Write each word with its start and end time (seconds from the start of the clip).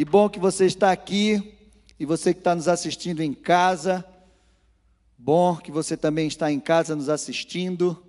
Que 0.00 0.04
bom 0.06 0.30
que 0.30 0.38
você 0.38 0.64
está 0.64 0.90
aqui 0.90 1.58
e 1.98 2.06
você 2.06 2.32
que 2.32 2.40
está 2.40 2.54
nos 2.54 2.68
assistindo 2.68 3.20
em 3.20 3.34
casa. 3.34 4.02
Bom 5.18 5.58
que 5.58 5.70
você 5.70 5.94
também 5.94 6.26
está 6.26 6.50
em 6.50 6.58
casa 6.58 6.96
nos 6.96 7.10
assistindo. 7.10 8.02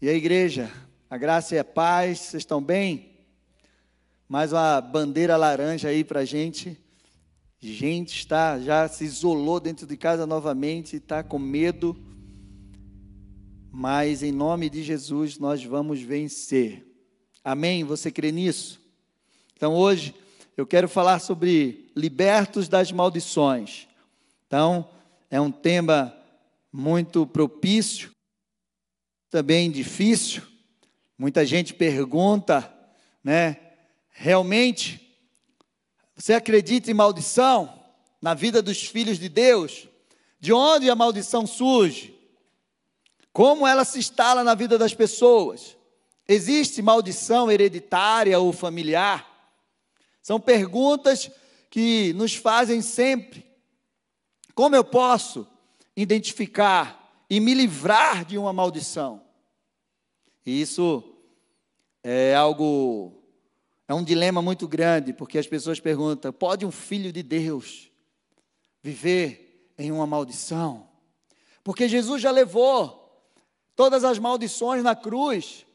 E 0.00 0.08
a 0.08 0.14
igreja, 0.14 0.72
a 1.10 1.18
graça 1.18 1.54
e 1.54 1.58
a 1.58 1.62
paz, 1.62 2.20
vocês 2.20 2.40
estão 2.40 2.62
bem? 2.62 3.18
Mais 4.26 4.50
uma 4.50 4.80
bandeira 4.80 5.36
laranja 5.36 5.88
aí 5.88 6.02
para 6.02 6.24
gente. 6.24 6.74
Gente 7.60 8.20
está, 8.20 8.58
já 8.58 8.88
se 8.88 9.04
isolou 9.04 9.60
dentro 9.60 9.86
de 9.86 9.98
casa 9.98 10.26
novamente, 10.26 10.96
está 10.96 11.22
com 11.22 11.38
medo. 11.38 11.94
Mas 13.70 14.22
em 14.22 14.32
nome 14.32 14.70
de 14.70 14.82
Jesus 14.82 15.38
nós 15.38 15.62
vamos 15.62 16.00
vencer. 16.00 16.82
Amém? 17.44 17.84
Você 17.84 18.10
crê 18.10 18.32
nisso? 18.32 18.80
Então 19.54 19.74
hoje 19.74 20.23
eu 20.56 20.66
quero 20.66 20.88
falar 20.88 21.18
sobre 21.18 21.90
libertos 21.96 22.68
das 22.68 22.92
maldições. 22.92 23.88
Então, 24.46 24.88
é 25.30 25.40
um 25.40 25.50
tema 25.50 26.16
muito 26.72 27.26
propício, 27.26 28.12
também 29.30 29.70
difícil. 29.70 30.42
Muita 31.18 31.44
gente 31.44 31.74
pergunta, 31.74 32.72
né? 33.22 33.56
Realmente, 34.10 35.00
você 36.14 36.34
acredita 36.34 36.90
em 36.90 36.94
maldição 36.94 37.80
na 38.22 38.32
vida 38.32 38.62
dos 38.62 38.82
filhos 38.82 39.18
de 39.18 39.28
Deus? 39.28 39.88
De 40.38 40.52
onde 40.52 40.88
a 40.88 40.94
maldição 40.94 41.46
surge? 41.46 42.14
Como 43.32 43.66
ela 43.66 43.84
se 43.84 43.98
instala 43.98 44.44
na 44.44 44.54
vida 44.54 44.78
das 44.78 44.94
pessoas? 44.94 45.76
Existe 46.28 46.80
maldição 46.80 47.50
hereditária 47.50 48.38
ou 48.38 48.52
familiar? 48.52 49.33
São 50.24 50.40
perguntas 50.40 51.30
que 51.68 52.14
nos 52.14 52.34
fazem 52.34 52.80
sempre. 52.80 53.44
Como 54.54 54.74
eu 54.74 54.82
posso 54.82 55.46
identificar 55.94 57.22
e 57.28 57.38
me 57.38 57.52
livrar 57.52 58.24
de 58.24 58.38
uma 58.38 58.50
maldição? 58.50 59.20
E 60.46 60.62
isso 60.62 61.04
é 62.02 62.34
algo, 62.34 63.22
é 63.86 63.92
um 63.92 64.02
dilema 64.02 64.40
muito 64.40 64.66
grande, 64.66 65.12
porque 65.12 65.36
as 65.36 65.46
pessoas 65.46 65.78
perguntam: 65.78 66.32
pode 66.32 66.64
um 66.64 66.72
filho 66.72 67.12
de 67.12 67.22
Deus 67.22 67.90
viver 68.82 69.74
em 69.76 69.92
uma 69.92 70.06
maldição? 70.06 70.88
Porque 71.62 71.86
Jesus 71.86 72.22
já 72.22 72.30
levou 72.30 73.28
todas 73.76 74.04
as 74.04 74.18
maldições 74.18 74.82
na 74.82 74.96
cruz. 74.96 75.66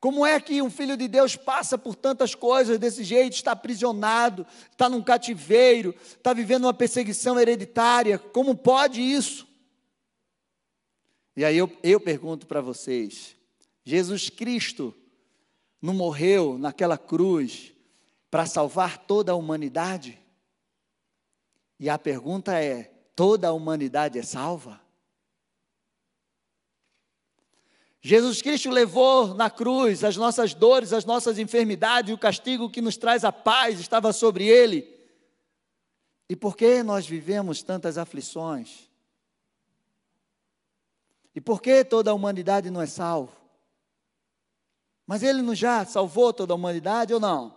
Como 0.00 0.24
é 0.24 0.40
que 0.40 0.62
um 0.62 0.70
filho 0.70 0.96
de 0.96 1.08
Deus 1.08 1.34
passa 1.34 1.76
por 1.76 1.96
tantas 1.96 2.34
coisas 2.34 2.78
desse 2.78 3.02
jeito, 3.02 3.32
está 3.32 3.52
aprisionado, 3.52 4.46
está 4.70 4.88
num 4.88 5.02
cativeiro, 5.02 5.94
está 6.06 6.32
vivendo 6.32 6.64
uma 6.64 6.74
perseguição 6.74 7.38
hereditária? 7.38 8.18
Como 8.18 8.56
pode 8.56 9.00
isso? 9.00 9.46
E 11.36 11.44
aí 11.44 11.56
eu, 11.56 11.70
eu 11.82 11.98
pergunto 11.98 12.46
para 12.46 12.60
vocês: 12.60 13.36
Jesus 13.84 14.30
Cristo 14.30 14.94
não 15.82 15.94
morreu 15.94 16.56
naquela 16.58 16.96
cruz 16.96 17.72
para 18.30 18.46
salvar 18.46 18.98
toda 18.98 19.32
a 19.32 19.36
humanidade? 19.36 20.18
E 21.78 21.88
a 21.88 21.98
pergunta 21.98 22.56
é: 22.56 22.84
toda 23.16 23.48
a 23.48 23.52
humanidade 23.52 24.16
é 24.16 24.22
salva? 24.22 24.80
Jesus 28.00 28.40
Cristo 28.40 28.70
levou 28.70 29.34
na 29.34 29.50
cruz 29.50 30.04
as 30.04 30.16
nossas 30.16 30.54
dores, 30.54 30.92
as 30.92 31.04
nossas 31.04 31.38
enfermidades, 31.38 32.14
o 32.14 32.18
castigo 32.18 32.70
que 32.70 32.80
nos 32.80 32.96
traz 32.96 33.24
a 33.24 33.32
paz 33.32 33.80
estava 33.80 34.12
sobre 34.12 34.46
ele. 34.46 34.86
E 36.28 36.36
por 36.36 36.56
que 36.56 36.82
nós 36.82 37.06
vivemos 37.06 37.62
tantas 37.62 37.98
aflições? 37.98 38.88
E 41.34 41.40
por 41.40 41.60
que 41.60 41.84
toda 41.84 42.10
a 42.10 42.14
humanidade 42.14 42.70
não 42.70 42.80
é 42.80 42.86
salva? 42.86 43.32
Mas 45.06 45.22
ele 45.22 45.40
não 45.40 45.54
já 45.54 45.84
salvou 45.84 46.32
toda 46.32 46.52
a 46.52 46.56
humanidade 46.56 47.14
ou 47.14 47.20
não? 47.20 47.56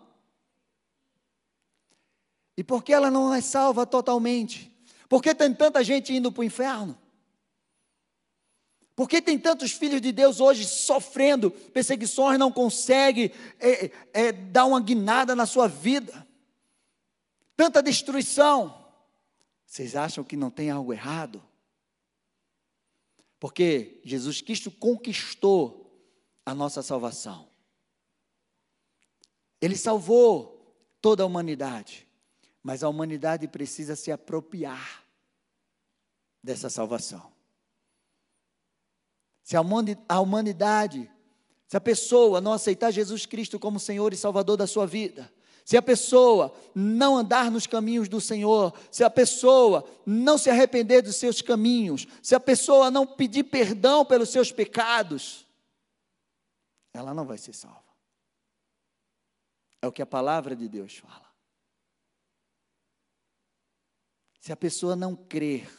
E 2.55 2.63
por 2.63 2.83
que 2.83 2.93
ela 2.93 3.11
não 3.11 3.33
é 3.33 3.41
salva 3.41 3.85
totalmente? 3.85 4.71
Por 5.09 5.21
que 5.21 5.35
tem 5.35 5.53
tanta 5.53 5.83
gente 5.83 6.13
indo 6.13 6.31
para 6.31 6.41
o 6.41 6.43
inferno? 6.43 6.97
Por 9.01 9.09
que 9.09 9.19
tem 9.19 9.39
tantos 9.39 9.71
filhos 9.71 9.99
de 9.99 10.11
Deus 10.11 10.39
hoje 10.39 10.63
sofrendo 10.63 11.49
perseguições, 11.49 12.37
não 12.37 12.51
consegue 12.51 13.33
é, 13.59 13.89
é, 14.13 14.31
dar 14.31 14.65
uma 14.65 14.79
guinada 14.79 15.35
na 15.35 15.47
sua 15.47 15.67
vida? 15.67 16.27
Tanta 17.57 17.81
destruição. 17.81 18.87
Vocês 19.65 19.95
acham 19.95 20.23
que 20.23 20.37
não 20.37 20.51
tem 20.51 20.69
algo 20.69 20.93
errado? 20.93 21.43
Porque 23.39 23.99
Jesus 24.03 24.39
Cristo 24.39 24.69
conquistou 24.69 26.07
a 26.45 26.53
nossa 26.53 26.83
salvação. 26.83 27.49
Ele 29.59 29.75
salvou 29.75 30.75
toda 31.01 31.23
a 31.23 31.25
humanidade, 31.25 32.07
mas 32.61 32.83
a 32.83 32.87
humanidade 32.87 33.47
precisa 33.47 33.95
se 33.95 34.11
apropriar 34.11 35.03
dessa 36.43 36.69
salvação. 36.69 37.30
Se 39.51 39.57
a 39.57 40.19
humanidade, 40.21 41.11
se 41.67 41.75
a 41.75 41.81
pessoa 41.81 42.39
não 42.39 42.53
aceitar 42.53 42.89
Jesus 42.89 43.25
Cristo 43.25 43.59
como 43.59 43.81
Senhor 43.81 44.13
e 44.13 44.15
Salvador 44.15 44.55
da 44.55 44.65
sua 44.65 44.87
vida, 44.87 45.29
se 45.65 45.75
a 45.75 45.81
pessoa 45.81 46.57
não 46.73 47.17
andar 47.17 47.51
nos 47.51 47.67
caminhos 47.67 48.07
do 48.07 48.21
Senhor, 48.21 48.73
se 48.89 49.03
a 49.03 49.09
pessoa 49.09 49.85
não 50.05 50.37
se 50.37 50.49
arrepender 50.49 51.01
dos 51.01 51.17
seus 51.17 51.41
caminhos, 51.41 52.07
se 52.23 52.33
a 52.33 52.39
pessoa 52.39 52.89
não 52.89 53.05
pedir 53.05 53.43
perdão 53.43 54.05
pelos 54.05 54.29
seus 54.29 54.53
pecados, 54.53 55.45
ela 56.93 57.13
não 57.13 57.25
vai 57.25 57.37
ser 57.37 57.51
salva. 57.51 57.83
É 59.81 59.87
o 59.87 59.91
que 59.91 60.01
a 60.01 60.05
palavra 60.05 60.55
de 60.55 60.69
Deus 60.69 60.95
fala. 60.95 61.29
Se 64.39 64.53
a 64.53 64.55
pessoa 64.55 64.95
não 64.95 65.13
crer 65.13 65.69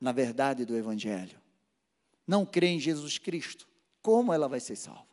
na 0.00 0.10
verdade 0.10 0.64
do 0.64 0.76
Evangelho, 0.76 1.45
não 2.26 2.44
crê 2.44 2.68
em 2.68 2.80
Jesus 2.80 3.18
Cristo, 3.18 3.66
como 4.02 4.32
ela 4.32 4.48
vai 4.48 4.58
ser 4.58 4.76
salva? 4.76 5.06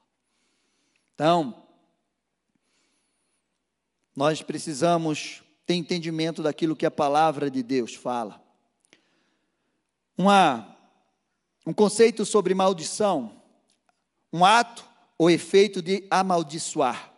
Então, 1.13 1.63
nós 4.15 4.41
precisamos 4.41 5.43
ter 5.65 5.75
entendimento 5.75 6.41
daquilo 6.41 6.75
que 6.75 6.85
a 6.85 6.91
palavra 6.91 7.49
de 7.51 7.61
Deus 7.61 7.93
fala. 7.93 8.41
Uma, 10.17 10.75
um 11.65 11.73
conceito 11.73 12.25
sobre 12.25 12.53
maldição, 12.53 13.41
um 14.31 14.43
ato 14.43 14.83
ou 15.17 15.29
efeito 15.29 15.81
de 15.81 16.05
amaldiçoar. 16.09 17.11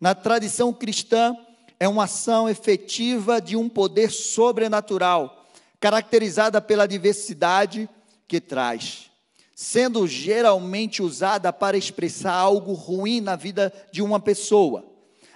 Na 0.00 0.14
tradição 0.14 0.72
cristã, 0.72 1.36
é 1.78 1.88
uma 1.88 2.04
ação 2.04 2.48
efetiva 2.48 3.40
de 3.40 3.56
um 3.56 3.68
poder 3.68 4.10
sobrenatural, 4.10 5.48
caracterizada 5.80 6.60
pela 6.60 6.86
diversidade 6.86 7.88
que 8.28 8.40
traz 8.40 9.11
sendo 9.54 10.06
geralmente 10.06 11.02
usada 11.02 11.52
para 11.52 11.76
expressar 11.76 12.32
algo 12.32 12.72
ruim 12.72 13.20
na 13.20 13.36
vida 13.36 13.72
de 13.92 14.02
uma 14.02 14.18
pessoa. 14.18 14.84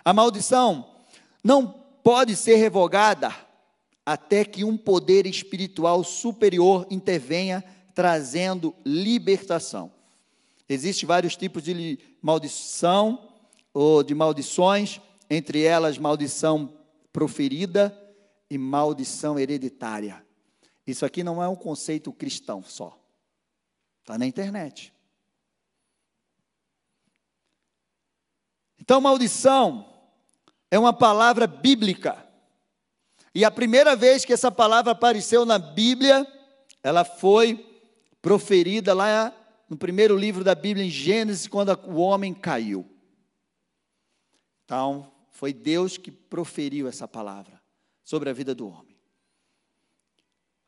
A 0.04 0.12
maldição 0.12 0.86
não 1.42 1.66
pode 2.02 2.36
ser 2.36 2.56
revogada 2.56 3.34
até 4.04 4.44
que 4.44 4.64
um 4.64 4.76
poder 4.76 5.26
espiritual 5.26 6.04
superior 6.04 6.86
intervenha 6.90 7.64
trazendo 7.94 8.74
libertação. 8.84 9.90
Existem 10.68 11.06
vários 11.06 11.36
tipos 11.36 11.62
de 11.62 11.98
maldição 12.20 13.28
ou 13.72 14.02
de 14.02 14.14
maldições, 14.14 15.00
entre 15.28 15.62
elas 15.62 15.98
maldição 15.98 16.72
proferida 17.12 17.96
e 18.50 18.56
maldição 18.58 19.38
hereditária. 19.38 20.24
Isso 20.86 21.04
aqui 21.04 21.24
não 21.24 21.42
é 21.42 21.48
um 21.48 21.56
conceito 21.56 22.12
cristão 22.12 22.62
só. 22.62 22.96
Está 24.06 24.16
na 24.16 24.24
internet. 24.24 24.94
Então, 28.78 29.00
maldição 29.00 29.84
é 30.70 30.78
uma 30.78 30.92
palavra 30.92 31.44
bíblica. 31.48 32.24
E 33.34 33.44
a 33.44 33.50
primeira 33.50 33.96
vez 33.96 34.24
que 34.24 34.32
essa 34.32 34.48
palavra 34.48 34.92
apareceu 34.92 35.44
na 35.44 35.58
Bíblia, 35.58 36.24
ela 36.84 37.04
foi 37.04 37.66
proferida 38.22 38.94
lá 38.94 39.34
no 39.68 39.76
primeiro 39.76 40.16
livro 40.16 40.44
da 40.44 40.54
Bíblia, 40.54 40.86
em 40.86 40.90
Gênesis, 40.90 41.48
quando 41.48 41.76
o 41.88 41.96
homem 41.96 42.32
caiu. 42.32 42.88
Então, 44.64 45.12
foi 45.32 45.52
Deus 45.52 45.96
que 45.96 46.12
proferiu 46.12 46.86
essa 46.86 47.08
palavra 47.08 47.60
sobre 48.04 48.30
a 48.30 48.32
vida 48.32 48.54
do 48.54 48.68
homem. 48.68 48.96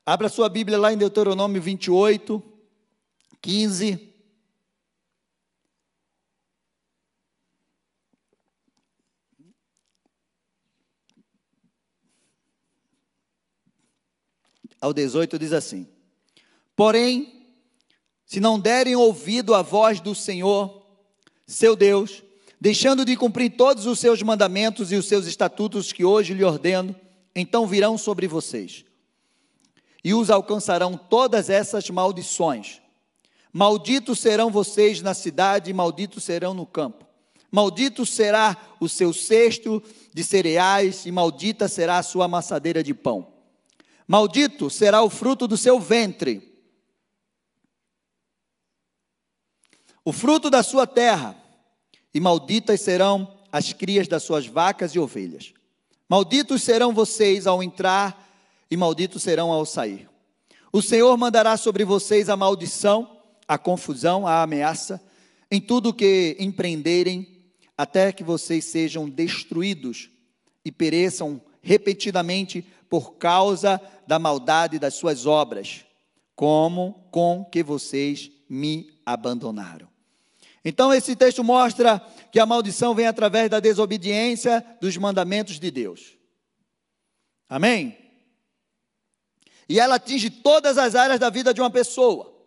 Abra 0.04 0.28
sua 0.28 0.48
Bíblia 0.48 0.76
lá 0.76 0.92
em 0.92 0.98
Deuteronômio 0.98 1.62
28. 1.62 2.57
15. 3.40 4.08
ao 14.80 14.92
18 14.92 15.38
diz 15.38 15.52
assim: 15.52 15.88
Porém, 16.76 17.46
se 18.24 18.40
não 18.40 18.58
derem 18.58 18.94
ouvido 18.94 19.54
à 19.54 19.62
voz 19.62 20.00
do 20.00 20.14
Senhor, 20.14 20.86
seu 21.46 21.74
Deus, 21.74 22.22
deixando 22.60 23.04
de 23.04 23.16
cumprir 23.16 23.56
todos 23.56 23.86
os 23.86 23.98
seus 23.98 24.22
mandamentos 24.22 24.92
e 24.92 24.96
os 24.96 25.06
seus 25.06 25.26
estatutos 25.26 25.92
que 25.92 26.04
hoje 26.04 26.34
lhe 26.34 26.44
ordeno, 26.44 26.94
então 27.34 27.66
virão 27.66 27.98
sobre 27.98 28.26
vocês 28.26 28.84
e 30.02 30.14
os 30.14 30.30
alcançarão 30.30 30.96
todas 30.96 31.50
essas 31.50 31.90
maldições. 31.90 32.80
Malditos 33.58 34.20
serão 34.20 34.52
vocês 34.52 35.02
na 35.02 35.12
cidade, 35.12 35.68
e 35.68 35.74
malditos 35.74 36.22
serão 36.22 36.54
no 36.54 36.64
campo. 36.64 37.04
Maldito 37.50 38.06
será 38.06 38.56
o 38.78 38.88
seu 38.88 39.12
cesto 39.12 39.82
de 40.14 40.22
cereais, 40.22 41.04
e 41.06 41.10
maldita 41.10 41.66
será 41.66 41.98
a 41.98 42.02
sua 42.04 42.26
amassadeira 42.26 42.84
de 42.84 42.94
pão. 42.94 43.32
Maldito 44.06 44.70
será 44.70 45.02
o 45.02 45.10
fruto 45.10 45.48
do 45.48 45.56
seu 45.56 45.80
ventre, 45.80 46.56
o 50.04 50.12
fruto 50.12 50.48
da 50.48 50.62
sua 50.62 50.86
terra, 50.86 51.34
e 52.14 52.20
malditas 52.20 52.80
serão 52.80 53.40
as 53.50 53.72
crias 53.72 54.06
das 54.06 54.22
suas 54.22 54.46
vacas 54.46 54.92
e 54.92 55.00
ovelhas. 55.00 55.52
Malditos 56.08 56.62
serão 56.62 56.94
vocês 56.94 57.44
ao 57.44 57.60
entrar, 57.60 58.24
e 58.70 58.76
malditos 58.76 59.20
serão 59.20 59.50
ao 59.50 59.66
sair. 59.66 60.08
O 60.72 60.80
Senhor 60.80 61.16
mandará 61.16 61.56
sobre 61.56 61.84
vocês 61.84 62.28
a 62.28 62.36
maldição, 62.36 63.17
a 63.48 63.56
confusão, 63.56 64.26
a 64.26 64.42
ameaça, 64.42 65.02
em 65.50 65.60
tudo 65.60 65.94
que 65.94 66.36
empreenderem, 66.38 67.26
até 67.76 68.12
que 68.12 68.22
vocês 68.22 68.66
sejam 68.66 69.08
destruídos 69.08 70.10
e 70.64 70.70
pereçam 70.70 71.40
repetidamente 71.62 72.64
por 72.90 73.14
causa 73.14 73.80
da 74.06 74.18
maldade 74.18 74.78
das 74.78 74.94
suas 74.94 75.24
obras, 75.24 75.84
como 76.36 77.08
com 77.10 77.44
que 77.44 77.62
vocês 77.62 78.30
me 78.48 79.00
abandonaram. 79.04 79.88
Então, 80.64 80.92
esse 80.92 81.16
texto 81.16 81.42
mostra 81.42 81.98
que 82.30 82.38
a 82.38 82.44
maldição 82.44 82.94
vem 82.94 83.06
através 83.06 83.48
da 83.48 83.60
desobediência 83.60 84.64
dos 84.80 84.96
mandamentos 84.96 85.58
de 85.58 85.70
Deus. 85.70 86.16
Amém? 87.48 87.96
E 89.68 89.78
ela 89.80 89.94
atinge 89.94 90.28
todas 90.30 90.76
as 90.76 90.94
áreas 90.94 91.20
da 91.20 91.30
vida 91.30 91.54
de 91.54 91.60
uma 91.60 91.70
pessoa. 91.70 92.37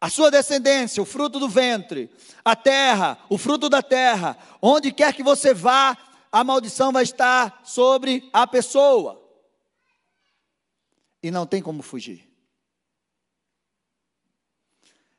A 0.00 0.08
sua 0.08 0.30
descendência, 0.30 1.02
o 1.02 1.06
fruto 1.06 1.38
do 1.38 1.48
ventre, 1.48 2.10
a 2.42 2.56
terra, 2.56 3.18
o 3.28 3.36
fruto 3.36 3.68
da 3.68 3.82
terra, 3.82 4.38
onde 4.62 4.92
quer 4.92 5.12
que 5.12 5.22
você 5.22 5.52
vá, 5.52 5.96
a 6.32 6.42
maldição 6.42 6.90
vai 6.90 7.02
estar 7.02 7.60
sobre 7.64 8.30
a 8.32 8.46
pessoa. 8.46 9.20
E 11.22 11.30
não 11.30 11.46
tem 11.46 11.60
como 11.60 11.82
fugir. 11.82 12.30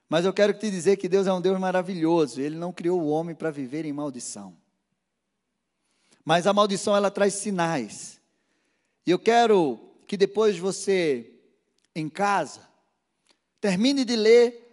Mas 0.09 0.25
eu 0.25 0.33
quero 0.33 0.53
te 0.53 0.69
dizer 0.71 0.97
que 0.97 1.07
Deus 1.07 1.27
é 1.27 1.31
um 1.31 1.39
Deus 1.39 1.59
maravilhoso. 1.59 2.41
Ele 2.41 2.57
não 2.57 2.73
criou 2.73 2.99
o 2.99 3.07
homem 3.07 3.35
para 3.35 3.51
viver 3.51 3.85
em 3.85 3.93
maldição. 3.93 4.57
Mas 6.25 6.47
a 6.47 6.53
maldição 6.53 6.95
ela 6.95 7.11
traz 7.11 7.35
sinais. 7.35 8.19
E 9.05 9.11
eu 9.11 9.19
quero 9.19 9.79
que 10.07 10.17
depois 10.17 10.57
você 10.57 11.31
em 11.95 12.09
casa 12.09 12.67
termine 13.61 14.03
de 14.03 14.15
ler 14.15 14.70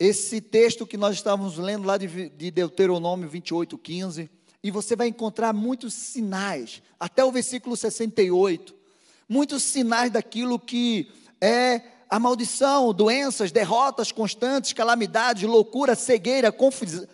esse 0.00 0.40
texto 0.40 0.86
que 0.86 0.96
nós 0.96 1.16
estávamos 1.16 1.58
lendo 1.58 1.86
lá 1.86 1.98
de, 1.98 2.30
de 2.30 2.50
Deuteronômio 2.50 3.28
28, 3.28 3.76
15, 3.76 4.30
e 4.62 4.70
você 4.70 4.96
vai 4.96 5.08
encontrar 5.08 5.52
muitos 5.52 5.92
sinais, 5.92 6.82
até 6.98 7.22
o 7.22 7.30
versículo 7.30 7.76
68, 7.76 8.74
muitos 9.28 9.62
sinais 9.62 10.10
daquilo 10.10 10.58
que 10.58 11.12
é 11.38 11.82
a 12.08 12.18
maldição, 12.18 12.94
doenças, 12.94 13.52
derrotas 13.52 14.10
constantes, 14.10 14.72
calamidades, 14.72 15.42
loucura, 15.42 15.94
cegueira, 15.94 16.50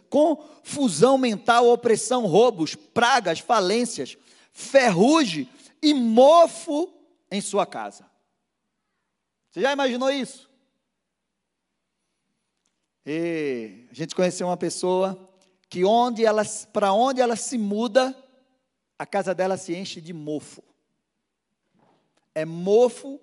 confusão 0.08 1.18
mental, 1.18 1.68
opressão, 1.68 2.24
roubos, 2.24 2.76
pragas, 2.76 3.40
falências, 3.40 4.16
ferrugem 4.52 5.50
e 5.82 5.92
mofo 5.92 6.88
em 7.30 7.40
sua 7.40 7.66
casa. 7.66 8.06
Você 9.50 9.60
já 9.60 9.72
imaginou 9.72 10.10
isso? 10.10 10.45
E 13.06 13.86
a 13.88 13.94
gente 13.94 14.16
conheceu 14.16 14.48
uma 14.48 14.56
pessoa 14.56 15.30
que 15.68 15.84
onde 15.84 16.24
ela, 16.24 16.42
para 16.72 16.92
onde 16.92 17.20
ela 17.20 17.36
se 17.36 17.56
muda, 17.56 18.16
a 18.98 19.06
casa 19.06 19.32
dela 19.32 19.56
se 19.56 19.76
enche 19.76 20.00
de 20.00 20.12
mofo. 20.12 20.62
É 22.34 22.44
mofo 22.44 23.20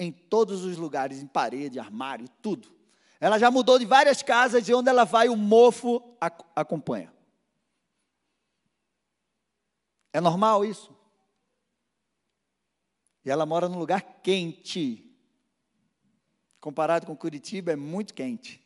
em 0.00 0.10
todos 0.10 0.64
os 0.64 0.78
lugares, 0.78 1.22
em 1.22 1.26
parede, 1.26 1.78
armário, 1.78 2.28
tudo. 2.40 2.74
Ela 3.20 3.38
já 3.38 3.50
mudou 3.50 3.78
de 3.78 3.84
várias 3.84 4.22
casas 4.22 4.66
e 4.68 4.74
onde 4.74 4.88
ela 4.88 5.04
vai, 5.04 5.28
o 5.28 5.36
mofo 5.36 6.02
acompanha. 6.54 7.12
É 10.14 10.20
normal 10.20 10.64
isso? 10.64 10.96
E 13.22 13.30
ela 13.30 13.44
mora 13.44 13.68
num 13.68 13.78
lugar 13.78 14.00
quente. 14.22 15.14
Comparado 16.58 17.06
com 17.06 17.14
Curitiba, 17.14 17.72
é 17.72 17.76
muito 17.76 18.14
quente. 18.14 18.65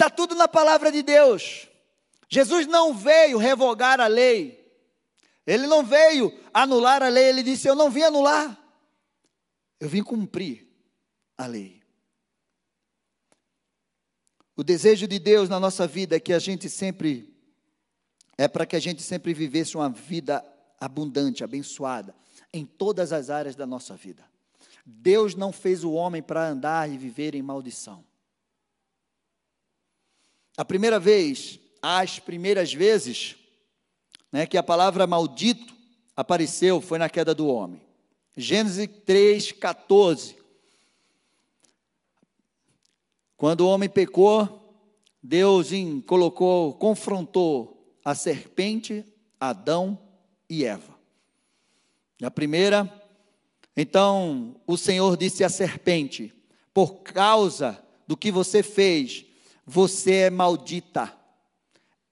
Está 0.00 0.08
tudo 0.08 0.34
na 0.34 0.48
palavra 0.48 0.90
de 0.90 1.02
Deus. 1.02 1.68
Jesus 2.26 2.66
não 2.66 2.94
veio 2.94 3.36
revogar 3.36 4.00
a 4.00 4.06
lei. 4.06 4.58
Ele 5.46 5.66
não 5.66 5.84
veio 5.84 6.32
anular 6.54 7.02
a 7.02 7.08
lei, 7.08 7.24
ele 7.24 7.42
disse: 7.42 7.68
Eu 7.68 7.74
não 7.74 7.90
vim 7.90 8.00
anular, 8.00 8.58
eu 9.78 9.90
vim 9.90 10.02
cumprir 10.02 10.66
a 11.36 11.44
lei. 11.44 11.82
O 14.56 14.64
desejo 14.64 15.06
de 15.06 15.18
Deus 15.18 15.50
na 15.50 15.60
nossa 15.60 15.86
vida 15.86 16.16
é 16.16 16.20
que 16.20 16.32
a 16.32 16.38
gente 16.38 16.70
sempre, 16.70 17.36
é 18.38 18.48
para 18.48 18.64
que 18.64 18.76
a 18.76 18.80
gente 18.80 19.02
sempre 19.02 19.34
vivesse 19.34 19.76
uma 19.76 19.90
vida 19.90 20.42
abundante, 20.80 21.44
abençoada, 21.44 22.16
em 22.54 22.64
todas 22.64 23.12
as 23.12 23.28
áreas 23.28 23.54
da 23.54 23.66
nossa 23.66 23.96
vida. 23.96 24.24
Deus 24.86 25.34
não 25.34 25.52
fez 25.52 25.84
o 25.84 25.92
homem 25.92 26.22
para 26.22 26.48
andar 26.48 26.88
e 26.88 26.96
viver 26.96 27.34
em 27.34 27.42
maldição. 27.42 28.08
A 30.60 30.64
primeira 30.66 31.00
vez, 31.00 31.58
as 31.80 32.18
primeiras 32.18 32.74
vezes, 32.74 33.34
né, 34.30 34.44
que 34.44 34.58
a 34.58 34.62
palavra 34.62 35.06
maldito 35.06 35.74
apareceu 36.14 36.82
foi 36.82 36.98
na 36.98 37.08
queda 37.08 37.34
do 37.34 37.48
homem. 37.48 37.80
Gênesis 38.36 38.86
3, 39.06 39.52
14. 39.52 40.36
Quando 43.38 43.62
o 43.62 43.68
homem 43.68 43.88
pecou, 43.88 44.76
Deus 45.22 45.70
colocou, 46.06 46.74
confrontou 46.74 47.96
a 48.04 48.14
serpente, 48.14 49.02
Adão 49.40 49.98
e 50.46 50.66
Eva. 50.66 50.94
Na 52.20 52.30
primeira, 52.30 53.02
então 53.74 54.60
o 54.66 54.76
Senhor 54.76 55.16
disse 55.16 55.42
à 55.42 55.48
serpente: 55.48 56.34
Por 56.74 56.96
causa 56.96 57.82
do 58.06 58.14
que 58.14 58.30
você 58.30 58.62
fez, 58.62 59.24
você 59.70 60.14
é 60.14 60.30
maldita 60.30 61.16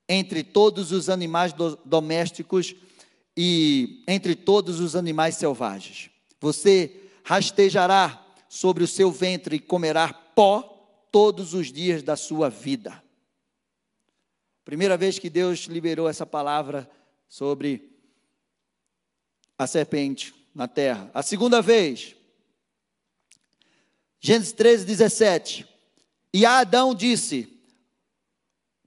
entre 0.08 0.44
todos 0.44 0.92
os 0.92 1.08
animais 1.08 1.52
do, 1.52 1.74
domésticos 1.84 2.72
e 3.36 4.04
entre 4.06 4.36
todos 4.36 4.78
os 4.78 4.94
animais 4.94 5.34
selvagens. 5.36 6.08
Você 6.40 7.10
rastejará 7.24 8.24
sobre 8.48 8.84
o 8.84 8.86
seu 8.86 9.10
ventre 9.10 9.56
e 9.56 9.60
comerá 9.60 10.12
pó 10.12 10.62
todos 11.10 11.52
os 11.52 11.72
dias 11.72 12.00
da 12.00 12.14
sua 12.14 12.48
vida. 12.48 13.02
Primeira 14.64 14.96
vez 14.96 15.18
que 15.18 15.28
Deus 15.28 15.60
liberou 15.62 16.08
essa 16.08 16.24
palavra 16.24 16.88
sobre 17.28 17.90
a 19.58 19.66
serpente 19.66 20.32
na 20.54 20.68
terra. 20.68 21.10
A 21.12 21.24
segunda 21.24 21.60
vez, 21.60 22.14
Gênesis 24.20 24.52
13, 24.52 24.84
17. 24.84 25.77
E 26.38 26.46
Adão 26.46 26.94
disse: 26.94 27.52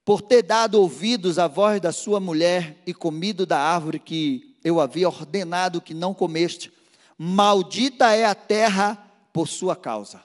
por 0.05 0.21
ter 0.21 0.41
dado 0.41 0.75
ouvidos 0.75 1.37
à 1.37 1.49
voz 1.49 1.81
da 1.81 1.91
sua 1.91 2.17
mulher 2.17 2.81
e 2.87 2.93
comido 2.93 3.45
da 3.45 3.59
árvore 3.59 3.99
que 3.99 4.57
eu 4.63 4.79
havia 4.79 5.09
ordenado 5.09 5.81
que 5.81 5.93
não 5.93 6.13
comeste, 6.13 6.71
maldita 7.17 8.15
é 8.15 8.23
a 8.23 8.33
terra 8.33 8.95
por 9.33 9.49
sua 9.49 9.75
causa. 9.75 10.23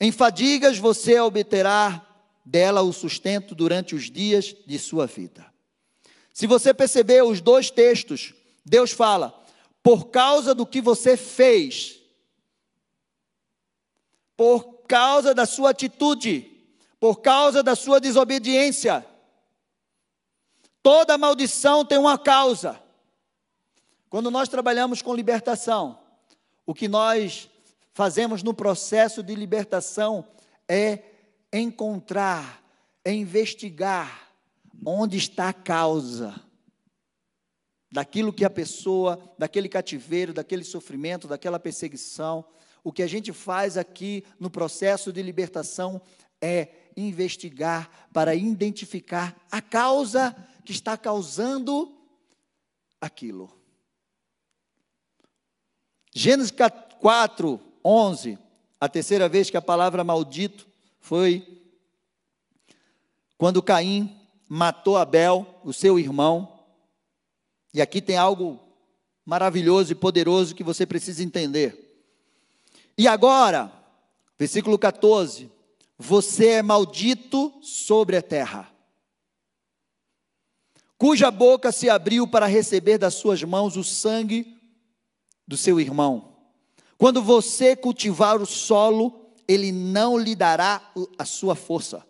Em 0.00 0.12
fadigas 0.12 0.78
você 0.78 1.18
obterá 1.18 2.06
dela 2.44 2.82
o 2.82 2.92
sustento 2.92 3.56
durante 3.56 3.96
os 3.96 4.08
dias 4.08 4.54
de 4.64 4.78
sua 4.78 5.08
vida. 5.08 5.52
Se 6.32 6.46
você 6.46 6.72
perceber 6.72 7.24
os 7.24 7.40
dois 7.40 7.72
textos, 7.72 8.34
Deus 8.64 8.92
fala: 8.92 9.34
por 9.82 10.10
causa 10.10 10.54
do 10.54 10.64
que 10.64 10.80
você 10.80 11.16
fez, 11.16 11.98
por 14.36 14.71
causa 14.86 15.34
da 15.34 15.46
sua 15.46 15.70
atitude, 15.70 16.50
por 16.98 17.20
causa 17.20 17.62
da 17.62 17.74
sua 17.74 18.00
desobediência. 18.00 19.06
Toda 20.82 21.18
maldição 21.18 21.84
tem 21.84 21.98
uma 21.98 22.18
causa. 22.18 22.80
Quando 24.08 24.30
nós 24.30 24.48
trabalhamos 24.48 25.00
com 25.00 25.14
libertação, 25.14 25.98
o 26.66 26.74
que 26.74 26.88
nós 26.88 27.48
fazemos 27.92 28.42
no 28.42 28.52
processo 28.52 29.22
de 29.22 29.34
libertação 29.34 30.26
é 30.68 31.02
encontrar, 31.52 32.62
é 33.04 33.12
investigar 33.12 34.28
onde 34.84 35.16
está 35.16 35.48
a 35.48 35.52
causa 35.52 36.34
daquilo 37.90 38.32
que 38.32 38.44
a 38.44 38.50
pessoa, 38.50 39.18
daquele 39.38 39.68
cativeiro, 39.68 40.32
daquele 40.32 40.64
sofrimento, 40.64 41.28
daquela 41.28 41.60
perseguição. 41.60 42.44
O 42.84 42.92
que 42.92 43.02
a 43.02 43.06
gente 43.06 43.32
faz 43.32 43.76
aqui 43.76 44.24
no 44.38 44.50
processo 44.50 45.12
de 45.12 45.22
libertação 45.22 46.00
é 46.40 46.68
investigar 46.96 48.08
para 48.12 48.34
identificar 48.34 49.36
a 49.50 49.60
causa 49.62 50.34
que 50.64 50.72
está 50.72 50.96
causando 50.96 51.96
aquilo. 53.00 53.50
Gênesis 56.14 56.52
4, 57.00 57.60
11, 57.84 58.38
a 58.78 58.88
terceira 58.88 59.28
vez 59.28 59.48
que 59.48 59.56
a 59.56 59.62
palavra 59.62 60.04
maldito 60.04 60.66
foi 61.00 61.62
quando 63.38 63.62
Caim 63.62 64.14
matou 64.48 64.96
Abel, 64.96 65.60
o 65.64 65.72
seu 65.72 65.98
irmão. 65.98 66.60
E 67.74 67.80
aqui 67.80 68.00
tem 68.00 68.16
algo 68.16 68.60
maravilhoso 69.24 69.90
e 69.90 69.96
poderoso 69.96 70.54
que 70.54 70.62
você 70.62 70.86
precisa 70.86 71.24
entender. 71.24 71.81
E 73.02 73.08
agora, 73.08 73.72
versículo 74.38 74.78
14: 74.78 75.50
Você 75.98 76.50
é 76.50 76.62
maldito 76.62 77.52
sobre 77.60 78.16
a 78.16 78.22
terra, 78.22 78.72
cuja 80.96 81.28
boca 81.28 81.72
se 81.72 81.90
abriu 81.90 82.28
para 82.28 82.46
receber 82.46 82.98
das 82.98 83.14
suas 83.14 83.42
mãos 83.42 83.76
o 83.76 83.82
sangue 83.82 84.56
do 85.48 85.56
seu 85.56 85.80
irmão. 85.80 86.36
Quando 86.96 87.20
você 87.20 87.74
cultivar 87.74 88.40
o 88.40 88.46
solo, 88.46 89.34
ele 89.48 89.72
não 89.72 90.16
lhe 90.16 90.36
dará 90.36 90.92
a 91.18 91.24
sua 91.24 91.56
força. 91.56 92.06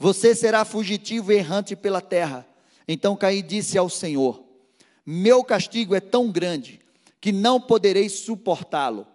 Você 0.00 0.34
será 0.34 0.64
fugitivo 0.64 1.30
e 1.30 1.36
errante 1.36 1.76
pela 1.76 2.00
terra. 2.00 2.44
Então 2.88 3.14
Caim 3.14 3.40
disse 3.40 3.78
ao 3.78 3.88
Senhor: 3.88 4.42
Meu 5.06 5.44
castigo 5.44 5.94
é 5.94 6.00
tão 6.00 6.28
grande 6.28 6.80
que 7.20 7.30
não 7.30 7.60
poderei 7.60 8.08
suportá-lo. 8.08 9.11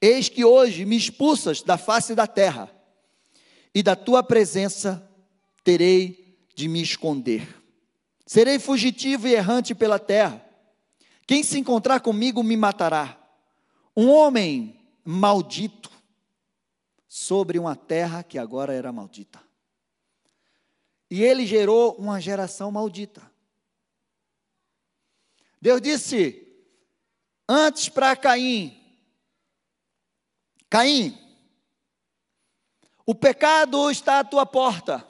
Eis 0.00 0.28
que 0.28 0.44
hoje 0.44 0.84
me 0.84 0.96
expulsas 0.96 1.62
da 1.62 1.76
face 1.76 2.14
da 2.14 2.26
terra, 2.26 2.70
e 3.74 3.82
da 3.82 3.94
tua 3.94 4.22
presença 4.22 5.08
terei 5.62 6.36
de 6.54 6.68
me 6.68 6.82
esconder. 6.82 7.62
Serei 8.26 8.58
fugitivo 8.58 9.28
e 9.28 9.34
errante 9.34 9.74
pela 9.74 9.98
terra. 9.98 10.44
Quem 11.26 11.42
se 11.42 11.58
encontrar 11.58 12.00
comigo 12.00 12.42
me 12.42 12.56
matará. 12.56 13.16
Um 13.96 14.10
homem 14.10 14.80
maldito 15.04 15.90
sobre 17.06 17.58
uma 17.58 17.76
terra 17.76 18.22
que 18.22 18.38
agora 18.38 18.74
era 18.74 18.92
maldita. 18.92 19.40
E 21.10 21.22
ele 21.22 21.46
gerou 21.46 21.94
uma 21.94 22.20
geração 22.20 22.70
maldita. 22.70 23.22
Deus 25.60 25.80
disse 25.80 26.46
antes 27.48 27.88
para 27.88 28.14
Caim: 28.14 28.77
Caim, 30.70 31.16
o 33.06 33.14
pecado 33.14 33.90
está 33.90 34.20
à 34.20 34.24
tua 34.24 34.44
porta, 34.44 35.06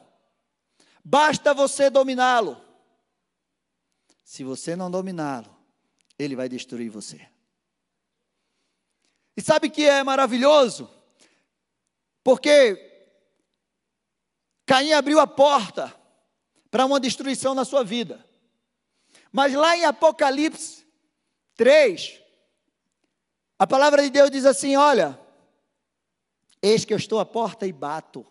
basta 1.04 1.52
você 1.52 1.90
dominá-lo. 1.90 2.62
Se 4.22 4.44
você 4.44 4.76
não 4.76 4.90
dominá-lo, 4.90 5.56
ele 6.18 6.36
vai 6.36 6.48
destruir 6.48 6.90
você. 6.90 7.28
E 9.36 9.42
sabe 9.42 9.70
que 9.70 9.84
é 9.84 10.04
maravilhoso? 10.04 10.90
Porque 12.22 12.76
Caim 14.66 14.92
abriu 14.92 15.18
a 15.18 15.26
porta 15.26 15.94
para 16.70 16.84
uma 16.84 17.00
destruição 17.00 17.54
na 17.54 17.64
sua 17.64 17.82
vida. 17.82 18.24
Mas 19.32 19.54
lá 19.54 19.76
em 19.76 19.84
Apocalipse 19.84 20.86
3, 21.54 22.20
a 23.58 23.66
palavra 23.66 24.02
de 24.02 24.10
Deus 24.10 24.30
diz 24.30 24.44
assim: 24.44 24.76
Olha, 24.76 25.18
eis 26.62 26.84
que 26.84 26.92
eu 26.92 26.98
estou 26.98 27.18
à 27.18 27.26
porta 27.26 27.66
e 27.66 27.72
bato. 27.72 28.26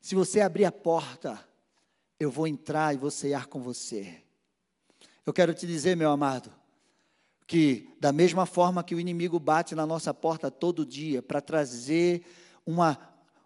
Se 0.00 0.14
você 0.14 0.40
abrir 0.40 0.64
a 0.64 0.72
porta, 0.72 1.38
eu 2.18 2.30
vou 2.30 2.46
entrar 2.46 2.94
e 2.94 2.98
vou 2.98 3.10
cear 3.10 3.46
com 3.46 3.60
você. 3.60 4.22
Eu 5.24 5.32
quero 5.32 5.52
te 5.52 5.66
dizer, 5.66 5.96
meu 5.96 6.10
amado, 6.10 6.52
que, 7.46 7.88
da 8.00 8.12
mesma 8.12 8.46
forma 8.46 8.82
que 8.82 8.94
o 8.94 9.00
inimigo 9.00 9.38
bate 9.38 9.74
na 9.74 9.86
nossa 9.86 10.12
porta 10.12 10.50
todo 10.50 10.86
dia 10.86 11.22
para 11.22 11.40
trazer 11.40 12.24
uma, 12.64 12.98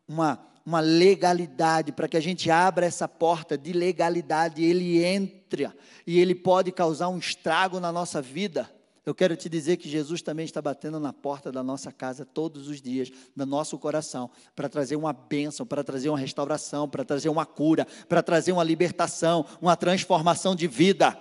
uma, 0.06 0.46
uma 0.64 0.80
legalidade, 0.80 1.92
para 1.92 2.08
que 2.08 2.16
a 2.16 2.20
gente 2.20 2.50
abra 2.50 2.86
essa 2.86 3.08
porta 3.08 3.56
de 3.58 3.72
legalidade, 3.72 4.62
ele 4.62 5.04
entra 5.04 5.76
e 6.06 6.18
ele 6.18 6.34
pode 6.34 6.72
causar 6.72 7.08
um 7.08 7.18
estrago 7.18 7.80
na 7.80 7.92
nossa 7.92 8.22
vida. 8.22 8.70
Eu 9.04 9.14
quero 9.14 9.35
te 9.35 9.49
dizer 9.49 9.78
que 9.78 9.88
Jesus 9.88 10.21
também 10.21 10.45
está 10.45 10.61
batendo 10.61 11.00
na 11.00 11.12
porta 11.12 11.50
da 11.50 11.62
nossa 11.62 11.90
casa 11.90 12.25
todos 12.25 12.69
os 12.69 12.83
dias, 12.83 13.11
do 13.35 13.47
nosso 13.47 13.78
coração, 13.78 14.30
para 14.54 14.69
trazer 14.69 14.97
uma 14.97 15.12
bênção, 15.12 15.64
para 15.64 15.83
trazer 15.83 16.11
uma 16.11 16.19
restauração, 16.19 16.87
para 16.87 17.04
trazer 17.04 17.30
uma 17.30 17.47
cura, 17.47 17.87
para 18.09 18.23
trazer 18.23 18.52
uma 18.52 18.62
libertação, 18.62 19.47
uma 19.61 19.75
transformação 19.75 20.54
de 20.54 20.66
vida. 20.66 21.19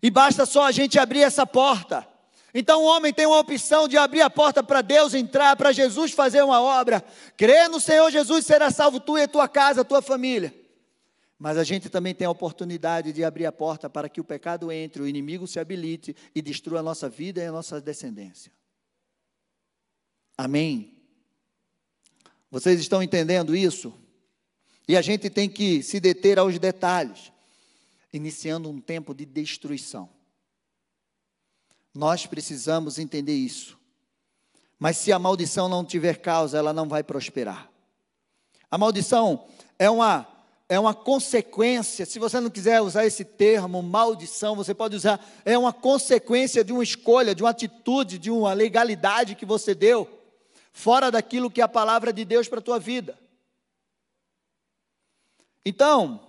E 0.00 0.10
basta 0.10 0.46
só 0.46 0.64
a 0.64 0.72
gente 0.72 0.98
abrir 0.98 1.22
essa 1.22 1.44
porta. 1.44 2.06
Então 2.54 2.82
o 2.82 2.86
homem 2.86 3.12
tem 3.12 3.26
uma 3.26 3.38
opção 3.38 3.88
de 3.88 3.96
abrir 3.96 4.20
a 4.20 4.30
porta 4.30 4.62
para 4.62 4.80
Deus 4.80 5.12
entrar, 5.12 5.56
para 5.56 5.72
Jesus 5.72 6.12
fazer 6.12 6.42
uma 6.42 6.60
obra. 6.60 7.02
Crer 7.36 7.68
no 7.68 7.80
Senhor 7.80 8.10
Jesus 8.12 8.46
será 8.46 8.70
salvo 8.70 9.00
tu 9.00 9.18
e 9.18 9.22
a 9.22 9.28
tua 9.28 9.48
casa, 9.48 9.80
a 9.80 9.84
tua 9.84 10.02
família. 10.02 10.61
Mas 11.42 11.58
a 11.58 11.64
gente 11.64 11.90
também 11.90 12.14
tem 12.14 12.24
a 12.24 12.30
oportunidade 12.30 13.12
de 13.12 13.24
abrir 13.24 13.46
a 13.46 13.50
porta 13.50 13.90
para 13.90 14.08
que 14.08 14.20
o 14.20 14.24
pecado 14.24 14.70
entre, 14.70 15.02
o 15.02 15.08
inimigo 15.08 15.44
se 15.44 15.58
habilite 15.58 16.14
e 16.32 16.40
destrua 16.40 16.78
a 16.78 16.82
nossa 16.84 17.08
vida 17.08 17.42
e 17.42 17.46
a 17.46 17.50
nossa 17.50 17.80
descendência. 17.80 18.52
Amém? 20.38 20.94
Vocês 22.48 22.78
estão 22.78 23.02
entendendo 23.02 23.56
isso? 23.56 23.92
E 24.86 24.96
a 24.96 25.02
gente 25.02 25.28
tem 25.28 25.48
que 25.48 25.82
se 25.82 25.98
deter 25.98 26.38
aos 26.38 26.60
detalhes 26.60 27.32
iniciando 28.12 28.70
um 28.70 28.80
tempo 28.80 29.12
de 29.12 29.26
destruição. 29.26 30.08
Nós 31.92 32.24
precisamos 32.24 33.00
entender 33.00 33.34
isso. 33.34 33.76
Mas 34.78 34.96
se 34.96 35.10
a 35.10 35.18
maldição 35.18 35.68
não 35.68 35.84
tiver 35.84 36.18
causa, 36.18 36.56
ela 36.56 36.72
não 36.72 36.88
vai 36.88 37.02
prosperar. 37.02 37.68
A 38.70 38.78
maldição 38.78 39.48
é 39.76 39.90
uma 39.90 40.31
é 40.68 40.78
uma 40.78 40.94
consequência, 40.94 42.06
se 42.06 42.18
você 42.18 42.40
não 42.40 42.48
quiser 42.48 42.80
usar 42.80 43.04
esse 43.04 43.24
termo, 43.24 43.82
maldição, 43.82 44.56
você 44.56 44.72
pode 44.72 44.96
usar, 44.96 45.24
é 45.44 45.56
uma 45.58 45.72
consequência 45.72 46.64
de 46.64 46.72
uma 46.72 46.82
escolha, 46.82 47.34
de 47.34 47.42
uma 47.42 47.50
atitude, 47.50 48.18
de 48.18 48.30
uma 48.30 48.52
legalidade 48.52 49.34
que 49.34 49.44
você 49.44 49.74
deu, 49.74 50.08
fora 50.72 51.10
daquilo 51.10 51.50
que 51.50 51.60
é 51.60 51.64
a 51.64 51.68
palavra 51.68 52.12
de 52.12 52.24
Deus 52.24 52.48
para 52.48 52.58
a 52.58 52.62
tua 52.62 52.78
vida. 52.78 53.18
Então, 55.64 56.20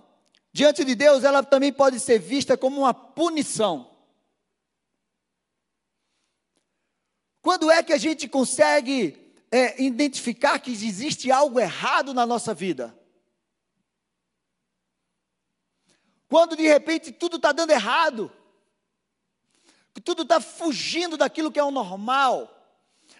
diante 0.52 0.84
de 0.84 0.94
Deus, 0.94 1.24
ela 1.24 1.42
também 1.42 1.72
pode 1.72 1.98
ser 1.98 2.18
vista 2.18 2.56
como 2.56 2.82
uma 2.82 2.94
punição. 2.94 3.90
Quando 7.40 7.70
é 7.70 7.82
que 7.82 7.92
a 7.92 7.98
gente 7.98 8.28
consegue 8.28 9.32
é, 9.50 9.82
identificar 9.82 10.58
que 10.58 10.70
existe 10.70 11.30
algo 11.30 11.60
errado 11.60 12.14
na 12.14 12.24
nossa 12.24 12.54
vida? 12.54 12.98
Quando 16.34 16.56
de 16.56 16.66
repente 16.66 17.12
tudo 17.12 17.36
está 17.36 17.52
dando 17.52 17.70
errado, 17.70 18.28
tudo 20.02 20.22
está 20.22 20.40
fugindo 20.40 21.16
daquilo 21.16 21.52
que 21.52 21.60
é 21.60 21.62
o 21.62 21.70
normal. 21.70 22.50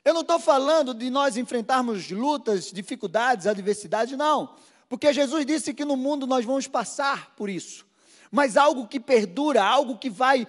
Eu 0.04 0.12
não 0.12 0.23
estou 0.23 0.40
falando 0.40 0.92
de 0.92 1.09
nós 1.11 1.37
enfrentarmos 1.37 2.11
lutas, 2.11 2.73
dificuldades, 2.73 3.47
adversidades, 3.47 4.18
não. 4.18 4.56
Porque 4.88 5.12
Jesus 5.12 5.47
disse 5.47 5.73
que 5.73 5.85
no 5.85 5.97
mundo 5.97 6.26
nós 6.26 6.44
vamos 6.44 6.66
passar 6.66 7.33
por 7.37 7.49
isso. 7.49 7.87
Mas 8.33 8.56
algo 8.56 8.88
que 8.88 8.99
perdura, 8.99 9.62
algo 9.62 9.97
que 9.97 10.11
vai 10.11 10.44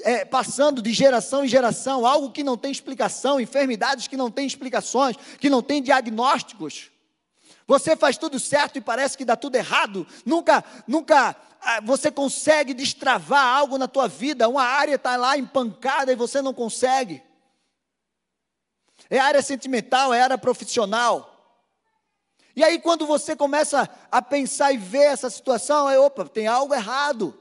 é, 0.00 0.24
passando 0.24 0.82
de 0.82 0.92
geração 0.92 1.44
em 1.44 1.48
geração, 1.48 2.04
algo 2.04 2.32
que 2.32 2.42
não 2.42 2.56
tem 2.56 2.72
explicação, 2.72 3.40
enfermidades 3.40 4.08
que 4.08 4.16
não 4.16 4.28
têm 4.28 4.44
explicações, 4.44 5.14
que 5.38 5.48
não 5.48 5.62
têm 5.62 5.80
diagnósticos. 5.80 6.90
Você 7.68 7.94
faz 7.94 8.16
tudo 8.16 8.40
certo 8.40 8.78
e 8.78 8.80
parece 8.80 9.16
que 9.16 9.26
dá 9.26 9.36
tudo 9.36 9.56
errado. 9.56 10.06
Nunca, 10.24 10.64
nunca 10.86 11.36
ah, 11.60 11.80
você 11.82 12.10
consegue 12.10 12.72
destravar 12.72 13.44
algo 13.44 13.76
na 13.76 13.86
tua 13.86 14.08
vida. 14.08 14.48
Uma 14.48 14.64
área 14.64 14.94
está 14.94 15.16
lá 15.16 15.36
empancada 15.36 16.10
e 16.10 16.16
você 16.16 16.40
não 16.40 16.54
consegue. 16.54 17.22
É 19.10 19.18
área 19.18 19.42
sentimental, 19.42 20.14
é 20.14 20.22
área 20.22 20.38
profissional. 20.38 21.34
E 22.56 22.64
aí, 22.64 22.78
quando 22.78 23.06
você 23.06 23.36
começa 23.36 23.86
a 24.10 24.22
pensar 24.22 24.72
e 24.72 24.78
ver 24.78 25.04
essa 25.04 25.28
situação, 25.28 25.90
é 25.90 25.98
opa, 25.98 26.24
tem 26.24 26.46
algo 26.46 26.74
errado. 26.74 27.38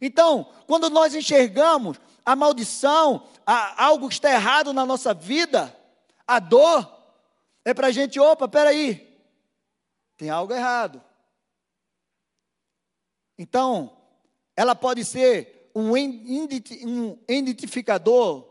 Então, 0.00 0.48
quando 0.68 0.88
nós 0.88 1.12
enxergamos 1.12 1.98
a 2.24 2.36
maldição, 2.36 3.26
a, 3.44 3.84
algo 3.84 4.06
que 4.06 4.14
está 4.14 4.30
errado 4.30 4.72
na 4.72 4.86
nossa 4.86 5.12
vida, 5.12 5.76
a 6.24 6.38
dor, 6.38 6.88
é 7.64 7.74
para 7.74 7.88
a 7.88 7.90
gente, 7.90 8.20
opa, 8.20 8.46
peraí, 8.46 9.03
tem 10.16 10.30
algo 10.30 10.52
errado. 10.52 11.02
Então, 13.36 13.96
ela 14.56 14.74
pode 14.74 15.04
ser 15.04 15.70
um 15.74 15.96
identificador, 17.28 18.48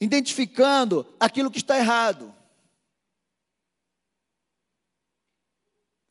identificando 0.00 1.06
aquilo 1.18 1.50
que 1.50 1.58
está 1.58 1.76
errado. 1.76 2.32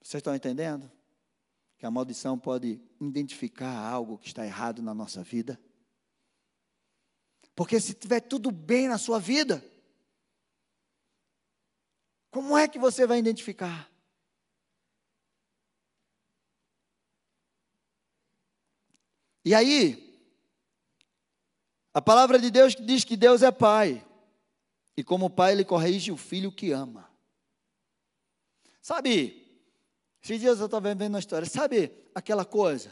Vocês 0.01 0.19
estão 0.19 0.35
entendendo? 0.35 0.91
Que 1.77 1.85
a 1.85 1.91
maldição 1.91 2.37
pode 2.37 2.81
identificar 2.99 3.73
algo 3.73 4.17
que 4.17 4.27
está 4.27 4.45
errado 4.45 4.81
na 4.81 4.93
nossa 4.93 5.23
vida. 5.23 5.57
Porque 7.55 7.79
se 7.79 7.93
tiver 7.93 8.19
tudo 8.19 8.51
bem 8.51 8.89
na 8.89 8.97
sua 8.97 9.19
vida, 9.19 9.63
como 12.29 12.57
é 12.57 12.67
que 12.67 12.79
você 12.79 13.05
vai 13.07 13.19
identificar? 13.19 13.92
E 19.45 19.53
aí, 19.53 20.21
a 21.93 22.01
palavra 22.01 22.39
de 22.39 22.49
Deus 22.49 22.75
diz 22.75 23.03
que 23.03 23.17
Deus 23.17 23.41
é 23.43 23.51
pai. 23.51 24.05
E 24.95 25.03
como 25.03 25.29
pai, 25.29 25.53
ele 25.53 25.65
corrige 25.65 26.11
o 26.11 26.17
filho 26.17 26.51
que 26.51 26.71
ama. 26.71 27.09
Sabe, 28.81 29.43
esses 30.23 30.39
dias 30.39 30.59
eu 30.59 30.65
estava 30.65 30.93
vendo 30.93 31.13
uma 31.13 31.19
história. 31.19 31.47
Sabe 31.47 31.91
aquela 32.15 32.45
coisa? 32.45 32.91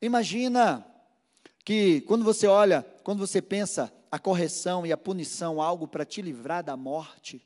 Imagina 0.00 0.86
que 1.64 2.00
quando 2.02 2.24
você 2.24 2.46
olha, 2.46 2.82
quando 3.02 3.18
você 3.18 3.42
pensa 3.42 3.92
a 4.10 4.18
correção 4.18 4.86
e 4.86 4.92
a 4.92 4.96
punição, 4.96 5.60
algo 5.60 5.88
para 5.88 6.04
te 6.04 6.22
livrar 6.22 6.62
da 6.62 6.76
morte. 6.76 7.44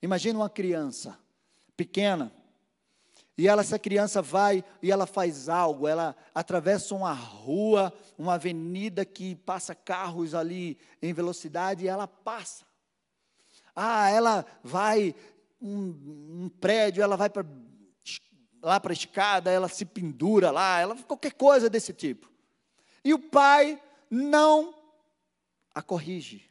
Imagina 0.00 0.38
uma 0.38 0.48
criança 0.48 1.18
pequena 1.76 2.32
e 3.38 3.46
ela, 3.46 3.62
essa 3.62 3.78
criança 3.78 4.20
vai 4.20 4.64
e 4.82 4.90
ela 4.90 5.06
faz 5.06 5.48
algo, 5.48 5.86
ela 5.86 6.16
atravessa 6.34 6.92
uma 6.92 7.12
rua, 7.12 7.92
uma 8.18 8.34
avenida 8.34 9.04
que 9.04 9.36
passa 9.36 9.76
carros 9.76 10.34
ali 10.34 10.76
em 11.00 11.12
velocidade 11.12 11.84
e 11.84 11.88
ela 11.88 12.08
passa. 12.08 12.66
Ah, 13.76 14.10
ela 14.10 14.44
vai 14.60 15.14
um, 15.62 16.42
um 16.42 16.50
prédio, 16.60 17.00
ela 17.00 17.16
vai 17.16 17.30
para 17.30 17.46
lá 18.60 18.80
para 18.80 18.90
a 18.90 18.92
escada, 18.92 19.52
ela 19.52 19.68
se 19.68 19.84
pendura 19.84 20.50
lá, 20.50 20.80
ela 20.80 20.96
qualquer 21.04 21.32
coisa 21.32 21.70
desse 21.70 21.92
tipo. 21.92 22.28
E 23.04 23.14
o 23.14 23.20
pai 23.20 23.80
não 24.10 24.74
a 25.72 25.80
corrige. 25.80 26.50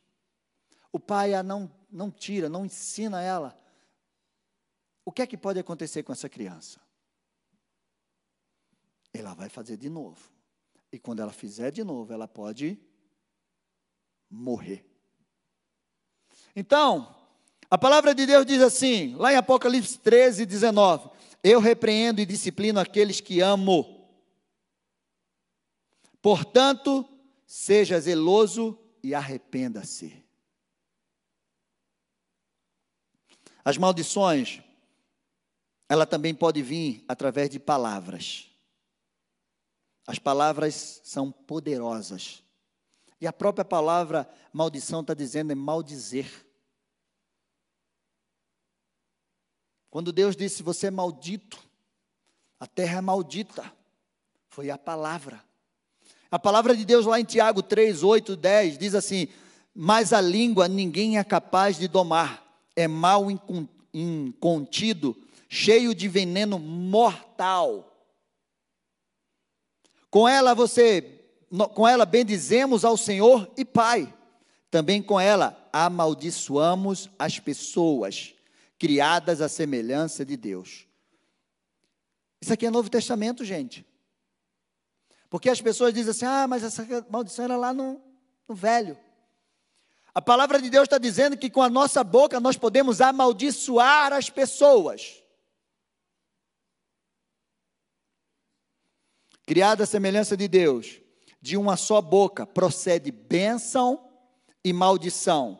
O 0.89 1.01
pai 1.01 1.33
a 1.33 1.43
não 1.43 1.69
não 1.91 2.09
tira, 2.09 2.47
não 2.47 2.65
ensina 2.65 3.21
ela 3.21 3.57
o 5.07 5.11
que 5.13 5.21
é 5.21 5.25
que 5.25 5.37
pode 5.37 5.57
acontecer 5.57 6.03
com 6.03 6.11
essa 6.11 6.27
criança? 6.27 6.81
Ela 9.13 9.33
vai 9.33 9.47
fazer 9.47 9.77
de 9.77 9.89
novo. 9.89 10.19
E 10.91 10.99
quando 10.99 11.21
ela 11.21 11.31
fizer 11.31 11.71
de 11.71 11.81
novo, 11.81 12.11
ela 12.11 12.27
pode 12.27 12.77
morrer. 14.29 14.85
Então, 16.53 17.15
a 17.71 17.77
palavra 17.77 18.13
de 18.13 18.25
Deus 18.25 18.45
diz 18.45 18.61
assim, 18.61 19.15
lá 19.15 19.31
em 19.31 19.37
Apocalipse 19.37 19.97
13, 19.97 20.45
19: 20.45 21.09
Eu 21.41 21.61
repreendo 21.61 22.19
e 22.19 22.25
disciplino 22.25 22.77
aqueles 22.77 23.21
que 23.21 23.39
amo. 23.39 24.09
Portanto, 26.21 27.07
seja 27.45 27.97
zeloso 27.97 28.77
e 29.01 29.15
arrependa-se. 29.15 30.21
As 33.63 33.77
maldições 33.77 34.66
ela 35.89 36.05
também 36.05 36.33
pode 36.33 36.61
vir 36.61 37.03
através 37.07 37.49
de 37.49 37.59
palavras. 37.59 38.49
As 40.05 40.19
palavras 40.19 41.01
são 41.03 41.31
poderosas. 41.31 42.43
E 43.19 43.27
a 43.27 43.33
própria 43.33 43.65
palavra 43.65 44.29
maldição 44.53 45.01
está 45.01 45.13
dizendo 45.13 45.51
é 45.51 45.55
maldizer. 45.55 46.45
Quando 49.89 50.11
Deus 50.11 50.35
disse 50.35 50.61
você 50.61 50.87
é 50.87 50.91
maldito, 50.91 51.57
a 52.59 52.67
terra 52.67 52.97
é 52.97 53.01
maldita, 53.01 53.71
foi 54.49 54.69
a 54.69 54.77
palavra. 54.77 55.43
A 56.29 56.37
palavra 56.37 56.75
de 56.75 56.85
Deus 56.85 57.05
lá 57.05 57.19
em 57.19 57.23
Tiago 57.23 57.63
3, 57.63 58.03
8, 58.03 58.35
10 58.35 58.77
diz 58.77 58.93
assim: 58.93 59.29
Mas 59.73 60.11
a 60.11 60.19
língua 60.19 60.67
ninguém 60.67 61.17
é 61.17 61.23
capaz 61.23 61.77
de 61.77 61.87
domar, 61.87 62.43
é 62.75 62.87
mal 62.87 63.27
incontido 63.93 65.26
cheio 65.47 65.93
de 65.93 66.07
veneno 66.07 66.59
mortal. 66.59 67.93
Com 70.09 70.27
ela 70.27 70.53
você, 70.53 71.21
com 71.73 71.87
ela 71.87 72.05
bendizemos 72.05 72.83
ao 72.83 72.97
Senhor 72.97 73.51
e 73.57 73.63
Pai. 73.63 74.13
Também 74.69 75.01
com 75.01 75.19
ela 75.19 75.69
amaldiçoamos 75.71 77.09
as 77.17 77.39
pessoas 77.39 78.33
criadas 78.77 79.41
à 79.41 79.49
semelhança 79.49 80.25
de 80.25 80.35
Deus. 80.35 80.85
Isso 82.41 82.53
aqui 82.53 82.65
é 82.65 82.69
Novo 82.69 82.89
Testamento, 82.89 83.43
gente. 83.43 83.85
Porque 85.29 85.49
as 85.49 85.61
pessoas 85.61 85.93
dizem 85.93 86.11
assim: 86.11 86.25
ah, 86.25 86.47
mas 86.47 86.63
essa 86.63 86.85
maldição 87.09 87.45
era 87.45 87.57
lá 87.57 87.73
no, 87.73 88.01
no 88.47 88.55
velho. 88.55 88.97
A 90.13 90.21
palavra 90.21 90.61
de 90.61 90.69
Deus 90.69 90.83
está 90.83 90.97
dizendo 90.97 91.37
que 91.37 91.49
com 91.49 91.61
a 91.61 91.69
nossa 91.69 92.03
boca 92.03 92.39
nós 92.39 92.57
podemos 92.57 93.01
amaldiçoar 93.01 94.13
as 94.13 94.29
pessoas. 94.29 95.23
Criada 99.47 99.85
à 99.85 99.87
semelhança 99.87 100.35
de 100.35 100.45
Deus, 100.45 100.99
de 101.41 101.55
uma 101.55 101.77
só 101.77 102.01
boca 102.01 102.45
procede 102.45 103.09
bênção 103.11 104.05
e 104.61 104.73
maldição. 104.73 105.57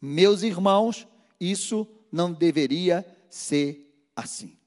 Meus 0.00 0.42
irmãos, 0.42 1.06
isso 1.40 1.86
não 2.10 2.32
deveria 2.32 3.06
ser 3.30 4.10
assim. 4.16 4.58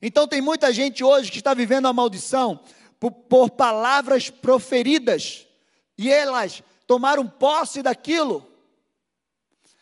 Então, 0.00 0.28
tem 0.28 0.40
muita 0.40 0.72
gente 0.72 1.02
hoje 1.02 1.32
que 1.32 1.38
está 1.38 1.54
vivendo 1.54 1.88
a 1.88 1.92
maldição 1.92 2.60
por, 3.00 3.10
por 3.10 3.50
palavras 3.50 4.30
proferidas, 4.30 5.44
e 5.98 6.08
elas 6.08 6.62
tomaram 6.86 7.26
posse 7.26 7.82
daquilo. 7.82 8.46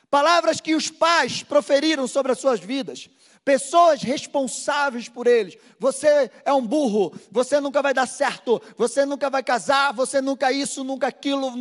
Palavras 0.09 0.59
que 0.59 0.75
os 0.75 0.88
pais 0.88 1.42
proferiram 1.42 2.09
sobre 2.09 2.33
as 2.33 2.38
suas 2.38 2.61
vidas, 2.61 3.11
pessoas 3.44 4.02
responsáveis 4.02 5.09
por 5.09 5.26
eles. 5.26 5.57
Você 5.78 6.30
é 6.44 6.52
um 6.52 6.66
burro, 6.66 7.14
você 7.30 7.61
nunca 7.61 7.83
vai 7.83 7.92
dar 7.92 8.07
certo, 8.07 8.61
você 8.76 9.04
nunca 9.04 9.28
vai 9.28 9.42
casar, 9.42 9.92
você 9.92 10.20
nunca 10.20 10.50
isso, 10.50 10.83
nunca 10.83 11.09
aquilo. 11.09 11.52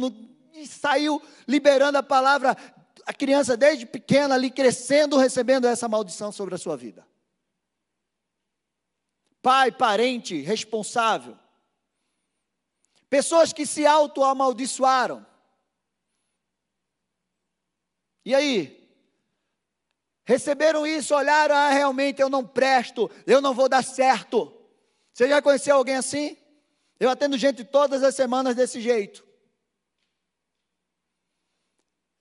E 0.54 0.65
saiu 0.65 1.22
liberando 1.48 1.98
a 1.98 2.04
palavra, 2.04 2.56
a 3.06 3.13
criança 3.13 3.58
desde 3.58 3.86
pequena 3.86 4.36
ali 4.36 4.50
crescendo, 4.50 5.17
recebendo 5.17 5.67
essa 5.67 5.88
maldição 5.89 6.32
sobre 6.32 6.56
a 6.56 6.58
sua 6.58 6.78
vida. 6.78 7.06
Pai, 9.41 9.72
parente, 9.72 10.39
responsável. 10.39 11.38
Pessoas 13.10 13.52
que 13.52 13.65
se 13.65 13.86
auto-amaldiçoaram. 13.86 15.26
E 18.26 18.34
aí? 18.34 18.83
Receberam 20.26 20.88
isso, 20.88 21.14
olharam, 21.14 21.54
ah, 21.54 21.70
realmente 21.70 22.22
eu 22.22 22.30
não 22.30 22.46
presto, 22.46 23.12
eu 23.28 23.42
não 23.42 23.54
vou 23.54 23.68
dar 23.68 23.84
certo. 23.84 24.54
Você 25.14 25.28
já 25.28 25.42
conheceu 25.42 25.76
alguém 25.76 25.96
assim? 25.96 26.38
Eu 27.00 27.10
atendo 27.10 27.38
gente 27.38 27.64
todas 27.66 28.04
as 28.04 28.16
semanas 28.16 28.56
desse 28.56 28.80
jeito. 28.80 29.26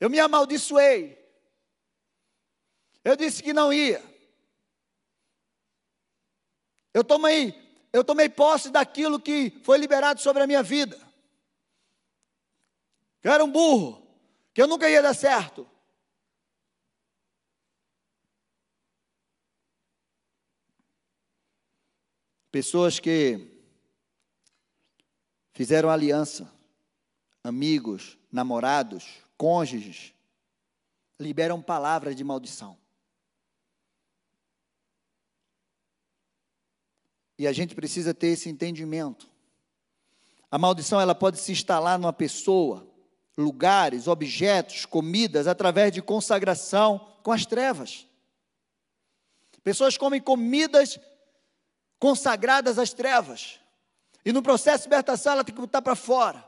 Eu 0.01 0.11
me 0.11 0.19
amaldiçoei. 0.19 1.17
Eu 3.05 3.15
disse 3.15 3.43
que 3.43 3.53
não 3.53 3.73
ia. 3.73 4.03
Eu 6.93 7.05
tomei, 7.05 7.55
eu 7.93 8.03
tomei 8.03 8.29
posse 8.29 8.71
daquilo 8.71 9.21
que 9.21 9.61
foi 9.62 9.79
liberado 9.79 10.21
sobre 10.21 10.43
a 10.43 10.47
minha 10.47 10.62
vida. 10.62 10.97
Que 13.21 13.29
eu 13.29 13.33
era 13.33 13.45
um 13.45 13.51
burro, 13.51 14.05
que 14.53 14.61
eu 14.61 14.67
nunca 14.67 14.91
ia 14.91 15.01
dar 15.01 15.15
certo. 15.15 15.71
Pessoas 22.53 23.01
que 23.01 23.51
fizeram 25.55 25.88
aliança, 25.88 26.53
amigos, 27.43 28.19
namorados, 28.31 29.05
cônjuges, 29.38 30.12
liberam 31.19 31.62
palavras 31.62 32.15
de 32.15 32.23
maldição. 32.23 32.77
E 37.38 37.47
a 37.47 37.53
gente 37.53 37.75
precisa 37.75 38.12
ter 38.12 38.29
esse 38.29 38.51
entendimento 38.51 39.29
A 40.51 40.59
maldição 40.59 41.01
ela 41.01 41.15
pode 41.15 41.38
se 41.38 41.51
instalar 41.51 41.99
numa 41.99 42.12
pessoa, 42.12 42.87
lugares, 43.38 44.07
objetos, 44.07 44.85
comidas, 44.85 45.47
através 45.47 45.91
de 45.91 46.03
consagração 46.03 46.99
com 47.23 47.33
as 47.33 47.47
trevas. 47.47 48.07
Pessoas 49.65 49.97
comem 49.97 50.21
comidas 50.21 51.01
consagradas 52.03 52.81
às 52.81 52.93
trevas. 52.93 53.61
E 54.25 54.33
no 54.33 54.43
processo 54.43 54.79
de 54.79 54.88
libertação 54.88 55.35
ela 55.35 55.45
tem 55.45 55.55
que 55.55 55.61
botar 55.61 55.81
para 55.81 55.95
fora. 55.95 56.45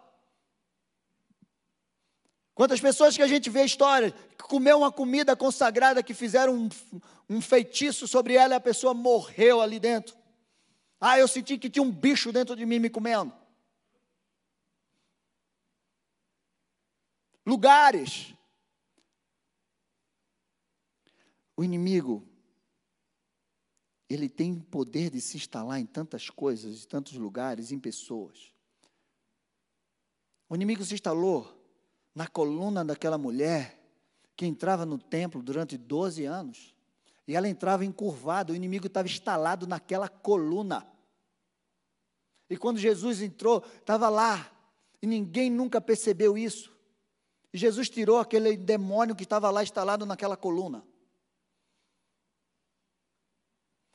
Quantas 2.53 2.81
pessoas 2.81 3.14
que 3.14 3.23
a 3.23 3.29
gente 3.29 3.49
vê 3.49 3.64
histórias 3.64 4.12
que 4.37 4.49
comeu 4.49 4.79
uma 4.79 4.90
comida 4.90 5.37
consagrada 5.37 6.03
que 6.03 6.12
fizeram 6.12 6.57
um, 6.57 6.69
um 7.31 7.40
feitiço 7.40 8.09
sobre 8.09 8.35
ela 8.35 8.55
e 8.55 8.57
a 8.57 8.61
pessoa 8.61 8.93
morreu 8.93 9.61
ali 9.61 9.79
dentro. 9.79 10.17
Ah, 11.01 11.21
eu 11.21 11.29
senti 11.29 11.57
que 11.57 11.71
tinha 11.71 11.85
um 11.85 11.90
bicho 11.93 12.33
dentro 12.33 12.57
de 12.57 12.67
mim 12.67 12.81
me 12.81 12.90
comendo. 12.90 13.33
Lugares. 17.47 18.35
O 21.57 21.62
inimigo, 21.62 22.27
ele 24.09 24.29
tem 24.29 24.59
poder 24.59 25.11
de 25.11 25.21
se 25.21 25.37
instalar 25.37 25.81
em 25.81 25.87
tantas 25.87 26.29
coisas, 26.29 26.85
em 26.85 26.88
tantos 26.88 27.14
lugares, 27.14 27.73
em 27.73 27.79
pessoas. 27.79 28.53
O 30.49 30.55
inimigo 30.55 30.85
se 30.85 30.95
instalou 30.95 31.51
na 32.14 32.27
coluna 32.27 32.85
daquela 32.85 33.19
mulher 33.19 33.81
que 34.37 34.47
entrava 34.47 34.85
no 34.85 34.99
templo 34.99 35.43
durante 35.43 35.77
12 35.77 36.25
anos. 36.25 36.75
E 37.27 37.35
ela 37.35 37.49
entrava 37.49 37.85
encurvada, 37.85 38.53
o 38.53 38.57
inimigo 38.57 38.87
estava 38.87 39.09
instalado 39.09 39.67
naquela 39.67 40.09
coluna. 40.09 40.87
E 42.51 42.57
quando 42.57 42.79
Jesus 42.79 43.23
entrou, 43.23 43.64
estava 43.79 44.09
lá, 44.09 44.51
e 45.01 45.07
ninguém 45.07 45.51
nunca 45.51 45.81
percebeu 45.81 46.37
isso. 46.37 46.75
E 47.53 47.59
Jesus 47.59 47.88
tirou 47.88 48.19
aquele 48.19 48.57
demônio 48.57 49.14
que 49.14 49.23
estava 49.23 49.51
lá 49.51 49.62
instalado 49.62 50.05
naquela 50.05 50.37
coluna. 50.37 50.85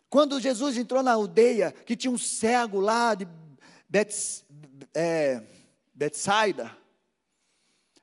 Quando 0.09 0.39
Jesus 0.39 0.75
entrou 0.77 1.03
na 1.03 1.11
aldeia, 1.11 1.71
que 1.71 1.95
tinha 1.95 2.11
um 2.11 2.17
cego 2.17 2.79
lá 2.79 3.13
de 3.13 3.27
Bets, 3.87 4.43
é, 4.93 5.43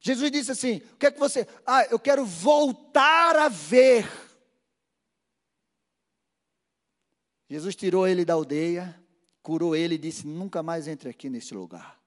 Jesus 0.01 0.31
disse 0.31 0.53
assim: 0.53 0.77
O 0.93 0.97
que 0.97 1.07
é 1.07 1.11
que 1.11 1.19
você. 1.19 1.49
Ah, 1.67 1.85
eu 1.91 1.99
quero 1.99 2.25
voltar 2.25 3.35
a 3.37 3.49
ver. 3.49 4.07
Jesus 7.51 7.75
tirou 7.75 8.07
ele 8.07 8.25
da 8.25 8.35
aldeia, 8.35 9.01
curou 9.43 9.75
ele 9.75 9.97
e 9.97 9.99
disse: 9.99 10.27
Nunca 10.27 10.63
mais 10.63 10.87
entre 10.87 11.09
aqui 11.09 11.29
nesse 11.29 11.55
lugar. 11.55 12.01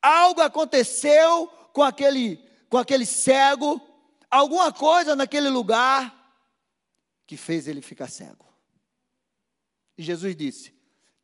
Algo 0.00 0.40
aconteceu 0.40 1.48
com 1.74 1.82
aquele, 1.82 2.36
com 2.70 2.78
aquele 2.78 3.04
cego, 3.04 3.80
alguma 4.30 4.72
coisa 4.72 5.14
naquele 5.14 5.50
lugar 5.50 6.14
que 7.26 7.36
fez 7.36 7.68
ele 7.68 7.82
ficar 7.82 8.08
cego. 8.08 8.53
E 9.96 10.02
Jesus 10.02 10.34
disse: 10.36 10.74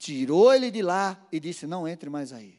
tirou 0.00 0.52
ele 0.52 0.70
de 0.70 0.80
lá 0.80 1.22
e 1.30 1.38
disse: 1.38 1.66
Não 1.66 1.86
entre 1.86 2.08
mais 2.08 2.32
aí. 2.32 2.58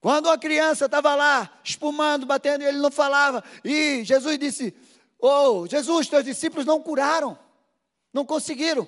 Quando 0.00 0.28
a 0.28 0.38
criança 0.38 0.84
estava 0.84 1.14
lá, 1.16 1.60
espumando, 1.64 2.24
batendo, 2.24 2.62
ele 2.62 2.78
não 2.78 2.90
falava, 2.90 3.42
e 3.64 4.04
Jesus 4.04 4.38
disse: 4.38 4.76
Oh, 5.18 5.66
Jesus, 5.66 6.08
teus 6.08 6.24
discípulos 6.24 6.66
não 6.66 6.80
curaram, 6.80 7.36
não 8.12 8.24
conseguiram. 8.24 8.86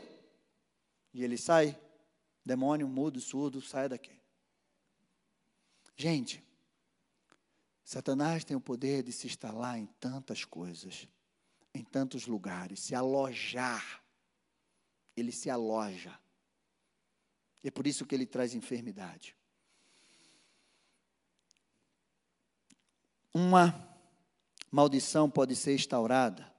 E 1.12 1.24
ele 1.24 1.36
sai, 1.36 1.76
demônio 2.44 2.86
mudo, 2.86 3.18
surdo, 3.18 3.60
sai 3.60 3.88
daqui. 3.88 4.20
Gente, 5.96 6.44
Satanás 7.82 8.44
tem 8.44 8.56
o 8.56 8.60
poder 8.60 9.02
de 9.02 9.10
se 9.10 9.26
instalar 9.26 9.76
em 9.76 9.86
tantas 9.98 10.44
coisas, 10.44 11.08
em 11.74 11.82
tantos 11.84 12.26
lugares, 12.26 12.80
se 12.80 12.94
alojar. 12.94 14.02
Ele 15.16 15.32
se 15.32 15.50
aloja. 15.50 16.18
É 17.62 17.70
por 17.70 17.86
isso 17.86 18.06
que 18.06 18.14
ele 18.14 18.26
traz 18.26 18.54
enfermidade. 18.54 19.36
Uma 23.32 23.88
maldição 24.70 25.30
pode 25.30 25.54
ser 25.54 25.74
instaurada, 25.74 26.50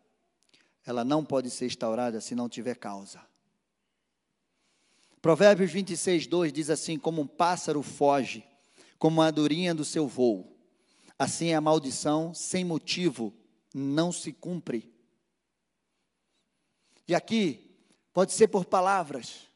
ela 0.86 1.04
não 1.04 1.24
pode 1.24 1.50
ser 1.50 1.65
instaurada 1.65 2.21
se 2.21 2.36
não 2.36 2.47
tiver 2.47 2.76
causa. 2.76 3.21
Provérbios 5.21 5.71
26, 5.71 6.28
2 6.28 6.54
diz 6.54 6.69
assim: 6.69 6.97
Como 6.97 7.21
um 7.21 7.28
pássaro 7.28 7.84
foge, 7.84 8.43
como 8.97 9.21
a 9.21 9.28
andorinha 9.28 9.76
do 9.76 9.86
seu 9.86 10.08
voo, 10.08 10.58
assim 11.17 11.54
a 11.54 11.62
maldição 11.62 12.34
sem 12.34 12.63
motivo 12.63 13.34
não 13.74 14.12
se 14.12 14.32
cumpre. 14.32 14.91
E 17.07 17.15
aqui, 17.15 17.77
pode 18.13 18.31
ser 18.33 18.47
por 18.47 18.65
palavras. 18.65 19.47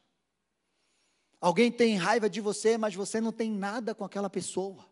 Alguém 1.40 1.70
tem 1.70 1.96
raiva 1.96 2.28
de 2.28 2.40
você, 2.40 2.76
mas 2.78 2.94
você 2.94 3.20
não 3.20 3.32
tem 3.32 3.50
nada 3.50 3.94
com 3.94 4.04
aquela 4.04 4.30
pessoa. 4.30 4.84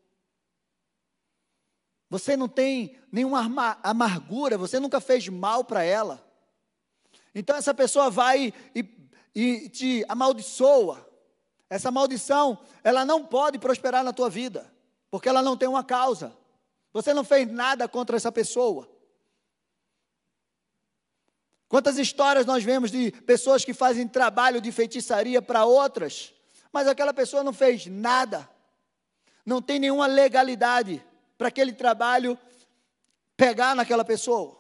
Você 2.11 2.37
não 2.37 2.49
tem 2.49 2.97
nenhuma 3.11 3.79
amargura, 3.83 4.57
você 4.57 4.79
nunca 4.79 5.01
fez 5.01 5.29
mal 5.29 5.65
para 5.65 5.83
ela. 5.83 6.25
Então 7.35 7.57
essa 7.57 7.75
pessoa 7.75 8.09
vai 8.09 8.53
e, 8.75 9.09
e 9.35 9.69
te 9.69 10.05
amaldiçoa. 10.09 11.05
Essa 11.69 11.91
maldição, 11.91 12.59
ela 12.85 13.05
não 13.05 13.25
pode 13.25 13.59
prosperar 13.59 14.05
na 14.05 14.13
tua 14.13 14.31
vida, 14.31 14.73
porque 15.11 15.29
ela 15.29 15.43
não 15.43 15.57
tem 15.57 15.69
uma 15.69 15.83
causa. 15.83 16.37
Você 16.93 17.13
não 17.13 17.25
fez 17.25 17.51
nada 17.51 17.89
contra 17.89 18.17
essa 18.17 18.31
pessoa. 18.31 18.89
Quantas 21.75 21.99
histórias 21.99 22.47
nós 22.47 22.63
vemos 22.63 22.89
de 22.89 23.11
pessoas 23.23 23.65
que 23.65 23.75
fazem 23.75 24.07
trabalho 24.07 24.61
de 24.61 24.71
feitiçaria 24.71 25.43
para 25.43 25.65
outras, 25.65 26.33
mas 26.73 26.87
aquela 26.87 27.13
pessoa 27.13 27.43
não 27.43 27.53
fez 27.53 27.87
nada, 27.87 28.49
não 29.45 29.61
tem 29.61 29.81
nenhuma 29.81 30.07
legalidade 30.07 31.05
para 31.37 31.49
aquele 31.49 31.73
trabalho 31.73 32.39
pegar 33.37 33.75
naquela 33.75 34.05
pessoa. 34.05 34.57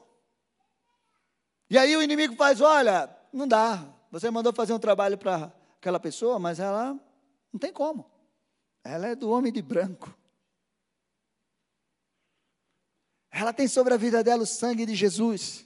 E 1.71 1.79
aí 1.79 1.97
o 1.97 2.03
inimigo 2.03 2.35
faz: 2.35 2.61
olha, 2.61 3.09
não 3.33 3.47
dá. 3.47 3.87
Você 4.11 4.29
mandou 4.29 4.53
fazer 4.53 4.73
um 4.73 4.81
trabalho 4.81 5.17
para 5.17 5.53
aquela 5.79 6.01
pessoa, 6.01 6.41
mas 6.41 6.59
ela 6.59 6.99
não 7.53 7.61
tem 7.61 7.73
como. 7.73 8.11
Ela 8.83 9.07
é 9.07 9.15
do 9.15 9.31
homem 9.31 9.53
de 9.53 9.63
branco. 9.63 10.13
Ela 13.31 13.53
tem 13.53 13.69
sobre 13.69 13.95
a 13.95 13.97
vida 13.97 14.25
dela 14.25 14.43
o 14.43 14.47
sangue 14.47 14.85
de 14.85 14.97
Jesus. 14.97 15.65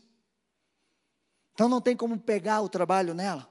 Então 1.58 1.68
não 1.68 1.80
tem 1.80 1.96
como 1.96 2.16
pegar 2.16 2.60
o 2.60 2.68
trabalho 2.68 3.14
nela. 3.14 3.48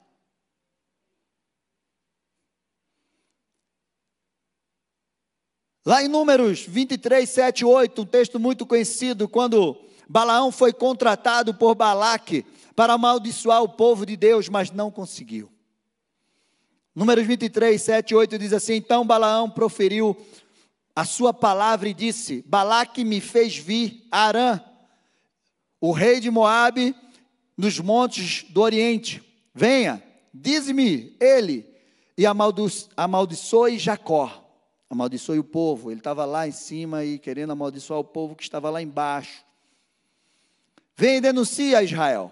Lá 5.85 6.01
em 6.01 6.07
Números 6.07 6.61
23, 6.61 7.29
7, 7.29 7.65
8, 7.65 8.01
um 8.01 8.05
texto 8.05 8.39
muito 8.39 8.65
conhecido, 8.65 9.27
quando 9.27 9.77
Balaão 10.07 10.53
foi 10.53 10.71
contratado 10.71 11.53
por 11.53 11.75
Balaque 11.75 12.45
para 12.77 12.93
amaldiçoar 12.93 13.61
o 13.61 13.67
povo 13.67 14.05
de 14.05 14.15
Deus, 14.15 14.47
mas 14.47 14.71
não 14.71 14.89
conseguiu. 14.89 15.51
Números 16.95 17.27
23, 17.27 17.81
7, 17.81 18.15
8 18.15 18.39
diz 18.39 18.53
assim: 18.53 18.75
Então 18.75 19.05
Balaão 19.05 19.49
proferiu 19.49 20.15
a 20.95 21.03
sua 21.03 21.33
palavra 21.33 21.89
e 21.89 21.93
disse: 21.93 22.41
Balaque 22.47 23.03
me 23.03 23.19
fez 23.19 23.57
vir 23.57 24.07
Arã, 24.09 24.61
o 25.81 25.91
rei 25.91 26.21
de 26.21 26.31
Moabe, 26.31 26.95
nos 27.57 27.79
montes 27.79 28.43
do 28.49 28.61
Oriente. 28.61 29.23
Venha, 29.53 30.03
diz-me 30.33 31.17
ele, 31.19 31.65
e 32.17 32.25
amaldiçoe 32.25 33.79
Jacó 33.79 34.47
amaldiçoe 34.89 35.39
o 35.39 35.43
povo. 35.43 35.91
Ele 35.91 35.99
estava 35.99 36.25
lá 36.25 36.47
em 36.47 36.51
cima 36.51 37.03
e 37.03 37.19
querendo 37.19 37.51
amaldiçoar 37.51 37.99
o 37.99 38.03
povo 38.03 38.35
que 38.35 38.43
estava 38.43 38.69
lá 38.69 38.81
embaixo. 38.81 39.43
Vem 40.95 41.17
e 41.17 41.21
denuncia 41.21 41.83
Israel. 41.83 42.31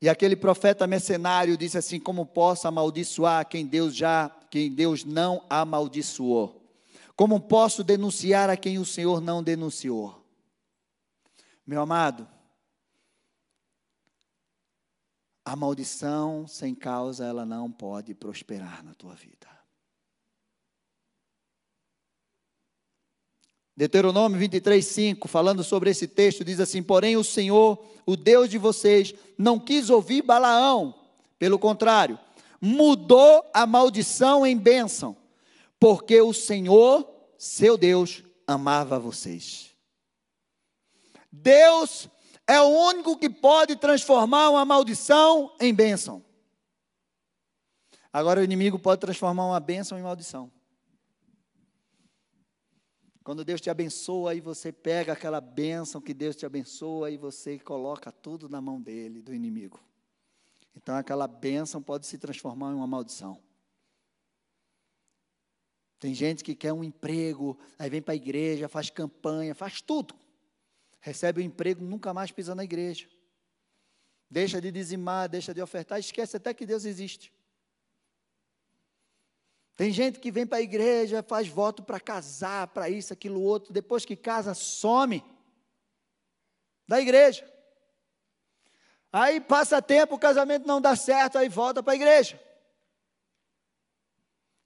E 0.00 0.08
aquele 0.08 0.36
profeta 0.36 0.86
mercenário 0.86 1.56
disse 1.56 1.78
assim: 1.78 2.00
Como 2.00 2.26
posso 2.26 2.66
amaldiçoar 2.66 3.46
quem 3.46 3.66
Deus 3.66 3.94
já, 3.94 4.30
quem 4.50 4.70
Deus 4.70 5.04
não 5.04 5.44
amaldiçoou? 5.48 6.56
Como 7.16 7.40
posso 7.40 7.82
denunciar 7.82 8.48
a 8.48 8.56
quem 8.56 8.78
o 8.78 8.84
Senhor 8.84 9.20
não 9.20 9.42
denunciou? 9.42 10.24
Meu 11.66 11.82
amado, 11.82 12.28
a 15.48 15.56
maldição 15.56 16.46
sem 16.46 16.74
causa 16.74 17.24
ela 17.24 17.46
não 17.46 17.72
pode 17.72 18.12
prosperar 18.14 18.84
na 18.84 18.92
tua 18.92 19.14
vida. 19.14 19.48
Deuteronômio 23.74 24.38
23, 24.38 24.84
5, 24.84 25.26
falando 25.26 25.64
sobre 25.64 25.88
esse 25.88 26.06
texto, 26.06 26.44
diz 26.44 26.60
assim: 26.60 26.82
Porém, 26.82 27.16
o 27.16 27.24
Senhor, 27.24 27.82
o 28.04 28.14
Deus 28.14 28.50
de 28.50 28.58
vocês, 28.58 29.14
não 29.38 29.58
quis 29.58 29.88
ouvir 29.88 30.20
Balaão, 30.20 30.94
pelo 31.38 31.58
contrário, 31.58 32.18
mudou 32.60 33.42
a 33.54 33.66
maldição 33.66 34.46
em 34.46 34.56
bênção, 34.56 35.16
porque 35.80 36.20
o 36.20 36.34
Senhor, 36.34 37.08
seu 37.38 37.78
Deus, 37.78 38.22
amava 38.46 38.98
vocês. 38.98 39.70
Deus 41.32 42.06
é 42.48 42.58
o 42.62 42.66
único 42.66 43.18
que 43.18 43.28
pode 43.28 43.76
transformar 43.76 44.48
uma 44.48 44.64
maldição 44.64 45.54
em 45.60 45.74
bênção. 45.74 46.24
Agora 48.10 48.40
o 48.40 48.42
inimigo 48.42 48.78
pode 48.78 49.02
transformar 49.02 49.44
uma 49.44 49.60
bênção 49.60 49.98
em 49.98 50.02
maldição. 50.02 50.50
Quando 53.22 53.44
Deus 53.44 53.60
te 53.60 53.68
abençoa, 53.68 54.30
aí 54.30 54.40
você 54.40 54.72
pega 54.72 55.12
aquela 55.12 55.42
bênção 55.42 56.00
que 56.00 56.14
Deus 56.14 56.34
te 56.34 56.46
abençoa 56.46 57.10
e 57.10 57.18
você 57.18 57.58
coloca 57.58 58.10
tudo 58.10 58.48
na 58.48 58.62
mão 58.62 58.80
dele, 58.80 59.20
do 59.20 59.34
inimigo. 59.34 59.78
Então 60.74 60.96
aquela 60.96 61.28
bênção 61.28 61.82
pode 61.82 62.06
se 62.06 62.16
transformar 62.16 62.70
em 62.70 62.76
uma 62.76 62.86
maldição. 62.86 63.38
Tem 66.00 66.14
gente 66.14 66.42
que 66.42 66.54
quer 66.54 66.72
um 66.72 66.82
emprego, 66.82 67.58
aí 67.78 67.90
vem 67.90 68.00
para 68.00 68.14
a 68.14 68.16
igreja, 68.16 68.70
faz 68.70 68.88
campanha, 68.88 69.54
faz 69.54 69.82
tudo. 69.82 70.14
Recebe 71.00 71.40
o 71.40 71.44
um 71.44 71.46
emprego, 71.46 71.84
nunca 71.84 72.12
mais 72.12 72.30
pisa 72.30 72.54
na 72.54 72.64
igreja. 72.64 73.08
Deixa 74.30 74.60
de 74.60 74.70
dizimar, 74.70 75.28
deixa 75.28 75.54
de 75.54 75.62
ofertar, 75.62 75.98
esquece 75.98 76.36
até 76.36 76.52
que 76.52 76.66
Deus 76.66 76.84
existe. 76.84 77.32
Tem 79.74 79.92
gente 79.92 80.18
que 80.18 80.32
vem 80.32 80.46
para 80.46 80.58
a 80.58 80.62
igreja, 80.62 81.22
faz 81.22 81.48
voto 81.48 81.82
para 81.84 82.00
casar, 82.00 82.66
para 82.66 82.90
isso, 82.90 83.12
aquilo, 83.12 83.40
outro, 83.40 83.72
depois 83.72 84.04
que 84.04 84.16
casa, 84.16 84.52
some 84.52 85.24
da 86.86 87.00
igreja. 87.00 87.48
Aí 89.12 89.40
passa 89.40 89.80
tempo, 89.80 90.16
o 90.16 90.18
casamento 90.18 90.66
não 90.66 90.80
dá 90.80 90.96
certo, 90.96 91.38
aí 91.38 91.48
volta 91.48 91.82
para 91.82 91.92
a 91.92 91.96
igreja. 91.96 92.40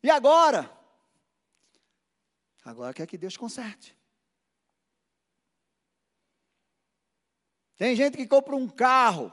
E 0.02 0.10
agora? 0.10 0.70
Agora 2.64 2.94
quer 2.94 3.06
que 3.06 3.18
Deus 3.18 3.36
conserte. 3.36 3.96
Tem 7.82 7.96
gente 7.96 8.16
que 8.16 8.28
compra 8.28 8.54
um 8.54 8.68
carro. 8.68 9.32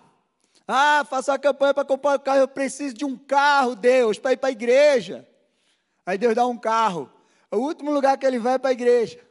Ah, 0.68 1.06
faça 1.08 1.32
a 1.32 1.38
campanha 1.38 1.72
para 1.72 1.86
comprar 1.86 2.16
um 2.16 2.20
carro. 2.20 2.40
Eu 2.40 2.48
preciso 2.48 2.96
de 2.96 3.06
um 3.06 3.16
carro, 3.16 3.76
Deus, 3.76 4.18
para 4.18 4.34
ir 4.34 4.38
para 4.38 4.50
a 4.50 4.52
igreja. 4.52 5.30
Aí 6.04 6.18
Deus 6.18 6.34
dá 6.34 6.48
um 6.48 6.58
carro. 6.58 7.14
O 7.52 7.58
último 7.58 7.92
lugar 7.92 8.18
que 8.18 8.26
ele 8.26 8.40
vai 8.40 8.56
é 8.56 8.58
para 8.58 8.72
a 8.72 8.74
igreja. 8.74 9.24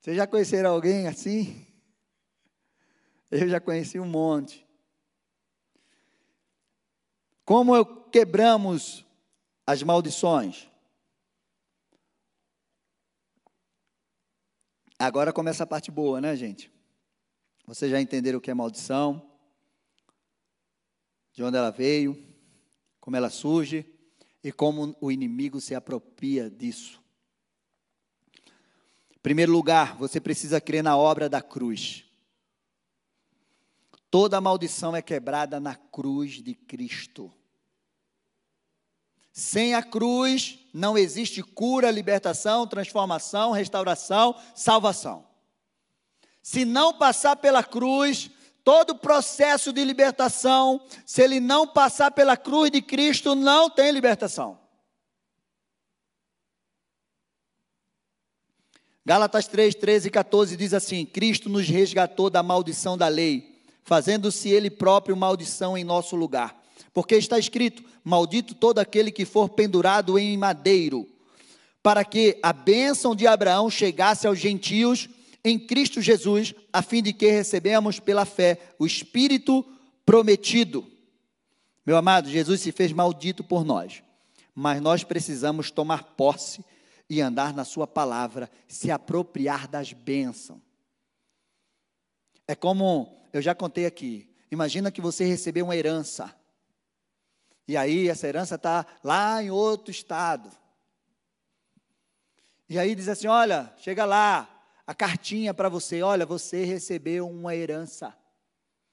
Vocês 0.00 0.16
já 0.16 0.26
conheceram 0.26 0.70
alguém 0.70 1.06
assim? 1.06 1.66
Eu 3.30 3.46
já 3.46 3.60
conheci 3.60 4.00
um 4.00 4.06
monte. 4.06 4.66
Como 7.44 7.84
quebramos 8.06 9.04
as 9.66 9.82
maldições? 9.82 10.66
Agora 14.98 15.32
começa 15.32 15.64
a 15.64 15.66
parte 15.66 15.90
boa, 15.90 16.20
né, 16.20 16.36
gente? 16.36 16.70
Vocês 17.66 17.90
já 17.90 18.00
entenderam 18.00 18.38
o 18.38 18.40
que 18.40 18.50
é 18.50 18.54
maldição? 18.54 19.30
De 21.32 21.42
onde 21.42 21.56
ela 21.56 21.70
veio? 21.70 22.34
como 23.04 23.18
ela 23.18 23.28
surge 23.28 23.84
e 24.42 24.50
como 24.50 24.96
o 24.98 25.12
inimigo 25.12 25.60
se 25.60 25.74
apropria 25.74 26.48
disso. 26.48 27.02
Em 29.14 29.18
primeiro 29.18 29.52
lugar, 29.52 29.94
você 29.98 30.18
precisa 30.18 30.58
crer 30.58 30.82
na 30.82 30.96
obra 30.96 31.28
da 31.28 31.42
cruz. 31.42 32.06
Toda 34.10 34.40
maldição 34.40 34.96
é 34.96 35.02
quebrada 35.02 35.60
na 35.60 35.74
cruz 35.74 36.42
de 36.42 36.54
Cristo. 36.54 37.30
Sem 39.34 39.74
a 39.74 39.82
cruz 39.82 40.60
não 40.72 40.96
existe 40.96 41.42
cura, 41.42 41.90
libertação, 41.90 42.66
transformação, 42.66 43.52
restauração, 43.52 44.34
salvação. 44.54 45.26
Se 46.42 46.64
não 46.64 46.94
passar 46.94 47.36
pela 47.36 47.62
cruz, 47.62 48.30
Todo 48.64 48.96
processo 48.96 49.74
de 49.74 49.84
libertação, 49.84 50.80
se 51.04 51.20
ele 51.20 51.38
não 51.38 51.68
passar 51.68 52.10
pela 52.10 52.34
cruz 52.34 52.70
de 52.70 52.80
Cristo, 52.80 53.34
não 53.34 53.68
tem 53.68 53.90
libertação. 53.90 54.58
Gálatas 59.04 59.46
3, 59.46 59.74
13 59.74 60.08
e 60.08 60.10
14 60.10 60.56
diz 60.56 60.72
assim: 60.72 61.04
Cristo 61.04 61.50
nos 61.50 61.68
resgatou 61.68 62.30
da 62.30 62.42
maldição 62.42 62.96
da 62.96 63.06
lei, 63.06 63.62
fazendo-se 63.82 64.48
Ele 64.48 64.70
próprio 64.70 65.14
maldição 65.14 65.76
em 65.76 65.84
nosso 65.84 66.16
lugar. 66.16 66.63
Porque 66.94 67.16
está 67.16 67.38
escrito: 67.38 67.84
Maldito 68.02 68.54
todo 68.54 68.78
aquele 68.78 69.10
que 69.10 69.26
for 69.26 69.50
pendurado 69.50 70.18
em 70.18 70.38
madeiro, 70.38 71.06
para 71.82 72.04
que 72.04 72.38
a 72.42 72.52
bênção 72.52 73.14
de 73.14 73.26
Abraão 73.26 73.68
chegasse 73.68 74.26
aos 74.26 74.38
gentios 74.38 75.08
em 75.44 75.58
Cristo 75.58 76.00
Jesus, 76.00 76.54
a 76.72 76.80
fim 76.80 77.02
de 77.02 77.12
que 77.12 77.30
recebemos 77.30 78.00
pela 78.00 78.24
fé 78.24 78.58
o 78.78 78.86
Espírito 78.86 79.62
prometido. 80.06 80.90
Meu 81.84 81.98
amado, 81.98 82.30
Jesus 82.30 82.62
se 82.62 82.72
fez 82.72 82.92
maldito 82.92 83.44
por 83.44 83.62
nós, 83.64 84.02
mas 84.54 84.80
nós 84.80 85.04
precisamos 85.04 85.70
tomar 85.70 86.04
posse 86.16 86.64
e 87.10 87.20
andar 87.20 87.52
na 87.52 87.64
Sua 87.64 87.86
palavra, 87.86 88.50
se 88.66 88.90
apropriar 88.90 89.68
das 89.68 89.92
bênçãos. 89.92 90.60
É 92.46 92.54
como 92.54 93.20
eu 93.32 93.42
já 93.42 93.54
contei 93.54 93.84
aqui. 93.84 94.30
Imagina 94.50 94.90
que 94.90 95.00
você 95.00 95.24
recebeu 95.24 95.64
uma 95.64 95.76
herança. 95.76 96.34
E 97.66 97.76
aí 97.76 98.08
essa 98.08 98.26
herança 98.26 98.56
está 98.56 98.86
lá 99.02 99.42
em 99.42 99.50
outro 99.50 99.90
estado. 99.90 100.50
E 102.68 102.78
aí 102.78 102.94
diz 102.94 103.08
assim: 103.08 103.26
olha, 103.26 103.72
chega 103.78 104.04
lá, 104.04 104.48
a 104.86 104.94
cartinha 104.94 105.54
para 105.54 105.68
você: 105.68 106.02
olha, 106.02 106.26
você 106.26 106.64
recebeu 106.64 107.28
uma 107.28 107.54
herança, 107.54 108.16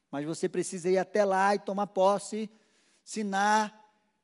mas 0.10 0.26
você 0.26 0.48
precisa 0.48 0.90
ir 0.90 0.98
até 0.98 1.26
lá 1.26 1.56
e 1.56 1.60
tomar 1.60 1.88
posse, 1.88 2.50
assinar 3.06 3.78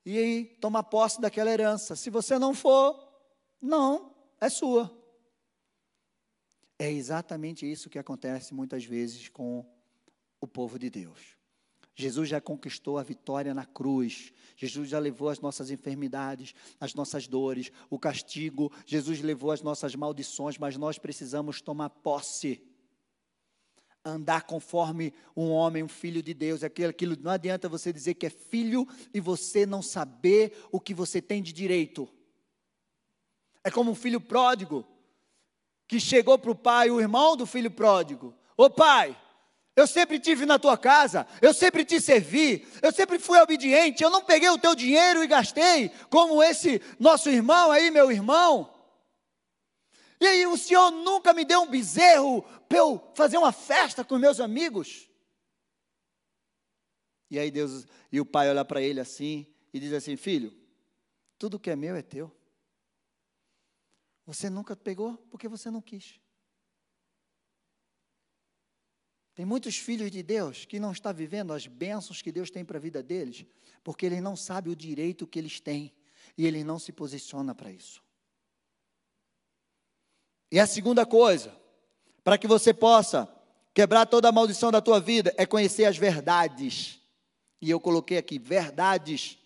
e 0.05 0.17
aí 0.17 0.45
tomar 0.45 0.83
posse 0.83 1.19
daquela 1.19 1.51
herança. 1.51 1.95
Se 1.95 2.10
você 2.10 2.39
não 2.39 2.53
for, 2.53 2.97
não, 3.62 4.15
é 4.39 4.49
sua. 4.49 4.95
É 6.79 6.89
exatamente 6.89 7.69
isso 7.69 7.89
que 7.89 7.99
acontece 7.99 8.53
muitas 8.53 8.86
vezes 8.86 9.27
com 9.29 9.65
o 10.39 10.47
povo 10.47 10.77
de 10.77 10.89
Deus. 10.89 11.37
Jesus 11.99 12.29
já 12.29 12.39
conquistou 12.39 12.99
a 12.99 13.03
vitória 13.03 13.55
na 13.55 13.65
cruz. 13.65 14.31
Jesus 14.55 14.88
já 14.88 14.99
levou 14.99 15.29
as 15.29 15.39
nossas 15.39 15.71
enfermidades, 15.71 16.53
as 16.79 16.93
nossas 16.93 17.27
dores, 17.27 17.71
o 17.89 17.97
castigo. 17.97 18.71
Jesus 18.86 19.19
levou 19.19 19.49
as 19.49 19.63
nossas 19.63 19.95
maldições, 19.95 20.60
mas 20.60 20.77
nós 20.77 20.99
precisamos 20.99 21.60
tomar 21.60 21.89
posse. 21.89 22.62
Andar 24.05 24.43
conforme 24.43 25.12
um 25.36 25.49
homem, 25.49 25.81
um 25.81 25.88
filho 25.88 26.21
de 26.21 26.36
Deus. 26.36 26.63
Aquilo, 26.63 26.91
aquilo 26.91 27.17
não 27.19 27.31
adianta 27.31 27.67
você 27.67 27.91
dizer 27.91 28.13
que 28.13 28.27
é 28.27 28.29
filho 28.29 28.88
e 29.12 29.19
você 29.19 29.65
não 29.65 29.81
saber 29.81 30.55
o 30.71 30.79
que 30.79 30.93
você 30.93 31.19
tem 31.19 31.41
de 31.41 31.51
direito. 31.51 32.07
É 33.63 33.71
como 33.71 33.89
um 33.89 33.95
filho 33.95 34.21
pródigo 34.21 34.86
que 35.88 35.99
chegou 35.99 36.38
para 36.38 36.51
o 36.51 36.55
pai, 36.55 36.91
o 36.91 37.01
irmão 37.01 37.36
do 37.36 37.47
filho 37.47 37.71
pródigo. 37.71 38.36
Ô 38.55 38.69
pai, 38.69 39.19
eu 39.77 39.85
sempre 39.85 40.19
tive 40.19 40.43
na 40.43 40.57
tua 40.57 40.75
casa, 40.75 41.27
eu 41.39 41.53
sempre 41.53 41.85
te 41.85 42.01
servi, 42.01 42.67
eu 42.81 42.91
sempre 42.91 43.19
fui 43.19 43.39
obediente, 43.39 44.03
eu 44.03 44.09
não 44.09 44.25
peguei 44.25 44.49
o 44.49 44.57
teu 44.57 44.73
dinheiro 44.73 45.23
e 45.23 45.27
gastei, 45.27 45.89
como 46.09 46.41
esse 46.41 46.81
nosso 46.99 47.29
irmão 47.29 47.71
aí, 47.71 47.91
meu 47.91 48.11
irmão. 48.11 48.73
E 50.19 50.25
aí 50.25 50.47
o 50.47 50.57
Senhor 50.57 50.89
nunca 50.89 51.31
me 51.31 51.45
deu 51.45 51.61
um 51.61 51.69
bezerro 51.69 52.41
para 52.67 52.79
eu 52.79 53.11
fazer 53.13 53.37
uma 53.37 53.51
festa 53.51 54.03
com 54.03 54.17
meus 54.17 54.39
amigos. 54.39 55.07
E 57.29 57.37
aí 57.37 57.51
Deus 57.51 57.85
e 58.11 58.19
o 58.19 58.25
pai 58.25 58.49
olha 58.49 58.65
para 58.65 58.81
ele 58.81 58.99
assim 58.99 59.45
e 59.71 59.79
diz 59.79 59.93
assim: 59.93 60.15
Filho, 60.15 60.51
tudo 61.37 61.59
que 61.59 61.69
é 61.69 61.75
meu 61.75 61.95
é 61.95 62.01
teu. 62.01 62.35
Você 64.25 64.49
nunca 64.49 64.75
pegou 64.75 65.17
porque 65.29 65.47
você 65.47 65.69
não 65.69 65.83
quis. 65.83 66.19
Tem 69.38 69.45
muitos 69.45 69.78
filhos 69.78 70.10
de 70.10 70.23
Deus 70.23 70.65
que 70.65 70.80
não 70.80 70.91
estão 70.91 71.13
vivendo 71.13 71.54
as 71.54 71.67
bênçãos 71.67 72.23
que 72.23 72.32
Deus 72.32 72.50
tem 72.50 72.65
para 72.65 72.80
a 72.80 72.82
vida 72.82 73.04
deles, 73.04 73.45
porque 73.84 74.08
eles 74.08 74.19
não 74.19 74.36
sabem 74.36 74.73
o 74.73 74.76
direito 74.76 75.28
que 75.28 75.38
eles 75.38 75.60
têm 75.60 75.93
e 76.36 76.47
eles 76.47 76.65
não 76.65 76.80
se 76.80 76.91
posicionam 76.91 77.54
para 77.54 77.71
isso. 77.71 78.02
E 80.52 80.60
a 80.60 80.65
segunda 80.65 81.06
coisa, 81.06 81.56
para 82.23 82.36
que 82.36 82.47
você 82.47 82.73
possa 82.73 83.32
quebrar 83.76 84.08
toda 84.08 84.28
a 84.28 84.32
maldição 84.32 84.71
da 84.71 84.82
tua 84.82 85.00
vida, 85.00 85.32
é 85.38 85.45
conhecer 85.45 85.86
as 85.86 85.97
verdades. 85.97 87.00
E 87.62 87.69
eu 87.69 87.80
coloquei 87.80 88.17
aqui 88.17 88.39
verdades, 88.39 89.38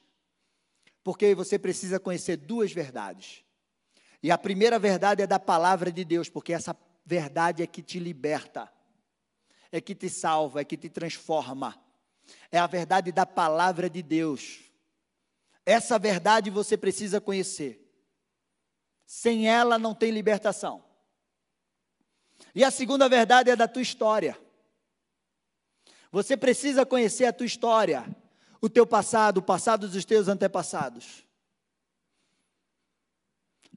porque 1.04 1.36
você 1.36 1.60
precisa 1.60 2.00
conhecer 2.00 2.38
duas 2.38 2.72
verdades. 2.72 3.44
E 4.24 4.32
a 4.32 4.38
primeira 4.38 4.80
verdade 4.80 5.22
é 5.22 5.28
da 5.28 5.38
palavra 5.38 5.92
de 5.92 6.06
Deus, 6.06 6.30
porque 6.30 6.54
essa 6.54 6.74
verdade 7.06 7.62
é 7.62 7.68
que 7.68 7.82
te 7.82 8.00
liberta 8.00 8.72
é 9.72 9.80
que 9.80 9.96
te 9.96 10.10
salva, 10.10 10.62
é 10.62 10.66
que 10.66 10.76
te 10.76 10.90
transforma. 10.90 11.80
é 12.52 12.58
a 12.58 12.68
verdade 12.68 13.12
da 13.12 13.26
palavra 13.26 13.90
de 13.90 14.02
Deus. 14.02 14.60
Essa 15.66 15.98
verdade 15.98 16.50
você 16.50 16.78
precisa 16.78 17.22
conhecer. 17.22 17.80
Sem 19.06 19.48
ela 19.48 19.78
não 19.78 19.94
tem 19.94 20.12
libertação. 20.12 20.84
E 22.54 22.64
a 22.64 22.72
segunda 22.72 23.08
verdade 23.08 23.50
é 23.50 23.56
da 23.56 23.68
tua 23.68 23.82
história. 23.82 24.38
Você 26.12 26.36
precisa 26.36 26.86
conhecer 26.86 27.26
a 27.26 27.34
tua 27.34 27.46
história, 27.46 28.06
o 28.60 28.70
teu 28.70 28.86
passado, 28.86 29.38
o 29.38 29.42
passado 29.42 29.88
dos 29.88 30.04
teus 30.04 30.28
antepassados. 30.28 31.26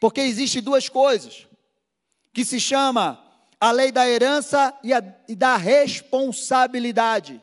Porque 0.00 0.20
existe 0.20 0.60
duas 0.60 0.88
coisas 0.88 1.46
que 2.32 2.44
se 2.44 2.58
chama 2.58 3.23
a 3.64 3.70
lei 3.70 3.90
da 3.90 4.06
herança 4.06 4.78
e, 4.82 4.92
a, 4.92 5.02
e 5.26 5.34
da 5.34 5.56
responsabilidade. 5.56 7.42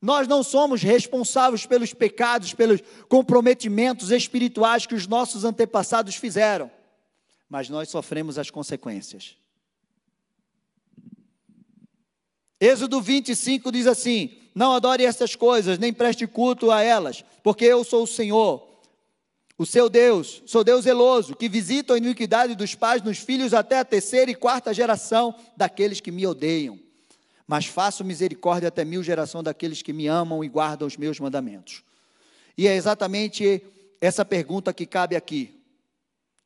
Nós 0.00 0.26
não 0.26 0.42
somos 0.42 0.80
responsáveis 0.80 1.66
pelos 1.66 1.92
pecados, 1.92 2.54
pelos 2.54 2.80
comprometimentos 3.06 4.10
espirituais 4.10 4.86
que 4.86 4.94
os 4.94 5.06
nossos 5.06 5.44
antepassados 5.44 6.14
fizeram, 6.14 6.70
mas 7.50 7.68
nós 7.68 7.90
sofremos 7.90 8.38
as 8.38 8.48
consequências. 8.48 9.36
Êxodo 12.58 13.02
25 13.02 13.70
diz 13.70 13.86
assim: 13.86 14.38
Não 14.54 14.72
adore 14.72 15.04
essas 15.04 15.36
coisas, 15.36 15.78
nem 15.78 15.92
preste 15.92 16.26
culto 16.26 16.70
a 16.70 16.80
elas, 16.80 17.22
porque 17.42 17.66
eu 17.66 17.84
sou 17.84 18.04
o 18.04 18.06
Senhor, 18.06 18.66
o 19.58 19.64
seu 19.64 19.88
Deus, 19.88 20.42
sou 20.44 20.62
Deus 20.62 20.84
zeloso, 20.84 21.34
que 21.34 21.48
visita 21.48 21.94
a 21.94 21.98
iniquidade 21.98 22.54
dos 22.54 22.74
pais 22.74 23.02
nos 23.02 23.18
filhos 23.18 23.54
até 23.54 23.78
a 23.78 23.84
terceira 23.84 24.30
e 24.30 24.34
quarta 24.34 24.74
geração 24.74 25.34
daqueles 25.56 26.00
que 26.00 26.10
me 26.10 26.26
odeiam. 26.26 26.78
Mas 27.46 27.64
faço 27.64 28.04
misericórdia 28.04 28.68
até 28.68 28.84
mil 28.84 29.02
geração 29.02 29.42
daqueles 29.42 29.80
que 29.80 29.94
me 29.94 30.06
amam 30.06 30.44
e 30.44 30.48
guardam 30.48 30.86
os 30.86 30.96
meus 30.96 31.18
mandamentos. 31.18 31.82
E 32.58 32.66
é 32.66 32.74
exatamente 32.74 33.62
essa 33.98 34.24
pergunta 34.24 34.74
que 34.74 34.84
cabe 34.84 35.16
aqui: 35.16 35.58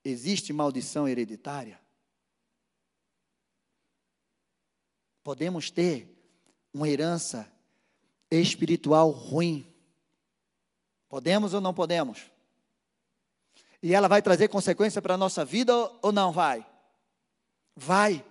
existe 0.05 0.53
maldição 0.53 1.09
hereditária? 1.09 1.81
Podemos 5.25 5.71
ter 5.71 6.17
uma 6.73 6.89
herança 6.89 7.51
espiritual 8.31 9.11
ruim? 9.11 9.67
Podemos 11.09 11.55
ou 11.55 11.61
não 11.61 11.75
podemos? 11.75 12.31
E 13.83 13.95
ela 13.95 14.09
vai 14.09 14.21
trazer 14.21 14.49
consequência 14.49 15.01
para 15.01 15.15
a 15.15 15.19
nossa 15.19 15.45
vida 15.45 15.75
ou 16.03 16.13
não 16.13 16.33
vai? 16.33 16.67
Vai. 17.75 18.25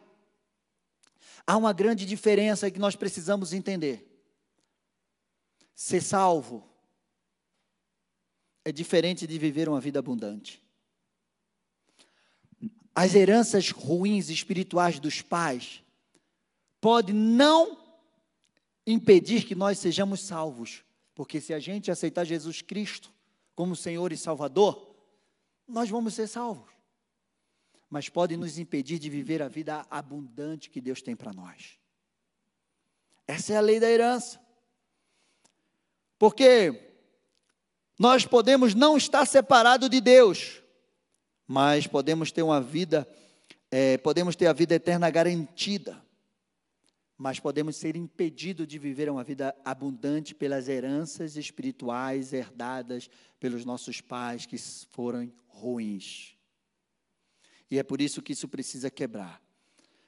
Há 1.46 1.58
uma 1.58 1.74
grande 1.74 2.06
diferença 2.06 2.70
que 2.70 2.78
nós 2.78 2.96
precisamos 2.96 3.54
entender. 3.54 4.06
Ser 5.74 6.02
salvo 6.02 6.68
é 8.64 8.72
diferente 8.72 9.26
de 9.26 9.40
viver 9.40 9.68
uma 9.68 9.82
vida 9.82 9.98
abundante. 9.98 10.62
As 12.94 13.16
heranças 13.16 13.72
ruins 13.72 14.30
espirituais 14.30 15.00
dos 15.00 15.22
pais 15.22 15.82
podem 16.82 17.16
não 17.16 17.78
impedir 18.86 19.46
que 19.46 19.56
nós 19.56 19.80
sejamos 19.80 20.22
salvos, 20.22 20.84
porque 21.16 21.42
se 21.42 21.54
a 21.54 21.60
gente 21.60 21.90
aceitar 21.90 22.26
Jesus 22.26 22.62
Cristo 22.62 23.12
como 23.56 23.76
Senhor 23.76 24.12
e 24.12 24.18
Salvador, 24.18 24.89
nós 25.70 25.90
vamos 25.90 26.14
ser 26.14 26.28
salvos. 26.28 26.70
Mas 27.90 28.10
pode 28.10 28.36
nos 28.36 28.58
impedir 28.60 29.00
de 29.00 29.10
viver 29.10 29.42
a 29.42 29.48
vida 29.48 29.86
abundante 29.90 30.70
que 30.70 30.82
Deus 30.82 31.02
tem 31.02 31.16
para 31.16 31.34
nós. 31.34 31.80
Essa 33.28 33.54
é 33.54 33.58
a 33.58 33.62
lei 33.62 33.80
da 33.80 33.90
herança. 33.90 34.40
Porque 36.18 36.98
nós 37.98 38.26
podemos 38.26 38.76
não 38.76 38.98
estar 38.98 39.26
separados 39.26 39.90
de 39.90 40.02
Deus, 40.02 40.62
mas 41.48 41.88
podemos 41.88 42.32
ter 42.32 42.44
uma 42.44 42.62
vida, 42.62 43.08
é, 43.72 43.98
podemos 43.98 44.36
ter 44.36 44.48
a 44.48 44.54
vida 44.54 44.76
eterna 44.76 45.10
garantida 45.10 46.09
mas 47.20 47.38
podemos 47.38 47.76
ser 47.76 47.98
impedidos 47.98 48.66
de 48.66 48.80
viver 48.80 49.10
uma 49.10 49.26
vida 49.26 49.54
abundante 49.66 50.34
pelas 50.34 50.70
heranças 50.70 51.36
espirituais 51.36 52.32
herdadas 52.32 53.10
pelos 53.38 53.66
nossos 53.66 54.00
pais 54.00 54.46
que 54.46 54.58
foram 54.58 55.30
ruins. 55.50 56.38
E 57.70 57.78
é 57.78 57.84
por 57.84 58.00
isso 58.00 58.22
que 58.22 58.32
isso 58.32 58.48
precisa 58.48 58.90
quebrar. 58.90 59.42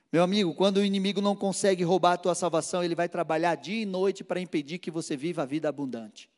Meu 0.10 0.24
amigo, 0.24 0.56
quando 0.56 0.78
o 0.78 0.86
inimigo 0.86 1.19
não 1.19 1.36
consegue 1.36 1.84
roubar 1.84 2.13
a 2.13 2.17
tua 2.17 2.34
salvação, 2.34 2.82
ele 2.82 2.95
vai 2.95 3.10
trabalhar 3.10 3.56
dia 3.56 3.82
e 3.82 3.86
noite 3.86 4.24
para 4.24 4.39
impedir 4.39 4.80
que 4.80 4.89
você 4.89 5.17
viva 5.17 5.41
a 5.41 5.45
vida 5.45 5.67
abundante. 5.67 6.30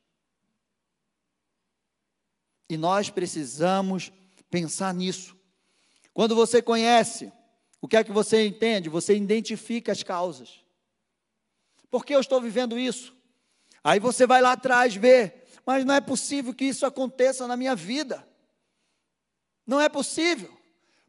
E 2.67 2.77
nós 2.77 3.11
precisamos 3.11 4.11
pensar 4.49 4.91
nisso. 4.91 5.37
Quando 6.15 6.33
você 6.33 6.63
conhece, 6.63 7.31
o 7.79 7.87
que 7.87 7.95
é 7.95 8.03
que 8.03 8.11
você 8.11 8.43
entende? 8.47 8.89
Você 8.89 9.15
identifica 9.15 9.91
as 9.91 10.01
causas. 10.01 10.62
Por 11.93 12.03
que 12.03 12.15
eu 12.15 12.19
estou 12.19 12.41
vivendo 12.41 12.79
isso? 12.79 13.15
Aí 13.83 13.99
você 13.99 14.25
vai 14.25 14.41
lá 14.41 14.53
atrás 14.53 14.95
ver, 14.95 15.45
mas 15.63 15.85
não 15.85 15.93
é 15.93 16.01
possível 16.01 16.51
que 16.51 16.65
isso 16.65 16.87
aconteça 16.87 17.45
na 17.45 17.55
minha 17.55 17.75
vida. 17.75 18.27
Não 19.63 19.79
é 19.79 19.87
possível. 19.87 20.49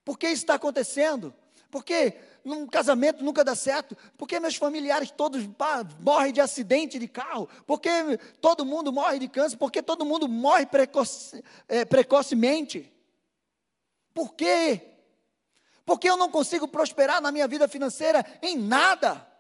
Por 0.05 0.19
que 0.19 0.27
isso 0.27 0.43
está 0.43 0.57
acontecendo? 0.57 1.35
Porque 1.71 2.19
num 2.45 2.67
casamento 2.67 3.25
nunca 3.25 3.43
dá 3.43 3.55
certo? 3.55 3.97
Porque 4.19 4.39
meus 4.39 4.57
familiares 4.57 5.11
todos 5.11 5.47
pá, 5.57 5.83
morrem 6.01 6.35
de 6.35 6.43
acidente 6.43 6.99
de 6.99 7.09
carro? 7.09 7.49
Porque 7.67 7.89
todo 8.39 8.67
mundo 8.67 8.93
morre 8.93 9.19
de 9.19 9.29
câncer? 9.29 9.57
Porque 9.57 9.83
todo 9.83 10.05
mundo 10.05 10.29
morre 10.29 10.67
precoce, 10.67 11.43
é, 11.67 11.87
precocemente? 11.87 12.93
Por 14.13 14.35
quê? 14.35 14.83
Porque 15.87 16.11
eu 16.11 16.19
não 16.19 16.31
consigo 16.31 16.69
prosperar 16.69 17.23
na 17.23 17.33
minha 17.33 17.49
vida 17.49 17.67
financeira 17.67 18.23
em 18.43 18.59
nada 18.59 19.33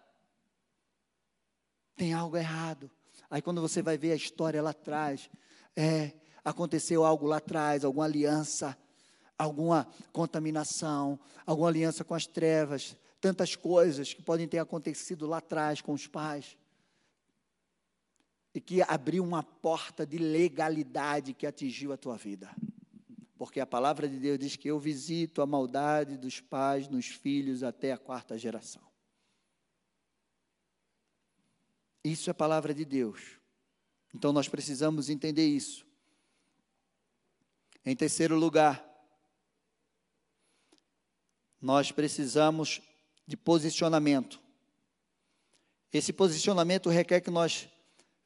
tem 1.96 2.12
algo 2.12 2.36
errado. 2.36 2.90
Aí 3.30 3.40
quando 3.42 3.60
você 3.60 3.82
vai 3.82 3.96
ver 3.96 4.12
a 4.12 4.16
história 4.16 4.62
lá 4.62 4.70
atrás, 4.70 5.30
é, 5.76 6.12
aconteceu 6.44 7.04
algo 7.04 7.26
lá 7.26 7.38
atrás, 7.38 7.84
alguma 7.84 8.04
aliança, 8.04 8.76
alguma 9.38 9.88
contaminação, 10.12 11.18
alguma 11.46 11.68
aliança 11.68 12.04
com 12.04 12.14
as 12.14 12.26
trevas, 12.26 12.96
tantas 13.20 13.56
coisas 13.56 14.12
que 14.12 14.22
podem 14.22 14.46
ter 14.46 14.58
acontecido 14.58 15.26
lá 15.26 15.38
atrás 15.38 15.80
com 15.80 15.92
os 15.92 16.06
pais. 16.06 16.56
E 18.54 18.60
que 18.60 18.82
abriu 18.82 19.24
uma 19.24 19.42
porta 19.42 20.06
de 20.06 20.18
legalidade 20.18 21.34
que 21.34 21.46
atingiu 21.46 21.92
a 21.92 21.96
tua 21.96 22.16
vida. 22.16 22.54
Porque 23.36 23.58
a 23.58 23.66
palavra 23.66 24.08
de 24.08 24.18
Deus 24.18 24.38
diz 24.38 24.54
que 24.54 24.68
eu 24.68 24.78
visito 24.78 25.42
a 25.42 25.46
maldade 25.46 26.16
dos 26.16 26.40
pais 26.40 26.88
nos 26.88 27.06
filhos 27.06 27.64
até 27.64 27.92
a 27.92 27.98
quarta 27.98 28.38
geração. 28.38 28.93
Isso 32.04 32.28
é 32.28 32.34
palavra 32.34 32.74
de 32.74 32.84
Deus. 32.84 33.38
Então 34.14 34.32
nós 34.32 34.46
precisamos 34.46 35.08
entender 35.08 35.46
isso. 35.46 35.86
Em 37.84 37.96
terceiro 37.96 38.36
lugar, 38.36 38.84
nós 41.60 41.90
precisamos 41.90 42.82
de 43.26 43.36
posicionamento. 43.36 44.40
Esse 45.92 46.12
posicionamento 46.12 46.90
requer 46.90 47.20
que 47.20 47.30
nós 47.30 47.68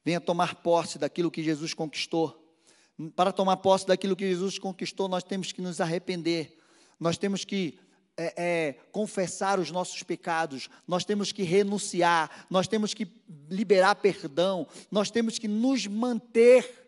venha 0.03 0.19
tomar 0.19 0.55
posse 0.55 0.99
daquilo 0.99 1.31
que 1.31 1.41
Jesus 1.41 1.73
conquistou. 1.73 2.35
Para 3.15 3.31
tomar 3.31 3.57
posse 3.57 3.87
daquilo 3.87 4.15
que 4.15 4.27
Jesus 4.27 4.59
conquistou, 4.59 5.07
nós 5.07 5.23
temos 5.23 5.53
que 5.53 5.61
nos 5.61 5.79
arrepender. 5.79 6.57
Nós 6.99 7.17
temos 7.17 7.45
que 7.45 7.79
é, 8.19 8.33
é, 8.35 8.73
confessar 8.91 9.59
os 9.59 9.71
nossos 9.71 10.03
pecados, 10.03 10.69
nós 10.85 11.05
temos 11.05 11.31
que 11.31 11.41
renunciar, 11.41 12.45
nós 12.49 12.67
temos 12.67 12.93
que 12.93 13.09
liberar 13.49 13.95
perdão, 13.95 14.67
nós 14.91 15.09
temos 15.09 15.39
que 15.39 15.47
nos 15.47 15.87
manter. 15.87 16.85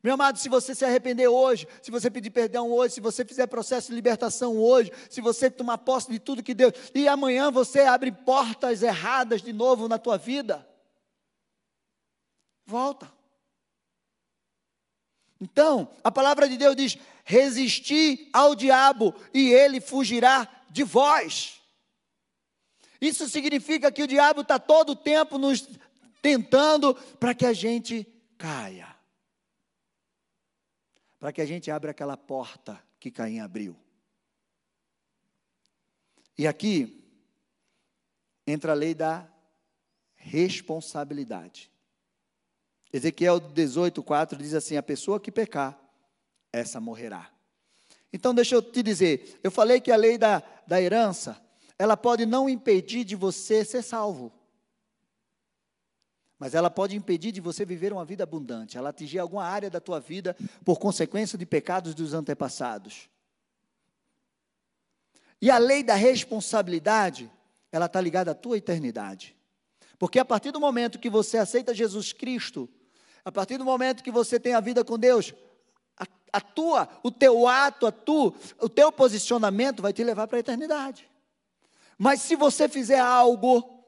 Meu 0.00 0.14
amado, 0.14 0.38
se 0.38 0.48
você 0.48 0.72
se 0.72 0.84
arrepender 0.84 1.26
hoje, 1.26 1.66
se 1.82 1.90
você 1.90 2.08
pedir 2.08 2.30
perdão 2.30 2.70
hoje, 2.70 2.94
se 2.94 3.00
você 3.00 3.24
fizer 3.24 3.48
processo 3.48 3.88
de 3.88 3.96
libertação 3.96 4.56
hoje, 4.56 4.92
se 5.10 5.20
você 5.20 5.50
tomar 5.50 5.78
posse 5.78 6.08
de 6.08 6.20
tudo 6.20 6.40
que 6.40 6.54
Deus, 6.54 6.72
e 6.94 7.08
amanhã 7.08 7.50
você 7.50 7.80
abre 7.80 8.12
portas 8.12 8.84
erradas 8.84 9.42
de 9.42 9.52
novo 9.52 9.88
na 9.88 9.98
tua 9.98 10.16
vida, 10.16 10.64
volta. 12.64 13.18
Então, 15.40 15.88
a 16.02 16.10
palavra 16.10 16.48
de 16.48 16.56
Deus 16.56 16.74
diz: 16.74 16.98
resisti 17.28 18.30
ao 18.32 18.54
diabo 18.54 19.14
e 19.34 19.52
ele 19.52 19.82
fugirá 19.82 20.48
de 20.70 20.82
vós. 20.82 21.60
Isso 22.98 23.28
significa 23.28 23.92
que 23.92 24.02
o 24.02 24.06
diabo 24.06 24.40
está 24.40 24.58
todo 24.58 24.92
o 24.92 24.96
tempo 24.96 25.36
nos 25.36 25.68
tentando 26.22 26.94
para 27.20 27.34
que 27.34 27.44
a 27.44 27.52
gente 27.52 28.06
caia. 28.38 28.96
Para 31.18 31.30
que 31.30 31.42
a 31.42 31.44
gente 31.44 31.70
abra 31.70 31.90
aquela 31.90 32.16
porta 32.16 32.82
que 32.98 33.10
Caim 33.10 33.40
abriu. 33.40 33.76
E 36.38 36.46
aqui 36.46 37.04
entra 38.46 38.72
a 38.72 38.74
lei 38.74 38.94
da 38.94 39.30
responsabilidade. 40.16 41.70
Ezequiel 42.90 43.38
18, 43.38 44.02
4 44.02 44.38
diz 44.38 44.54
assim: 44.54 44.78
A 44.78 44.82
pessoa 44.82 45.20
que 45.20 45.30
pecar, 45.30 45.87
essa 46.52 46.80
morrerá. 46.80 47.30
Então, 48.12 48.34
deixa 48.34 48.54
eu 48.54 48.62
te 48.62 48.82
dizer, 48.82 49.38
eu 49.42 49.50
falei 49.50 49.80
que 49.80 49.92
a 49.92 49.96
lei 49.96 50.16
da, 50.16 50.42
da 50.66 50.80
herança, 50.80 51.40
ela 51.78 51.96
pode 51.96 52.24
não 52.24 52.48
impedir 52.48 53.04
de 53.04 53.14
você 53.14 53.64
ser 53.64 53.82
salvo. 53.82 54.32
Mas 56.38 56.54
ela 56.54 56.70
pode 56.70 56.96
impedir 56.96 57.32
de 57.32 57.40
você 57.40 57.64
viver 57.64 57.92
uma 57.92 58.04
vida 58.04 58.22
abundante, 58.22 58.78
ela 58.78 58.90
atingir 58.90 59.18
alguma 59.18 59.44
área 59.44 59.68
da 59.68 59.80
tua 59.80 60.00
vida 60.00 60.36
por 60.64 60.78
consequência 60.78 61.36
de 61.36 61.44
pecados 61.44 61.94
dos 61.94 62.14
antepassados. 62.14 63.10
E 65.40 65.50
a 65.50 65.58
lei 65.58 65.82
da 65.82 65.94
responsabilidade, 65.94 67.30
ela 67.70 67.86
está 67.86 68.00
ligada 68.00 68.30
à 68.30 68.34
tua 68.34 68.56
eternidade. 68.56 69.36
Porque 69.98 70.18
a 70.18 70.24
partir 70.24 70.52
do 70.52 70.60
momento 70.60 70.98
que 70.98 71.10
você 71.10 71.38
aceita 71.38 71.74
Jesus 71.74 72.12
Cristo, 72.12 72.68
a 73.24 73.32
partir 73.32 73.58
do 73.58 73.64
momento 73.64 74.02
que 74.02 74.10
você 74.10 74.38
tem 74.38 74.54
a 74.54 74.60
vida 74.60 74.84
com 74.84 74.98
Deus, 74.98 75.34
a, 76.32 76.40
tua, 76.40 76.88
o 77.02 77.10
teu 77.10 77.46
ato, 77.46 77.86
a 77.86 77.92
tu, 77.92 78.34
o 78.60 78.68
teu 78.68 78.90
posicionamento 78.92 79.82
vai 79.82 79.92
te 79.92 80.02
levar 80.04 80.26
para 80.26 80.38
a 80.38 80.40
eternidade. 80.40 81.08
Mas 81.96 82.22
se 82.22 82.36
você 82.36 82.68
fizer 82.68 83.00
algo, 83.00 83.84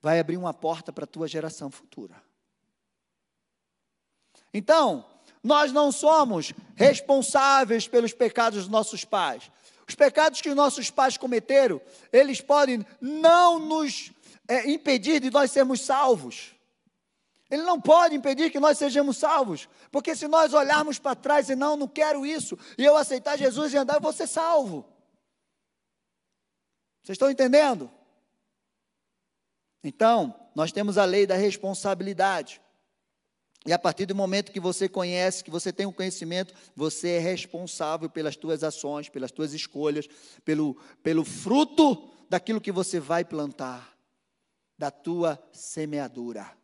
vai 0.00 0.18
abrir 0.18 0.36
uma 0.36 0.54
porta 0.54 0.92
para 0.92 1.04
a 1.04 1.06
tua 1.06 1.28
geração 1.28 1.70
futura. 1.70 2.14
Então, 4.52 5.04
nós 5.42 5.72
não 5.72 5.90
somos 5.90 6.52
responsáveis 6.76 7.88
pelos 7.88 8.12
pecados 8.12 8.60
dos 8.60 8.68
nossos 8.68 9.04
pais. 9.04 9.50
Os 9.88 9.94
pecados 9.94 10.40
que 10.40 10.48
os 10.48 10.56
nossos 10.56 10.90
pais 10.90 11.16
cometeram, 11.16 11.80
eles 12.12 12.40
podem 12.40 12.86
não 13.00 13.58
nos 13.58 14.12
é, 14.48 14.70
impedir 14.70 15.20
de 15.20 15.30
nós 15.30 15.50
sermos 15.50 15.80
salvos. 15.80 16.54
Ele 17.52 17.64
não 17.64 17.78
pode 17.78 18.14
impedir 18.14 18.50
que 18.50 18.58
nós 18.58 18.78
sejamos 18.78 19.18
salvos, 19.18 19.68
porque 19.90 20.16
se 20.16 20.26
nós 20.26 20.54
olharmos 20.54 20.98
para 20.98 21.14
trás 21.14 21.50
e 21.50 21.54
não, 21.54 21.76
não 21.76 21.86
quero 21.86 22.24
isso, 22.24 22.58
e 22.78 22.82
eu 22.82 22.96
aceitar 22.96 23.36
Jesus 23.36 23.74
e 23.74 23.76
andar, 23.76 23.96
eu 23.96 24.00
vou 24.00 24.10
ser 24.10 24.26
salvo. 24.26 24.86
Vocês 27.02 27.16
estão 27.16 27.30
entendendo? 27.30 27.90
Então, 29.84 30.34
nós 30.54 30.72
temos 30.72 30.96
a 30.96 31.04
lei 31.04 31.26
da 31.26 31.34
responsabilidade. 31.34 32.58
E 33.66 33.72
a 33.74 33.78
partir 33.78 34.06
do 34.06 34.14
momento 34.14 34.50
que 34.50 34.58
você 34.58 34.88
conhece, 34.88 35.44
que 35.44 35.50
você 35.50 35.70
tem 35.70 35.84
o 35.84 35.90
um 35.90 35.92
conhecimento, 35.92 36.54
você 36.74 37.10
é 37.10 37.18
responsável 37.18 38.08
pelas 38.08 38.34
tuas 38.34 38.64
ações, 38.64 39.10
pelas 39.10 39.30
tuas 39.30 39.52
escolhas, 39.52 40.08
pelo, 40.42 40.74
pelo 41.02 41.22
fruto 41.22 42.10
daquilo 42.30 42.62
que 42.62 42.72
você 42.72 42.98
vai 42.98 43.26
plantar, 43.26 43.94
da 44.78 44.90
tua 44.90 45.38
semeadura. 45.52 46.61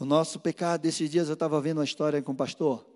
O 0.00 0.06
nosso 0.06 0.40
pecado, 0.40 0.86
esses 0.86 1.10
dias 1.10 1.28
eu 1.28 1.34
estava 1.34 1.60
vendo 1.60 1.76
uma 1.76 1.84
história 1.84 2.22
com 2.22 2.32
o 2.32 2.34
pastor, 2.34 2.86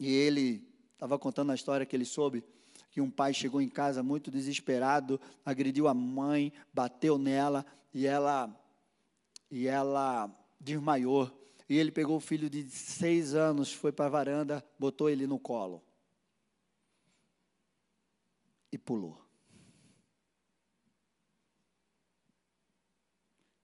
e 0.00 0.12
ele 0.12 0.68
estava 0.94 1.16
contando 1.16 1.52
a 1.52 1.54
história 1.54 1.86
que 1.86 1.94
ele 1.94 2.04
soube 2.04 2.42
que 2.90 3.00
um 3.00 3.08
pai 3.08 3.32
chegou 3.32 3.62
em 3.62 3.68
casa 3.68 4.02
muito 4.02 4.32
desesperado, 4.32 5.20
agrediu 5.44 5.86
a 5.86 5.94
mãe, 5.94 6.52
bateu 6.74 7.16
nela 7.16 7.64
e 7.94 8.04
ela 8.04 8.52
e 9.48 9.68
ela 9.68 10.28
desmaiou. 10.58 11.30
E 11.68 11.78
ele 11.78 11.92
pegou 11.92 12.16
o 12.16 12.20
filho 12.20 12.50
de 12.50 12.68
seis 12.68 13.36
anos, 13.36 13.72
foi 13.72 13.92
para 13.92 14.06
a 14.06 14.08
varanda, 14.08 14.64
botou 14.76 15.08
ele 15.08 15.24
no 15.24 15.38
colo 15.38 15.80
e 18.72 18.76
pulou. 18.76 19.29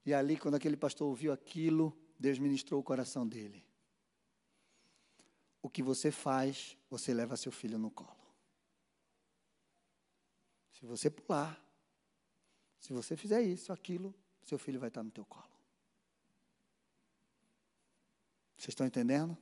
E 0.07 0.13
ali, 0.13 0.37
quando 0.37 0.55
aquele 0.55 0.77
pastor 0.77 1.05
ouviu 1.09 1.33
aquilo, 1.33 1.93
Deus 2.17 2.39
ministrou 2.39 2.79
o 2.79 2.83
coração 2.83 3.27
dele. 3.27 3.61
O 5.61 5.69
que 5.69 5.83
você 5.83 6.11
faz, 6.11 6.77
você 6.89 7.13
leva 7.13 7.35
seu 7.35 7.51
filho 7.51 7.77
no 7.77 7.91
colo. 7.91 8.15
Se 10.71 10.85
você 10.85 11.09
pular, 11.09 11.61
se 12.79 12.93
você 12.93 13.17
fizer 13.17 13.41
isso, 13.41 13.73
aquilo, 13.73 14.15
seu 14.45 14.57
filho 14.57 14.79
vai 14.79 14.87
estar 14.87 15.03
no 15.03 15.11
teu 15.11 15.25
colo. 15.25 15.51
Vocês 18.55 18.69
estão 18.69 18.87
entendendo? 18.87 19.37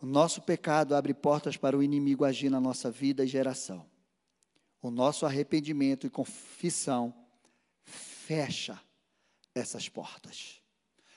O 0.00 0.06
nosso 0.06 0.40
pecado 0.40 0.94
abre 0.94 1.12
portas 1.12 1.58
para 1.58 1.76
o 1.76 1.82
inimigo 1.82 2.24
agir 2.24 2.48
na 2.48 2.58
nossa 2.58 2.90
vida 2.90 3.22
e 3.22 3.28
geração. 3.28 3.89
O 4.82 4.90
nosso 4.90 5.26
arrependimento 5.26 6.06
e 6.06 6.10
confissão 6.10 7.14
fecha 7.84 8.80
essas 9.54 9.88
portas. 9.88 10.60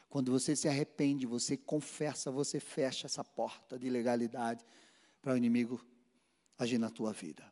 Quando 0.09 0.31
você 0.31 0.55
se 0.55 0.67
arrepende, 0.67 1.25
você 1.25 1.57
confessa, 1.57 2.29
você 2.29 2.59
fecha 2.59 3.07
essa 3.07 3.23
porta 3.23 3.79
de 3.79 3.89
legalidade 3.89 4.63
para 5.21 5.33
o 5.33 5.37
inimigo 5.37 5.83
agir 6.57 6.77
na 6.77 6.89
tua 6.89 7.11
vida. 7.13 7.51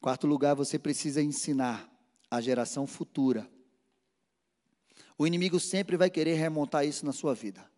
Quarto 0.00 0.26
lugar, 0.26 0.54
você 0.54 0.78
precisa 0.78 1.22
ensinar 1.22 1.90
a 2.30 2.40
geração 2.40 2.86
futura. 2.86 3.50
O 5.18 5.26
inimigo 5.26 5.58
sempre 5.58 5.96
vai 5.96 6.10
querer 6.10 6.34
remontar 6.34 6.86
isso 6.86 7.04
na 7.06 7.12
sua 7.12 7.34
vida, 7.34 7.68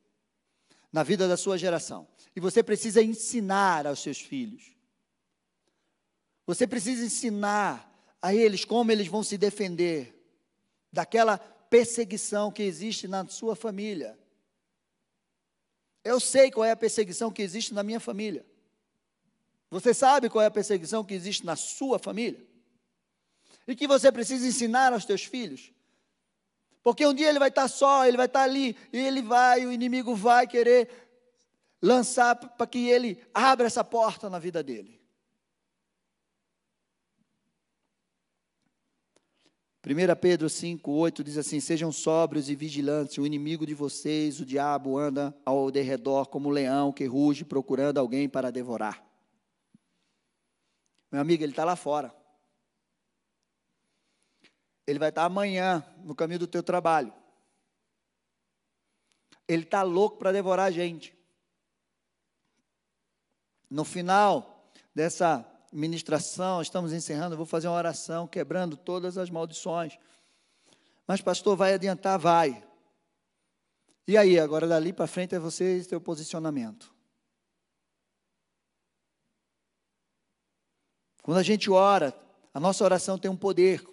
na 0.92 1.02
vida 1.02 1.28
da 1.28 1.36
sua 1.36 1.56
geração. 1.56 2.08
E 2.34 2.40
você 2.40 2.62
precisa 2.62 3.02
ensinar 3.02 3.86
aos 3.86 4.00
seus 4.00 4.20
filhos. 4.20 4.76
Você 6.48 6.66
precisa 6.66 7.04
ensinar 7.04 7.92
a 8.22 8.34
eles 8.34 8.64
como 8.64 8.90
eles 8.90 9.06
vão 9.06 9.22
se 9.22 9.36
defender 9.36 10.18
daquela 10.90 11.36
perseguição 11.36 12.50
que 12.50 12.62
existe 12.62 13.06
na 13.06 13.26
sua 13.26 13.54
família. 13.54 14.18
Eu 16.02 16.18
sei 16.18 16.50
qual 16.50 16.64
é 16.64 16.70
a 16.70 16.76
perseguição 16.76 17.30
que 17.30 17.42
existe 17.42 17.74
na 17.74 17.82
minha 17.82 18.00
família. 18.00 18.46
Você 19.70 19.92
sabe 19.92 20.30
qual 20.30 20.42
é 20.42 20.46
a 20.46 20.50
perseguição 20.50 21.04
que 21.04 21.12
existe 21.12 21.44
na 21.44 21.54
sua 21.54 21.98
família? 21.98 22.42
E 23.66 23.76
que 23.76 23.86
você 23.86 24.10
precisa 24.10 24.48
ensinar 24.48 24.94
aos 24.94 25.04
teus 25.04 25.24
filhos. 25.24 25.70
Porque 26.82 27.06
um 27.06 27.12
dia 27.12 27.28
ele 27.28 27.38
vai 27.38 27.50
estar 27.50 27.68
só, 27.68 28.06
ele 28.06 28.16
vai 28.16 28.24
estar 28.24 28.44
ali, 28.44 28.74
e 28.90 28.96
ele 28.96 29.20
vai, 29.20 29.66
o 29.66 29.70
inimigo 29.70 30.14
vai 30.14 30.46
querer 30.46 30.88
lançar 31.82 32.34
para 32.34 32.66
que 32.66 32.88
ele 32.88 33.22
abra 33.34 33.66
essa 33.66 33.84
porta 33.84 34.30
na 34.30 34.38
vida 34.38 34.62
dele. 34.62 34.97
1 39.88 40.16
Pedro 40.20 40.50
5, 40.50 40.90
8 40.90 41.24
diz 41.24 41.38
assim: 41.38 41.60
Sejam 41.60 41.90
sóbrios 41.90 42.50
e 42.50 42.54
vigilantes, 42.54 43.16
o 43.16 43.24
inimigo 43.24 43.64
de 43.64 43.72
vocês, 43.72 44.38
o 44.38 44.44
diabo, 44.44 44.98
anda 44.98 45.34
ao 45.46 45.70
derredor 45.70 46.28
como 46.28 46.50
um 46.50 46.52
leão 46.52 46.92
que 46.92 47.06
ruge 47.06 47.42
procurando 47.42 47.96
alguém 47.96 48.28
para 48.28 48.52
devorar. 48.52 49.02
Meu 51.10 51.22
amigo, 51.22 51.42
ele 51.42 51.52
está 51.52 51.64
lá 51.64 51.74
fora. 51.74 52.14
Ele 54.86 54.98
vai 54.98 55.08
estar 55.08 55.24
amanhã 55.24 55.82
no 56.04 56.14
caminho 56.14 56.40
do 56.40 56.46
teu 56.46 56.62
trabalho. 56.62 57.10
Ele 59.46 59.62
está 59.62 59.82
louco 59.82 60.18
para 60.18 60.32
devorar 60.32 60.66
a 60.66 60.70
gente. 60.70 61.16
No 63.70 63.86
final 63.86 64.70
dessa 64.94 65.50
ministração, 65.72 66.62
estamos 66.62 66.92
encerrando, 66.92 67.34
eu 67.34 67.36
vou 67.36 67.46
fazer 67.46 67.68
uma 67.68 67.76
oração 67.76 68.26
quebrando 68.26 68.76
todas 68.76 69.18
as 69.18 69.30
maldições. 69.30 69.98
Mas, 71.06 71.20
pastor, 71.20 71.56
vai 71.56 71.74
adiantar? 71.74 72.18
Vai. 72.18 72.64
E 74.06 74.16
aí, 74.16 74.38
agora 74.38 74.66
dali 74.66 74.92
para 74.92 75.06
frente 75.06 75.34
é 75.34 75.38
você 75.38 75.78
e 75.78 75.84
seu 75.84 76.00
posicionamento. 76.00 76.94
Quando 81.22 81.38
a 81.38 81.42
gente 81.42 81.70
ora, 81.70 82.18
a 82.54 82.58
nossa 82.58 82.82
oração 82.82 83.18
tem 83.18 83.30
um 83.30 83.36
poder, 83.36 83.86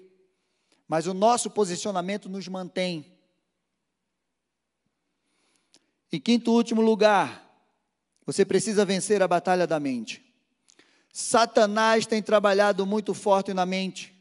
mas 0.88 1.06
o 1.06 1.14
nosso 1.14 1.52
posicionamento 1.52 2.30
nos 2.30 2.48
mantém. 2.48 3.14
Em 6.12 6.20
quinto 6.20 6.52
último 6.52 6.82
lugar, 6.82 7.46
você 8.26 8.46
precisa 8.46 8.86
vencer 8.86 9.22
a 9.22 9.28
batalha 9.28 9.68
da 9.68 9.80
mente. 9.80 10.25
Satanás 11.18 12.06
tem 12.06 12.22
trabalhado 12.22 12.86
muito 12.86 13.14
forte 13.14 13.54
na 13.54 13.66
mente. 13.66 14.14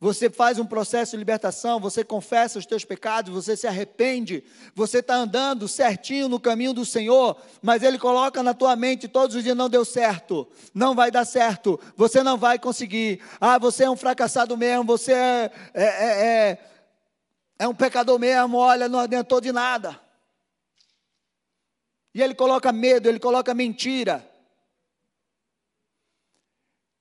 Você 0.00 0.28
faz 0.28 0.58
um 0.58 0.66
processo 0.66 1.12
de 1.12 1.18
libertação, 1.18 1.78
você 1.78 2.02
confessa 2.02 2.58
os 2.58 2.66
teus 2.66 2.84
pecados, 2.84 3.32
você 3.32 3.56
se 3.56 3.68
arrepende, 3.68 4.42
você 4.74 4.98
está 4.98 5.14
andando 5.14 5.68
certinho 5.68 6.28
no 6.28 6.40
caminho 6.40 6.72
do 6.72 6.84
Senhor, 6.84 7.40
mas 7.62 7.84
Ele 7.84 8.00
coloca 8.00 8.42
na 8.42 8.52
tua 8.52 8.74
mente 8.74 9.06
todos 9.06 9.36
os 9.36 9.44
dias: 9.44 9.56
não 9.56 9.70
deu 9.70 9.84
certo, 9.84 10.48
não 10.74 10.92
vai 10.92 11.08
dar 11.08 11.24
certo, 11.24 11.78
você 11.96 12.20
não 12.20 12.36
vai 12.36 12.58
conseguir, 12.58 13.20
ah, 13.40 13.56
você 13.56 13.84
é 13.84 13.90
um 13.90 13.96
fracassado 13.96 14.56
mesmo, 14.56 14.82
você 14.82 15.12
é, 15.12 15.52
é, 15.72 15.84
é, 15.84 16.26
é, 16.26 16.58
é 17.60 17.68
um 17.68 17.74
pecador 17.76 18.18
mesmo, 18.18 18.56
olha, 18.56 18.88
não 18.88 18.98
adiantou 18.98 19.40
de 19.40 19.52
nada. 19.52 20.00
E 22.12 22.20
Ele 22.20 22.34
coloca 22.34 22.72
medo, 22.72 23.08
Ele 23.08 23.20
coloca 23.20 23.54
mentira. 23.54 24.33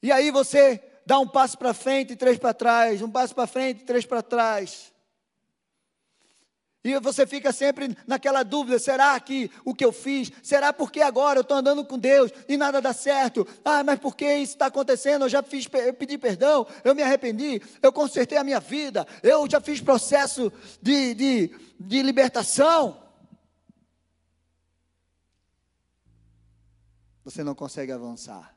E 0.04 0.12
aí 0.12 0.30
você 0.32 0.84
dá 1.06 1.18
um 1.18 1.28
passo 1.28 1.58
para 1.58 1.74
frente 1.74 2.12
e 2.12 2.16
três 2.18 2.38
para 2.38 2.54
trás, 2.54 3.02
um 3.02 3.10
passo 3.10 3.34
para 3.34 3.48
frente 3.48 3.82
e 3.82 3.86
três 3.86 4.06
para 4.06 4.22
trás. 4.22 4.94
E 6.84 7.00
você 7.00 7.26
fica 7.26 7.54
sempre 7.54 7.98
naquela 8.06 8.44
dúvida: 8.44 8.78
será 8.78 9.18
que 9.22 9.50
o 9.64 9.74
que 9.74 9.86
eu 9.86 9.94
fiz? 9.94 10.30
Será 10.44 10.74
porque 10.74 11.02
agora 11.02 11.40
eu 11.40 11.44
estou 11.44 11.56
andando 11.56 11.86
com 11.86 11.98
Deus 11.98 12.32
e 12.50 12.58
nada 12.58 12.82
dá 12.82 12.92
certo? 12.92 13.48
Ah, 13.64 13.82
mas 13.82 13.98
por 13.98 14.14
que 14.14 14.30
isso 14.36 14.52
está 14.52 14.66
acontecendo? 14.66 15.24
Eu 15.24 15.30
já 15.30 15.42
fiz, 15.42 15.66
eu 15.72 15.94
pedi 15.94 16.18
perdão, 16.18 16.68
eu 16.84 16.94
me 16.94 17.02
arrependi, 17.02 17.62
eu 17.82 17.94
consertei 17.94 18.38
a 18.38 18.44
minha 18.44 18.60
vida, 18.60 19.08
eu 19.24 19.50
já 19.50 19.62
fiz 19.62 19.80
processo 19.80 20.52
de, 20.82 21.14
de, 21.14 21.58
de 21.80 22.02
libertação. 22.02 23.02
Você 27.24 27.42
não 27.42 27.56
consegue 27.56 27.94
avançar, 27.94 28.54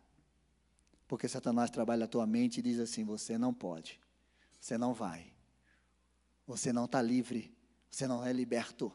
porque 1.07 1.29
Satanás 1.29 1.71
trabalha 1.71 2.05
a 2.05 2.09
tua 2.09 2.27
mente 2.27 2.59
e 2.59 2.63
diz 2.63 2.79
assim: 2.79 3.05
você 3.05 3.37
não 3.39 3.53
pode, 3.53 4.01
você 4.61 4.77
não 4.77 4.95
vai, 4.95 5.33
você 6.47 6.73
não 6.73 6.85
está 6.87 7.01
livre 7.03 7.57
você 7.97 8.07
não 8.07 8.25
é 8.25 8.31
liberto. 8.31 8.93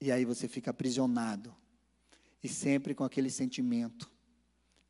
E 0.00 0.10
aí 0.10 0.24
você 0.24 0.48
fica 0.48 0.72
aprisionado. 0.72 1.54
E 2.42 2.48
sempre 2.48 2.96
com 2.96 3.04
aquele 3.04 3.30
sentimento. 3.30 4.10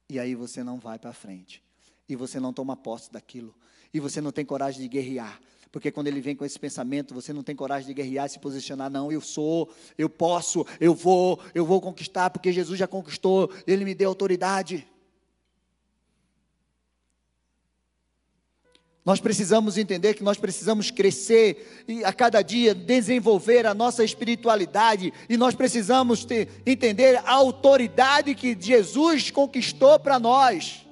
E 0.09 0.19
aí 0.19 0.35
você 0.35 0.65
não 0.65 0.79
vai 0.79 0.99
para 0.99 1.13
frente. 1.13 1.63
E 2.09 2.17
você 2.17 2.41
não 2.41 2.51
toma 2.51 2.75
posse 2.75 3.13
daquilo. 3.13 3.55
E 3.93 4.01
você 4.01 4.23
não 4.23 4.33
tem 4.33 4.47
coragem 4.47 4.81
de 4.81 4.89
guerrear. 4.89 5.39
Porque 5.71 5.91
quando 5.91 6.07
ele 6.07 6.23
vem 6.23 6.35
com 6.35 6.43
esse 6.43 6.59
pensamento, 6.59 7.13
você 7.13 7.35
não 7.35 7.43
tem 7.43 7.55
coragem 7.55 7.87
de 7.87 7.93
guerrear 7.93 8.25
e 8.25 8.31
se 8.31 8.39
posicionar. 8.39 8.91
Não, 8.91 9.13
eu 9.13 9.21
sou, 9.21 9.71
eu 9.99 10.09
posso, 10.09 10.65
eu 10.81 10.95
vou, 10.95 11.39
eu 11.55 11.67
vou 11.67 11.83
conquistar, 11.83 12.31
porque 12.31 12.51
Jesus 12.51 12.79
já 12.79 12.87
conquistou, 12.87 13.53
ele 13.67 13.85
me 13.85 13.95
deu 13.95 14.09
autoridade. 14.09 14.89
Nós 19.09 19.21
precisamos 19.21 19.79
entender 19.79 20.13
que 20.13 20.23
nós 20.23 20.37
precisamos 20.37 20.91
crescer 20.91 21.83
e 21.89 22.05
a 22.05 22.13
cada 22.13 22.43
dia 22.43 22.75
desenvolver 22.75 23.65
a 23.65 23.73
nossa 23.73 24.05
espiritualidade 24.05 25.15
e 25.31 25.37
nós 25.39 25.55
precisamos 25.55 26.27
ter, 26.27 26.47
entender 26.67 27.17
a 27.25 27.33
autoridade 27.33 28.35
que 28.35 28.55
Jesus 28.61 29.31
conquistou 29.31 29.99
para 29.99 30.19
nós. 30.19 30.87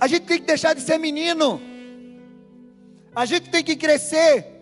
A 0.00 0.06
gente 0.08 0.22
tem 0.22 0.38
que 0.38 0.46
deixar 0.46 0.74
de 0.74 0.80
ser 0.80 0.96
menino. 0.96 1.60
A 3.14 3.26
gente 3.26 3.50
tem 3.50 3.62
que 3.62 3.76
crescer. 3.76 4.55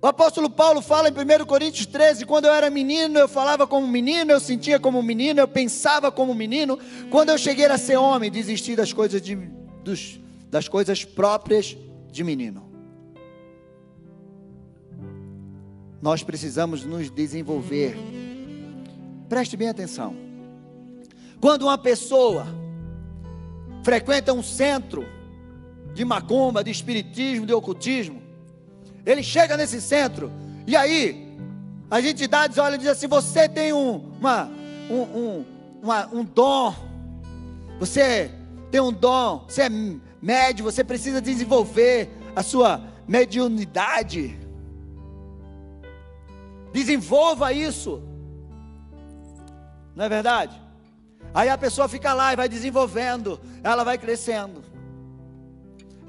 O 0.00 0.06
apóstolo 0.06 0.48
Paulo 0.48 0.80
fala 0.80 1.08
em 1.08 1.12
1 1.12 1.44
Coríntios 1.44 1.84
13: 1.84 2.24
quando 2.24 2.44
eu 2.44 2.52
era 2.52 2.70
menino, 2.70 3.18
eu 3.18 3.28
falava 3.28 3.66
como 3.66 3.86
menino, 3.86 4.30
eu 4.30 4.38
sentia 4.38 4.78
como 4.78 5.02
menino, 5.02 5.40
eu 5.40 5.48
pensava 5.48 6.12
como 6.12 6.34
menino. 6.34 6.78
Quando 7.10 7.30
eu 7.30 7.38
cheguei 7.38 7.66
a 7.66 7.76
ser 7.76 7.96
homem, 7.96 8.30
desisti 8.30 8.76
das 8.76 8.92
coisas, 8.92 9.20
de, 9.20 9.34
dos, 9.82 10.20
das 10.48 10.68
coisas 10.68 11.04
próprias 11.04 11.76
de 12.12 12.22
menino. 12.22 12.68
Nós 16.00 16.22
precisamos 16.22 16.84
nos 16.84 17.10
desenvolver. 17.10 17.96
Preste 19.28 19.56
bem 19.56 19.68
atenção. 19.68 20.14
Quando 21.40 21.62
uma 21.62 21.76
pessoa 21.76 22.46
frequenta 23.82 24.32
um 24.32 24.44
centro 24.44 25.04
de 25.92 26.04
macumba, 26.04 26.62
de 26.62 26.70
espiritismo, 26.70 27.44
de 27.44 27.52
ocultismo, 27.52 28.27
ele 29.10 29.22
chega 29.22 29.56
nesse 29.56 29.80
centro, 29.80 30.30
e 30.66 30.76
aí, 30.76 31.34
as 31.90 32.04
entidades 32.04 32.58
olham 32.58 32.74
e 32.74 32.78
dizem 32.78 32.92
assim: 32.92 33.06
você 33.06 33.48
tem 33.48 33.72
um, 33.72 34.12
uma, 34.20 34.50
um, 34.90 35.00
um, 35.00 35.44
uma, 35.82 36.06
um 36.08 36.22
dom, 36.22 36.74
você 37.80 38.30
tem 38.70 38.82
um 38.82 38.92
dom, 38.92 39.46
você 39.48 39.62
é 39.62 39.70
médio, 40.20 40.62
você 40.62 40.84
precisa 40.84 41.22
desenvolver 41.22 42.10
a 42.36 42.42
sua 42.42 42.82
mediunidade. 43.08 44.38
Desenvolva 46.70 47.50
isso. 47.50 48.02
Não 49.96 50.04
é 50.04 50.08
verdade? 50.10 50.60
Aí 51.32 51.48
a 51.48 51.56
pessoa 51.56 51.88
fica 51.88 52.12
lá 52.12 52.34
e 52.34 52.36
vai 52.36 52.48
desenvolvendo, 52.48 53.40
ela 53.64 53.84
vai 53.84 53.96
crescendo. 53.96 54.62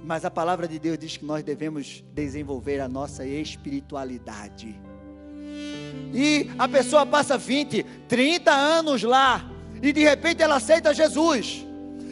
Mas 0.03 0.25
a 0.25 0.31
palavra 0.31 0.67
de 0.67 0.79
Deus 0.79 0.97
diz 0.97 1.17
que 1.17 1.25
nós 1.25 1.43
devemos 1.43 2.03
desenvolver 2.13 2.79
a 2.79 2.87
nossa 2.87 3.25
espiritualidade. 3.25 4.79
E 6.13 6.49
a 6.57 6.67
pessoa 6.67 7.05
passa 7.05 7.37
20, 7.37 7.83
30 8.07 8.51
anos 8.51 9.03
lá, 9.03 9.45
e 9.81 9.91
de 9.93 10.03
repente 10.03 10.41
ela 10.41 10.55
aceita 10.55 10.93
Jesus. 10.93 11.65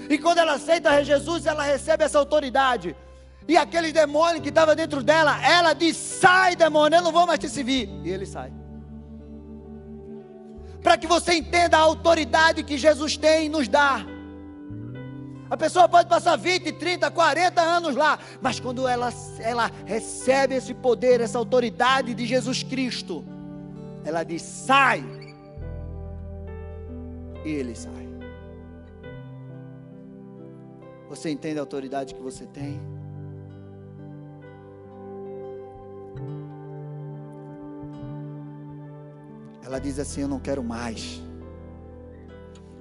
E 0.09 0.17
quando 0.17 0.37
ela 0.37 0.53
aceita 0.53 1.03
Jesus, 1.03 1.45
ela 1.45 1.63
recebe 1.63 2.03
essa 2.03 2.19
autoridade. 2.19 2.95
E 3.47 3.57
aquele 3.57 3.91
demônio 3.91 4.41
que 4.41 4.49
estava 4.49 4.75
dentro 4.75 5.01
dela, 5.01 5.41
ela 5.45 5.73
diz: 5.73 5.95
sai, 5.95 6.55
demônio, 6.55 6.97
eu 6.97 7.03
não 7.03 7.11
vou 7.11 7.25
mais 7.25 7.39
te 7.39 7.49
servir. 7.49 7.89
E 8.03 8.09
ele 8.09 8.25
sai. 8.25 8.51
Para 10.83 10.97
que 10.97 11.07
você 11.07 11.33
entenda 11.33 11.77
a 11.77 11.81
autoridade 11.81 12.63
que 12.63 12.77
Jesus 12.77 13.17
tem 13.17 13.47
e 13.47 13.49
nos 13.49 13.67
dá. 13.67 14.05
A 15.49 15.55
pessoa 15.55 15.87
pode 15.87 16.09
passar 16.09 16.35
20, 16.35 16.73
30, 16.73 17.09
40 17.09 17.61
anos 17.61 17.95
lá, 17.95 18.19
mas 18.41 18.59
quando 18.59 18.87
ela, 18.87 19.09
ela 19.39 19.71
recebe 19.85 20.55
esse 20.55 20.73
poder, 20.73 21.21
essa 21.21 21.37
autoridade 21.37 22.13
de 22.13 22.25
Jesus 22.25 22.63
Cristo, 22.63 23.23
ela 24.03 24.23
diz: 24.23 24.41
sai. 24.41 25.03
E 27.45 27.49
ele 27.49 27.75
sai. 27.75 28.07
Você 31.09 31.29
entende 31.29 31.59
a 31.59 31.61
autoridade 31.61 32.13
que 32.13 32.21
você 32.21 32.45
tem? 32.45 32.77
Ela 39.63 39.79
diz 39.79 39.97
assim: 39.97 40.21
Eu 40.21 40.27
não 40.27 40.39
quero 40.39 40.61
mais. 40.61 41.21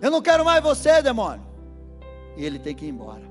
Eu 0.02 0.10
não 0.10 0.20
quero 0.20 0.44
mais 0.44 0.60
você, 0.62 1.00
demônio 1.00 1.55
e 2.36 2.44
ele 2.44 2.58
tem 2.58 2.74
que 2.74 2.84
ir 2.84 2.90
embora. 2.90 3.22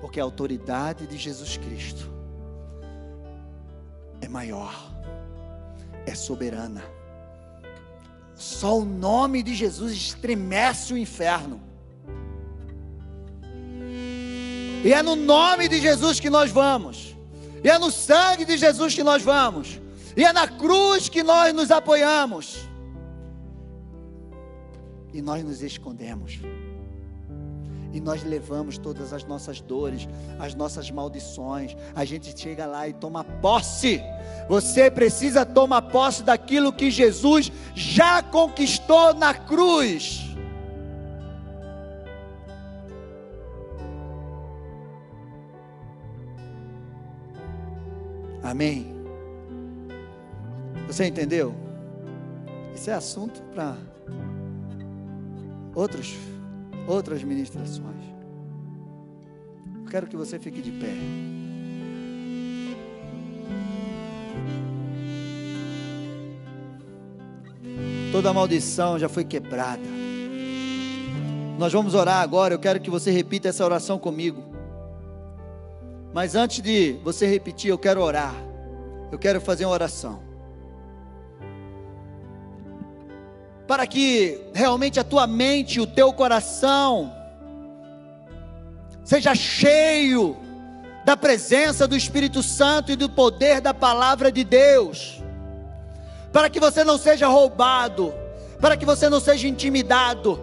Porque 0.00 0.20
a 0.20 0.24
autoridade 0.24 1.06
de 1.06 1.16
Jesus 1.16 1.56
Cristo 1.56 2.10
é 4.20 4.28
maior, 4.28 4.74
é 6.04 6.14
soberana. 6.14 6.82
Só 8.34 8.78
o 8.78 8.84
nome 8.84 9.42
de 9.42 9.54
Jesus 9.54 9.92
estremece 9.92 10.92
o 10.92 10.98
inferno. 10.98 11.60
E 14.84 14.92
é 14.92 15.02
no 15.02 15.16
nome 15.16 15.68
de 15.68 15.80
Jesus 15.80 16.20
que 16.20 16.28
nós 16.28 16.50
vamos. 16.50 17.16
E 17.64 17.68
é 17.68 17.78
no 17.78 17.90
sangue 17.90 18.44
de 18.44 18.56
Jesus 18.56 18.94
que 18.94 19.02
nós 19.02 19.22
vamos. 19.22 19.80
E 20.16 20.24
é 20.24 20.32
na 20.32 20.46
cruz 20.46 21.08
que 21.08 21.22
nós 21.22 21.54
nos 21.54 21.70
apoiamos 21.70 22.66
e 25.16 25.22
nós 25.22 25.42
nos 25.42 25.62
escondemos. 25.62 26.38
E 27.90 27.98
nós 27.98 28.22
levamos 28.22 28.76
todas 28.76 29.14
as 29.14 29.24
nossas 29.24 29.62
dores, 29.62 30.06
as 30.38 30.54
nossas 30.54 30.90
maldições. 30.90 31.74
A 31.94 32.04
gente 32.04 32.38
chega 32.38 32.66
lá 32.66 32.86
e 32.86 32.92
toma 32.92 33.24
posse. 33.24 34.02
Você 34.46 34.90
precisa 34.90 35.46
tomar 35.46 35.80
posse 35.82 36.22
daquilo 36.22 36.70
que 36.70 36.90
Jesus 36.90 37.50
já 37.74 38.22
conquistou 38.22 39.14
na 39.14 39.32
cruz. 39.32 40.22
Amém. 48.42 48.94
Você 50.86 51.06
entendeu? 51.06 51.54
Isso 52.74 52.90
é 52.90 52.92
assunto 52.92 53.42
para 53.54 53.78
outros, 55.76 56.16
outras 56.88 57.22
ministrações. 57.22 58.02
Eu 59.76 59.84
quero 59.90 60.06
que 60.06 60.16
você 60.16 60.38
fique 60.38 60.62
de 60.62 60.72
pé. 60.72 60.94
Toda 68.10 68.32
maldição 68.32 68.98
já 68.98 69.08
foi 69.08 69.24
quebrada. 69.24 69.82
Nós 71.58 71.72
vamos 71.72 71.94
orar 71.94 72.22
agora. 72.22 72.54
Eu 72.54 72.58
quero 72.58 72.80
que 72.80 72.88
você 72.88 73.10
repita 73.10 73.48
essa 73.48 73.64
oração 73.64 73.98
comigo. 73.98 74.42
Mas 76.14 76.34
antes 76.34 76.62
de 76.62 76.94
você 77.04 77.26
repetir, 77.26 77.70
eu 77.70 77.78
quero 77.78 78.00
orar. 78.00 78.34
Eu 79.12 79.18
quero 79.18 79.38
fazer 79.40 79.66
uma 79.66 79.74
oração. 79.74 80.25
Para 83.66 83.86
que 83.86 84.40
realmente 84.54 85.00
a 85.00 85.04
tua 85.04 85.26
mente, 85.26 85.80
o 85.80 85.86
teu 85.86 86.12
coração, 86.12 87.12
seja 89.04 89.34
cheio 89.34 90.36
da 91.04 91.16
presença 91.16 91.86
do 91.86 91.96
Espírito 91.96 92.42
Santo 92.42 92.92
e 92.92 92.96
do 92.96 93.08
poder 93.08 93.60
da 93.60 93.74
palavra 93.74 94.30
de 94.30 94.44
Deus, 94.44 95.22
para 96.32 96.48
que 96.48 96.60
você 96.60 96.84
não 96.84 96.98
seja 96.98 97.26
roubado, 97.26 98.12
para 98.60 98.76
que 98.76 98.84
você 98.84 99.08
não 99.08 99.20
seja 99.20 99.48
intimidado, 99.48 100.40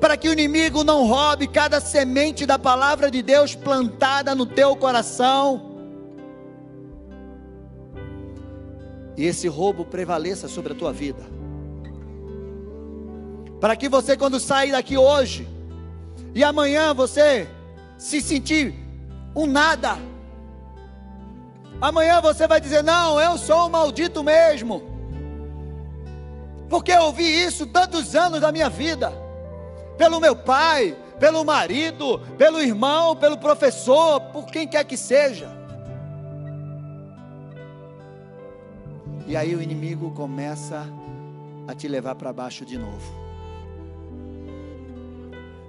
para 0.00 0.16
que 0.16 0.28
o 0.28 0.32
inimigo 0.32 0.84
não 0.84 1.06
roube 1.06 1.48
cada 1.48 1.80
semente 1.80 2.46
da 2.46 2.58
palavra 2.58 3.10
de 3.10 3.22
Deus 3.22 3.54
plantada 3.54 4.34
no 4.34 4.46
teu 4.46 4.76
coração. 4.76 5.68
E 9.16 9.24
esse 9.24 9.48
roubo 9.48 9.84
prevaleça 9.84 10.48
sobre 10.48 10.72
a 10.72 10.76
tua 10.76 10.92
vida. 10.92 11.37
Para 13.60 13.74
que 13.76 13.88
você, 13.88 14.16
quando 14.16 14.38
sair 14.38 14.72
daqui 14.72 14.96
hoje, 14.96 15.48
e 16.34 16.44
amanhã 16.44 16.94
você 16.94 17.48
se 17.96 18.20
sentir 18.20 18.74
um 19.34 19.46
nada, 19.46 19.98
amanhã 21.80 22.20
você 22.20 22.46
vai 22.46 22.60
dizer: 22.60 22.82
Não, 22.82 23.20
eu 23.20 23.36
sou 23.36 23.66
um 23.66 23.70
maldito 23.70 24.22
mesmo, 24.22 24.82
porque 26.68 26.92
eu 26.92 27.02
ouvi 27.02 27.24
isso 27.24 27.66
tantos 27.66 28.14
anos 28.14 28.40
da 28.40 28.52
minha 28.52 28.68
vida 28.68 29.12
pelo 29.96 30.20
meu 30.20 30.36
pai, 30.36 30.96
pelo 31.18 31.44
marido, 31.44 32.20
pelo 32.38 32.60
irmão, 32.60 33.16
pelo 33.16 33.36
professor, 33.36 34.20
por 34.20 34.46
quem 34.46 34.68
quer 34.68 34.84
que 34.84 34.96
seja. 34.96 35.50
E 39.26 39.36
aí 39.36 39.54
o 39.54 39.60
inimigo 39.60 40.12
começa 40.12 40.86
a 41.66 41.74
te 41.74 41.88
levar 41.88 42.14
para 42.14 42.32
baixo 42.32 42.64
de 42.64 42.78
novo. 42.78 43.27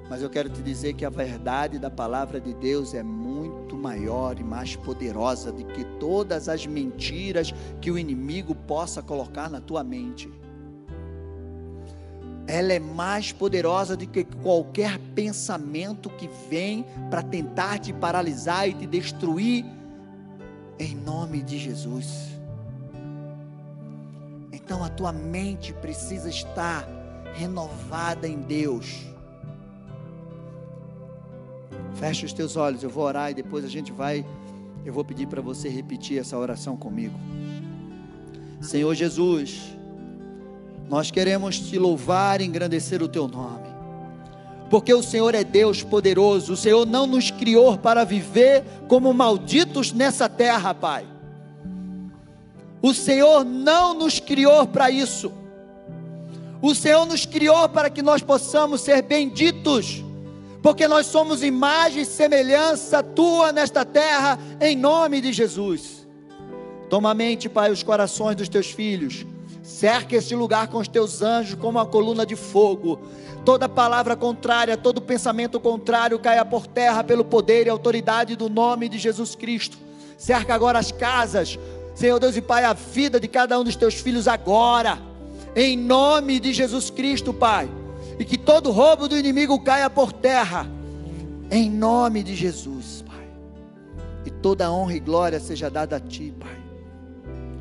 Mas 0.09 0.21
eu 0.23 0.29
quero 0.29 0.49
te 0.49 0.61
dizer 0.61 0.93
que 0.93 1.05
a 1.05 1.09
verdade 1.09 1.77
da 1.77 1.91
palavra 1.91 2.41
de 2.41 2.53
Deus 2.53 2.93
é 2.93 3.03
muito 3.03 3.77
maior 3.77 4.39
e 4.39 4.43
mais 4.43 4.75
poderosa 4.75 5.51
do 5.51 5.63
que 5.65 5.83
todas 5.99 6.49
as 6.49 6.65
mentiras 6.65 7.53
que 7.79 7.91
o 7.91 7.97
inimigo 7.97 8.55
possa 8.55 9.01
colocar 9.01 9.49
na 9.49 9.61
tua 9.61 9.83
mente 9.83 10.29
ela 12.49 12.73
é 12.73 12.79
mais 12.79 13.31
poderosa 13.31 13.95
do 13.95 14.07
que 14.07 14.23
qualquer 14.23 14.97
pensamento 15.13 16.09
que 16.09 16.27
vem 16.49 16.83
para 17.11 17.21
tentar 17.21 17.77
te 17.77 17.93
paralisar 17.93 18.67
e 18.67 18.73
te 18.73 18.87
destruir, 18.87 19.63
em 20.79 20.95
nome 20.95 21.43
de 21.43 21.59
Jesus. 21.59 22.27
Então 24.51 24.83
a 24.83 24.89
tua 24.89 25.11
mente 25.11 25.73
precisa 25.73 26.27
estar 26.27 26.87
renovada 27.35 28.27
em 28.27 28.39
Deus. 28.39 29.05
Fecha 31.99 32.25
os 32.25 32.31
teus 32.31 32.55
olhos, 32.55 32.81
eu 32.81 32.89
vou 32.89 33.03
orar 33.03 33.29
e 33.29 33.33
depois 33.33 33.65
a 33.65 33.67
gente 33.67 33.91
vai. 33.91 34.25
Eu 34.85 34.93
vou 34.93 35.03
pedir 35.03 35.27
para 35.27 35.41
você 35.41 35.67
repetir 35.67 36.17
essa 36.17 36.37
oração 36.37 36.77
comigo. 36.77 37.19
Senhor 38.61 38.95
Jesus, 38.95 39.75
nós 40.87 41.11
queremos 41.11 41.59
te 41.59 41.77
louvar 41.77 42.39
e 42.39 42.45
engrandecer 42.45 43.03
o 43.03 43.07
teu 43.09 43.27
nome. 43.27 43.67
Porque 44.69 44.93
o 44.93 45.03
Senhor 45.03 45.35
é 45.35 45.43
Deus 45.43 45.83
poderoso, 45.83 46.53
o 46.53 46.57
Senhor 46.57 46.85
não 46.85 47.05
nos 47.05 47.31
criou 47.31 47.77
para 47.77 48.05
viver 48.05 48.63
como 48.87 49.13
malditos 49.13 49.91
nessa 49.91 50.29
terra, 50.29 50.73
Pai. 50.73 51.05
O 52.81 52.93
Senhor 52.93 53.43
não 53.43 53.93
nos 53.93 54.21
criou 54.21 54.65
para 54.65 54.89
isso. 54.89 55.33
O 56.61 56.73
Senhor 56.73 57.05
nos 57.05 57.25
criou 57.25 57.67
para 57.67 57.89
que 57.89 58.01
nós 58.01 58.21
possamos 58.21 58.79
ser 58.79 59.01
benditos, 59.01 60.03
porque 60.61 60.87
nós 60.87 61.05
somos 61.05 61.43
imagem 61.43 62.03
e 62.03 62.05
semelhança 62.05 63.01
tua 63.01 63.51
nesta 63.51 63.85
terra, 63.85 64.37
em 64.59 64.75
nome 64.75 65.21
de 65.21 65.31
Jesus. 65.33 66.07
Toma 66.89 67.11
a 67.11 67.13
mente, 67.13 67.47
Pai, 67.47 67.71
os 67.71 67.83
corações 67.83 68.35
dos 68.35 68.49
teus 68.49 68.71
filhos 68.71 69.25
Cerca 69.69 70.15
este 70.15 70.35
lugar 70.35 70.67
com 70.67 70.79
os 70.79 70.87
teus 70.87 71.21
anjos 71.21 71.53
como 71.53 71.77
uma 71.77 71.85
coluna 71.85 72.25
de 72.25 72.35
fogo. 72.35 72.99
Toda 73.45 73.69
palavra 73.69 74.15
contrária, 74.15 74.75
todo 74.75 74.99
pensamento 74.99 75.59
contrário 75.59 76.17
caia 76.17 76.43
por 76.43 76.65
terra 76.65 77.03
pelo 77.03 77.23
poder 77.23 77.67
e 77.67 77.69
autoridade 77.69 78.35
do 78.35 78.49
nome 78.49 78.89
de 78.89 78.97
Jesus 78.97 79.35
Cristo. 79.35 79.77
Cerca 80.17 80.55
agora 80.55 80.79
as 80.79 80.91
casas, 80.91 81.59
Senhor 81.93 82.19
Deus 82.19 82.35
e 82.35 82.41
Pai, 82.41 82.63
a 82.63 82.73
vida 82.73 83.19
de 83.19 83.27
cada 83.27 83.59
um 83.59 83.63
dos 83.63 83.75
teus 83.75 83.93
filhos 83.93 84.27
agora. 84.27 84.97
Em 85.55 85.77
nome 85.77 86.39
de 86.39 86.51
Jesus 86.51 86.89
Cristo, 86.89 87.31
Pai. 87.31 87.69
E 88.19 88.25
que 88.25 88.37
todo 88.37 88.69
roubo 88.69 89.07
do 89.07 89.17
inimigo 89.17 89.59
caia 89.63 89.89
por 89.89 90.11
terra. 90.11 90.67
Em 91.49 91.69
nome 91.69 92.21
de 92.21 92.35
Jesus, 92.35 93.03
Pai. 93.07 93.27
E 94.25 94.29
toda 94.29 94.71
honra 94.71 94.93
e 94.95 94.99
glória 94.99 95.39
seja 95.39 95.69
dada 95.69 95.95
a 95.95 95.99
Ti, 95.99 96.33
Pai. 96.37 96.59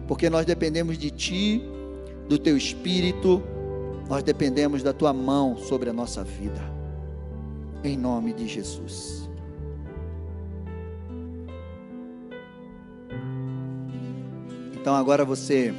Porque 0.09 0.29
nós 0.29 0.45
dependemos 0.45 0.99
de 0.99 1.11
Ti 1.13 1.63
do 2.29 2.39
teu 2.39 2.57
espírito, 2.57 3.43
nós 4.09 4.23
dependemos 4.23 4.83
da 4.83 4.93
tua 4.93 5.13
mão 5.13 5.57
sobre 5.57 5.89
a 5.91 5.93
nossa 5.93 6.25
vida. 6.25 6.61
Em 7.85 7.97
nome 7.97 8.33
de 8.33 8.49
Jesus. 8.49 9.29
Então 14.75 14.95
agora 14.97 15.25
você 15.25 15.73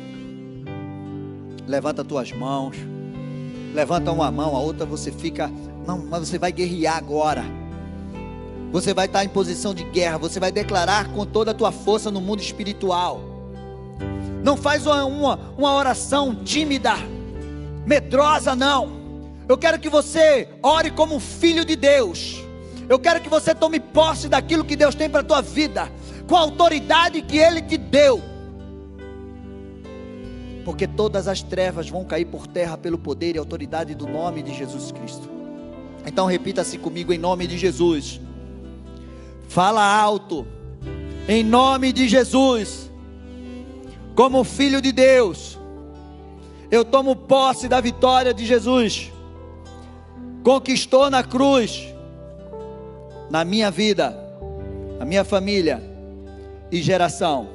levanta 1.68 2.02
as 2.02 2.08
tuas 2.08 2.32
mãos, 2.32 2.78
levanta 3.80 4.12
uma 4.12 4.30
mão, 4.30 4.58
a 4.58 4.60
outra 4.60 4.86
você 4.86 5.10
fica, 5.10 5.50
não, 5.88 6.00
mas 6.00 6.28
você 6.28 6.38
vai 6.38 6.52
guerrear 6.52 6.98
agora. 6.98 7.46
Você 8.74 8.94
vai 8.94 9.06
estar 9.06 9.24
em 9.24 9.30
posição 9.30 9.74
de 9.74 9.86
guerra, 9.86 10.18
você 10.18 10.38
vai 10.38 10.52
declarar 10.52 11.08
com 11.14 11.26
toda 11.26 11.52
a 11.52 11.54
tua 11.54 11.72
força 11.72 12.12
no 12.12 12.20
mundo 12.20 12.42
espiritual. 12.42 13.22
Não 14.44 14.58
faz 14.58 14.86
uma, 14.86 15.06
uma, 15.06 15.40
uma 15.58 15.74
oração 15.74 16.36
tímida, 16.44 16.94
medrosa, 17.86 18.54
não. 18.54 19.00
Eu 19.48 19.58
quero 19.58 19.80
que 19.80 19.90
você 19.90 20.50
ore 20.62 20.92
como 20.92 21.16
um 21.16 21.20
filho 21.20 21.64
de 21.64 21.78
Deus. 21.78 22.44
Eu 22.90 23.00
quero 23.00 23.22
que 23.22 23.30
você 23.30 23.56
tome 23.56 23.80
posse 23.80 24.28
daquilo 24.28 24.66
que 24.66 24.76
Deus 24.76 24.94
tem 24.94 25.10
para 25.10 25.22
a 25.22 25.24
tua 25.24 25.42
vida, 25.42 25.90
com 26.28 26.36
a 26.36 26.42
autoridade 26.42 27.22
que 27.22 27.38
Ele 27.38 27.62
te 27.62 27.78
deu. 27.78 28.22
Porque 30.70 30.86
todas 30.86 31.28
as 31.28 31.42
trevas 31.42 31.90
vão 31.90 32.06
cair 32.06 32.26
por 32.26 32.46
terra 32.46 32.78
pelo 32.78 33.00
poder 33.00 33.36
e 33.36 33.40
autoridade 33.40 33.96
do 33.96 34.06
nome 34.06 34.44
de 34.44 34.54
Jesus 34.54 34.92
Cristo. 34.92 35.28
Então 36.06 36.28
repita-se 36.28 36.78
comigo 36.78 37.12
em 37.12 37.18
nome 37.18 37.48
de 37.48 37.58
Jesus. 37.58 38.22
Fala 39.48 39.84
alto. 39.84 40.46
Em 41.28 41.44
nome 41.44 41.92
de 41.92 42.08
Jesus 42.08 42.92
como 44.16 44.44
filho 44.44 44.80
de 44.80 44.92
Deus, 44.92 45.58
eu 46.70 46.86
tomo 46.86 47.16
posse 47.16 47.68
da 47.68 47.82
vitória 47.82 48.32
de 48.32 48.46
Jesus, 48.46 49.12
conquistou 50.44 51.10
na 51.10 51.24
cruz, 51.24 51.92
na 53.28 53.44
minha 53.44 53.72
vida, 53.72 54.16
na 55.00 55.06
minha 55.06 55.24
família 55.24 55.82
e 56.72 56.80
geração. 56.80 57.50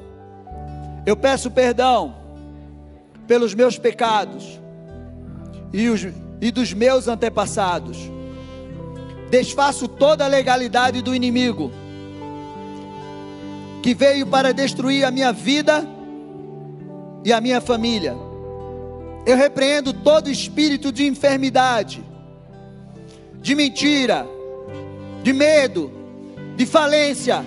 Eu 1.05 1.15
peço 1.15 1.49
perdão 1.49 2.24
pelos 3.27 3.53
meus 3.53 3.77
pecados 3.77 4.59
e, 5.73 5.89
os, 5.89 6.07
e 6.41 6.51
dos 6.51 6.73
meus 6.73 7.07
antepassados. 7.07 7.97
Desfaço 9.29 9.87
toda 9.87 10.25
a 10.25 10.27
legalidade 10.27 11.01
do 11.01 11.15
inimigo 11.15 11.71
que 13.81 13.93
veio 13.93 14.25
para 14.25 14.53
destruir 14.53 15.05
a 15.05 15.11
minha 15.11 15.31
vida 15.31 15.87
e 17.23 17.31
a 17.31 17.39
minha 17.39 17.61
família. 17.61 18.15
Eu 19.25 19.35
repreendo 19.37 19.93
todo 19.93 20.29
espírito 20.29 20.91
de 20.91 21.05
enfermidade, 21.05 22.03
de 23.41 23.53
mentira, 23.53 24.27
de 25.21 25.33
medo, 25.33 25.91
de 26.55 26.65
falência, 26.65 27.43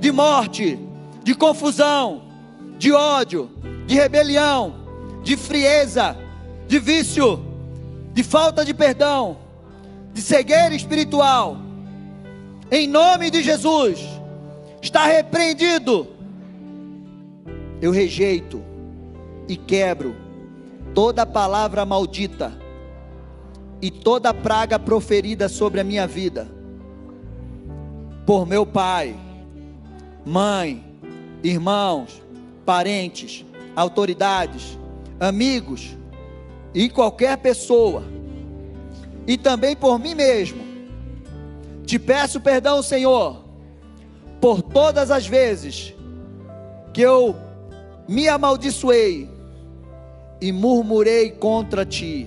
de 0.00 0.12
morte, 0.12 0.78
de 1.22 1.34
confusão, 1.34 2.22
de 2.78 2.92
ódio, 2.92 3.50
de 3.86 3.94
rebelião, 3.94 4.81
de 5.22 5.36
frieza, 5.36 6.16
de 6.66 6.78
vício, 6.78 7.40
de 8.12 8.22
falta 8.22 8.64
de 8.64 8.74
perdão, 8.74 9.38
de 10.12 10.20
cegueira 10.20 10.74
espiritual. 10.74 11.56
Em 12.70 12.86
nome 12.86 13.30
de 13.30 13.42
Jesus, 13.42 14.00
está 14.80 15.04
repreendido. 15.06 16.08
Eu 17.80 17.90
rejeito 17.90 18.62
e 19.48 19.56
quebro 19.56 20.14
toda 20.94 21.26
palavra 21.26 21.84
maldita 21.84 22.52
e 23.80 23.90
toda 23.90 24.32
praga 24.32 24.78
proferida 24.78 25.48
sobre 25.48 25.80
a 25.80 25.84
minha 25.84 26.06
vida, 26.06 26.46
por 28.24 28.46
meu 28.46 28.64
pai, 28.64 29.16
mãe, 30.24 30.84
irmãos, 31.42 32.22
parentes, 32.64 33.44
autoridades, 33.74 34.78
amigos 35.22 35.96
e 36.74 36.88
qualquer 36.88 37.36
pessoa, 37.38 38.02
e 39.26 39.38
também 39.38 39.76
por 39.76 39.98
mim 39.98 40.14
mesmo. 40.14 40.62
Te 41.86 41.98
peço 41.98 42.40
perdão, 42.40 42.82
Senhor, 42.82 43.44
por 44.40 44.62
todas 44.62 45.10
as 45.10 45.26
vezes 45.26 45.94
que 46.92 47.00
eu 47.00 47.36
me 48.08 48.28
amaldiçoei 48.28 49.30
e 50.40 50.50
murmurei 50.50 51.30
contra 51.30 51.86
ti. 51.86 52.26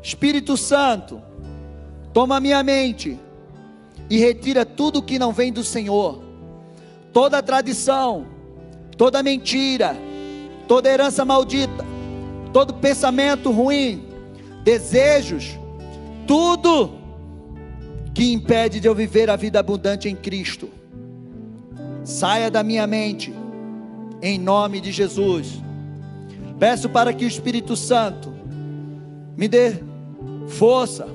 Espírito 0.00 0.56
Santo, 0.56 1.20
toma 2.12 2.38
minha 2.38 2.62
mente 2.62 3.18
e 4.08 4.18
retira 4.18 4.64
tudo 4.64 5.02
que 5.02 5.18
não 5.18 5.32
vem 5.32 5.52
do 5.52 5.64
Senhor, 5.64 6.22
toda 7.12 7.42
tradição, 7.42 8.26
toda 8.96 9.22
mentira, 9.24 9.96
toda 10.66 10.90
herança 10.90 11.24
maldita, 11.24 11.84
todo 12.52 12.74
pensamento 12.74 13.50
ruim, 13.50 14.04
desejos, 14.62 15.58
tudo 16.26 16.92
que 18.14 18.32
impede 18.32 18.80
de 18.80 18.86
eu 18.86 18.94
viver 18.94 19.28
a 19.28 19.36
vida 19.36 19.58
abundante 19.58 20.08
em 20.08 20.14
Cristo. 20.14 20.68
Saia 22.04 22.50
da 22.50 22.62
minha 22.62 22.86
mente, 22.86 23.34
em 24.22 24.38
nome 24.38 24.80
de 24.80 24.92
Jesus. 24.92 25.60
Peço 26.58 26.88
para 26.88 27.12
que 27.12 27.24
o 27.24 27.28
Espírito 27.28 27.76
Santo 27.76 28.32
me 29.36 29.48
dê 29.48 29.74
força, 30.46 31.06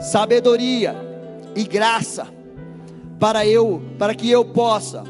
sabedoria 0.00 0.94
e 1.54 1.64
graça 1.64 2.26
para 3.18 3.46
eu, 3.46 3.82
para 3.98 4.14
que 4.14 4.30
eu 4.30 4.44
possa 4.44 5.04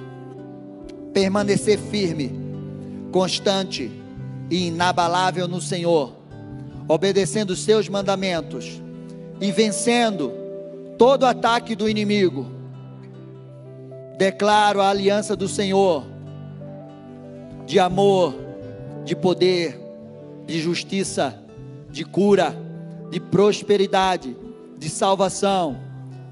permanecer 1.12 1.78
firme, 1.78 2.47
constante 3.10 3.90
e 4.50 4.68
inabalável 4.68 5.46
no 5.46 5.60
Senhor, 5.60 6.12
obedecendo 6.86 7.50
os 7.50 7.62
seus 7.62 7.88
mandamentos 7.88 8.80
e 9.40 9.52
vencendo 9.52 10.32
todo 10.96 11.26
ataque 11.26 11.76
do 11.76 11.88
inimigo. 11.88 12.46
Declaro 14.16 14.80
a 14.80 14.88
aliança 14.88 15.36
do 15.36 15.46
Senhor 15.46 16.04
de 17.68 17.78
amor, 17.78 18.34
de 19.04 19.14
poder, 19.14 19.78
de 20.46 20.58
justiça, 20.58 21.38
de 21.90 22.02
cura, 22.02 22.56
de 23.10 23.20
prosperidade, 23.20 24.34
de 24.78 24.88
salvação 24.88 25.78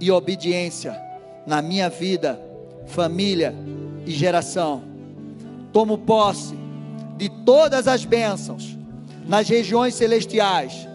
e 0.00 0.10
obediência 0.10 0.98
na 1.46 1.60
minha 1.60 1.90
vida, 1.90 2.40
família 2.86 3.54
e 4.06 4.10
geração. 4.10 4.82
Tomo 5.74 5.98
posse 5.98 6.56
de 7.16 7.28
todas 7.28 7.88
as 7.88 8.04
bênçãos 8.04 8.76
nas 9.26 9.48
regiões 9.48 9.94
celestiais 9.94 10.86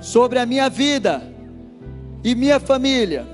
sobre 0.00 0.38
a 0.38 0.46
minha 0.46 0.68
vida 0.68 1.22
e 2.22 2.34
minha 2.34 2.60
família. 2.60 3.26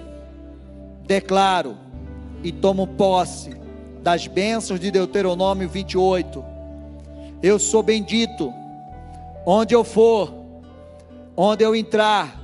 Declaro 1.07 1.77
e 2.43 2.53
tomo 2.53 2.87
posse 2.87 3.57
das 4.03 4.27
bênçãos 4.27 4.79
de 4.79 4.91
Deuteronômio 4.91 5.69
28. 5.69 6.45
Eu 7.43 7.59
sou 7.59 7.83
bendito 7.83 8.53
onde 9.45 9.75
eu 9.75 9.85
for, 9.85 10.33
onde 11.37 11.65
eu 11.65 11.75
entrar 11.75 12.41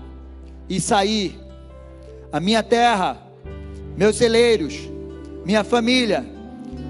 e 0.69 0.81
sair. 0.81 1.39
A 2.33 2.41
minha 2.41 2.63
terra, 2.63 3.19
meus 3.97 4.17
celeiros, 4.17 4.75
minha 5.45 5.63
família 5.63 6.25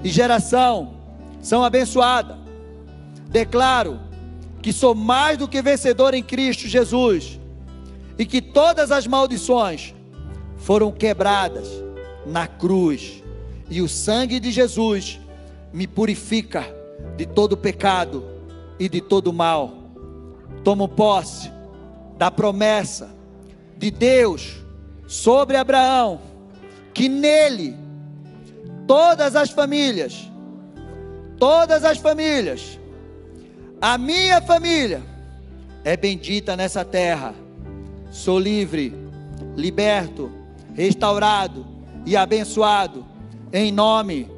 e 0.03 0.09
geração 0.09 0.95
são 1.41 1.63
abençoadas. 1.63 2.44
Declaro 3.29 3.99
que 4.61 4.73
sou 4.73 4.95
mais 4.95 5.37
do 5.37 5.47
que 5.47 5.61
vencedor 5.61 6.13
em 6.13 6.23
Cristo 6.23 6.67
Jesus 6.67 7.39
e 8.17 8.25
que 8.25 8.41
todas 8.41 8.91
as 8.91 9.05
maldições 9.05 9.93
foram 10.57 10.91
quebradas 10.91 11.67
na 12.25 12.47
cruz 12.47 13.23
e 13.69 13.81
o 13.81 13.89
sangue 13.89 14.39
de 14.39 14.51
Jesus 14.51 15.19
me 15.73 15.85
purifica 15.85 16.65
de 17.17 17.25
todo 17.25 17.57
pecado 17.57 18.25
e 18.79 18.87
de 18.87 19.01
todo 19.01 19.33
mal. 19.33 19.73
Tomo 20.63 20.87
posse 20.87 21.51
da 22.17 22.31
promessa 22.31 23.13
de 23.77 23.91
Deus 23.91 24.63
sobre 25.07 25.57
Abraão, 25.57 26.21
que 26.93 27.09
nele 27.09 27.75
todas 28.87 29.35
as 29.35 29.49
famílias, 29.49 30.31
todas 31.37 31.83
as 31.83 31.97
famílias, 31.97 32.79
a 33.81 33.97
minha 33.97 34.41
família 34.41 35.01
é 35.83 35.95
bendita 35.95 36.55
nessa 36.55 36.83
terra 36.83 37.33
Sou 38.15 38.39
livre, 38.39 38.93
liberto, 39.57 40.31
restaurado 40.73 41.65
e 42.05 42.15
abençoado 42.15 43.05
em 43.51 43.73
nome 43.73 44.31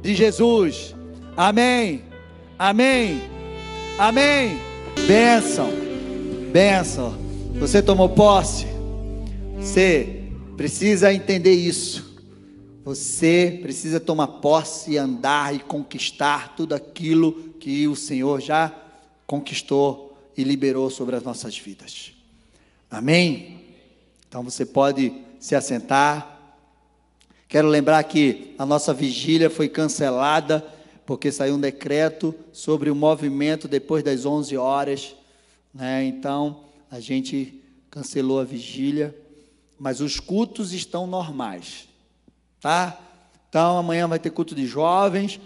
de 0.00 0.14
Jesus. 0.14 0.94
Amém. 1.36 2.04
Amém. 2.56 3.20
Amém. 3.98 4.56
Bênção. 5.08 5.68
Bênção. 6.52 7.18
Você 7.58 7.82
tomou 7.82 8.08
posse? 8.10 8.66
Você 9.56 10.22
precisa 10.56 11.12
entender 11.12 11.54
isso. 11.54 12.14
Você 12.84 13.58
precisa 13.60 13.98
tomar 13.98 14.28
posse 14.28 14.92
e 14.92 14.96
andar 14.96 15.52
e 15.52 15.58
conquistar 15.58 16.54
tudo 16.54 16.72
aquilo 16.72 17.32
que 17.58 17.88
o 17.88 17.96
Senhor 17.96 18.40
já 18.40 18.72
conquistou 19.34 20.16
e 20.36 20.44
liberou 20.44 20.88
sobre 20.88 21.16
as 21.16 21.24
nossas 21.24 21.58
vidas. 21.58 22.12
Amém? 22.88 23.64
Então 24.28 24.44
você 24.44 24.64
pode 24.64 25.12
se 25.40 25.56
assentar. 25.56 26.38
Quero 27.48 27.66
lembrar 27.66 28.04
que 28.04 28.54
a 28.56 28.64
nossa 28.64 28.94
vigília 28.94 29.50
foi 29.50 29.68
cancelada 29.68 30.64
porque 31.04 31.32
saiu 31.32 31.56
um 31.56 31.60
decreto 31.60 32.32
sobre 32.52 32.90
o 32.90 32.94
movimento 32.94 33.66
depois 33.66 34.04
das 34.04 34.24
11 34.24 34.56
horas, 34.56 35.16
né? 35.74 36.04
Então 36.04 36.60
a 36.88 37.00
gente 37.00 37.60
cancelou 37.90 38.38
a 38.40 38.44
vigília, 38.44 39.14
mas 39.78 40.00
os 40.00 40.20
cultos 40.20 40.72
estão 40.72 41.08
normais, 41.08 41.88
tá? 42.60 42.98
Então 43.48 43.78
amanhã 43.78 44.06
vai 44.06 44.20
ter 44.20 44.30
culto 44.30 44.54
de 44.54 44.64
jovens, 44.64 45.40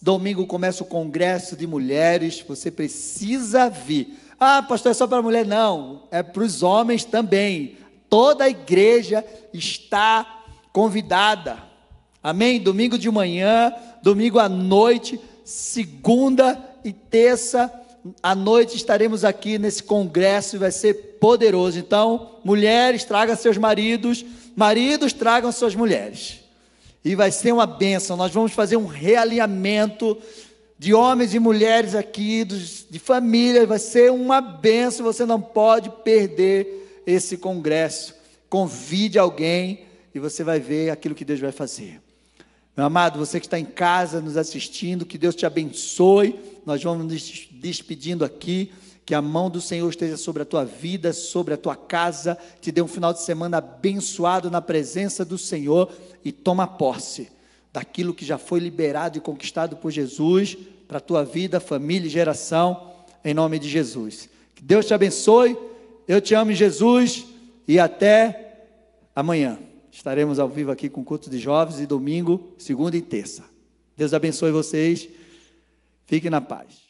domingo 0.00 0.46
começa 0.46 0.82
o 0.82 0.86
congresso 0.86 1.56
de 1.56 1.66
mulheres, 1.66 2.44
você 2.46 2.70
precisa 2.70 3.68
vir. 3.68 4.18
Ah, 4.38 4.62
pastor, 4.62 4.92
é 4.92 4.94
só 4.94 5.06
para 5.06 5.22
mulher? 5.22 5.46
Não, 5.46 6.04
é 6.10 6.22
para 6.22 6.42
os 6.42 6.62
homens 6.62 7.04
também. 7.04 7.76
Toda 8.08 8.44
a 8.44 8.48
igreja 8.48 9.24
está 9.52 10.44
convidada. 10.72 11.58
Amém? 12.22 12.60
Domingo 12.60 12.98
de 12.98 13.10
manhã, 13.10 13.72
domingo 14.02 14.38
à 14.38 14.48
noite, 14.48 15.20
segunda 15.44 16.58
e 16.84 16.92
terça 16.92 17.72
à 18.22 18.34
noite 18.34 18.76
estaremos 18.76 19.24
aqui 19.24 19.58
nesse 19.58 19.82
congresso 19.82 20.56
e 20.56 20.58
vai 20.58 20.70
ser 20.70 21.18
poderoso. 21.20 21.78
Então, 21.78 22.38
mulheres, 22.44 23.04
tragam 23.04 23.36
seus 23.36 23.58
maridos, 23.58 24.24
maridos, 24.56 25.12
tragam 25.12 25.52
suas 25.52 25.74
mulheres. 25.74 26.40
E 27.04 27.14
vai 27.14 27.30
ser 27.30 27.52
uma 27.52 27.66
bênção. 27.66 28.16
Nós 28.16 28.32
vamos 28.32 28.52
fazer 28.52 28.76
um 28.76 28.86
realinhamento 28.86 30.16
de 30.78 30.94
homens 30.94 31.34
e 31.34 31.38
mulheres 31.38 31.94
aqui, 31.94 32.42
de 32.42 32.98
família, 32.98 33.66
vai 33.66 33.78
ser 33.78 34.10
uma 34.10 34.40
benção, 34.40 35.04
você 35.04 35.26
não 35.26 35.38
pode 35.38 35.90
perder 36.02 37.02
esse 37.06 37.36
congresso. 37.36 38.14
Convide 38.48 39.18
alguém 39.18 39.84
e 40.14 40.18
você 40.18 40.42
vai 40.42 40.58
ver 40.58 40.88
aquilo 40.88 41.14
que 41.14 41.24
Deus 41.24 41.38
vai 41.38 41.52
fazer. 41.52 42.00
Meu 42.74 42.86
amado, 42.86 43.18
você 43.18 43.38
que 43.38 43.46
está 43.46 43.58
em 43.58 43.64
casa 43.66 44.22
nos 44.22 44.38
assistindo, 44.38 45.04
que 45.04 45.18
Deus 45.18 45.34
te 45.34 45.44
abençoe. 45.44 46.40
Nós 46.64 46.82
vamos 46.82 47.12
nos 47.12 47.48
despedindo 47.50 48.24
aqui. 48.24 48.72
Que 49.04 49.14
a 49.14 49.20
mão 49.20 49.50
do 49.50 49.60
Senhor 49.60 49.88
esteja 49.90 50.16
sobre 50.16 50.42
a 50.42 50.46
tua 50.46 50.64
vida, 50.64 51.12
sobre 51.12 51.52
a 51.52 51.56
tua 51.58 51.76
casa. 51.76 52.38
Te 52.60 52.72
dê 52.72 52.80
um 52.80 52.86
final 52.86 53.12
de 53.12 53.20
semana 53.20 53.58
abençoado 53.58 54.50
na 54.50 54.62
presença 54.62 55.24
do 55.26 55.36
Senhor 55.36 55.92
e 56.24 56.32
toma 56.32 56.66
posse 56.66 57.30
daquilo 57.72 58.14
que 58.14 58.24
já 58.24 58.38
foi 58.38 58.60
liberado 58.60 59.18
e 59.18 59.20
conquistado 59.20 59.76
por 59.76 59.90
Jesus 59.90 60.56
para 60.88 60.98
a 60.98 61.00
tua 61.00 61.24
vida, 61.24 61.60
família 61.60 62.06
e 62.06 62.10
geração, 62.10 62.92
em 63.24 63.32
nome 63.32 63.58
de 63.58 63.68
Jesus. 63.68 64.28
Que 64.54 64.62
Deus 64.62 64.86
te 64.86 64.94
abençoe, 64.94 65.56
eu 66.08 66.20
te 66.20 66.34
amo 66.34 66.50
em 66.50 66.56
Jesus 66.56 67.26
e 67.66 67.78
até 67.78 68.66
amanhã. 69.14 69.58
Estaremos 69.92 70.38
ao 70.38 70.48
vivo 70.48 70.70
aqui 70.70 70.88
com 70.88 71.04
culto 71.04 71.30
de 71.30 71.38
jovens 71.38 71.80
e 71.80 71.86
domingo, 71.86 72.52
segunda 72.58 72.96
e 72.96 73.02
terça. 73.02 73.44
Deus 73.96 74.14
abençoe 74.14 74.50
vocês. 74.50 75.08
Fiquem 76.06 76.30
na 76.30 76.40
paz. 76.40 76.89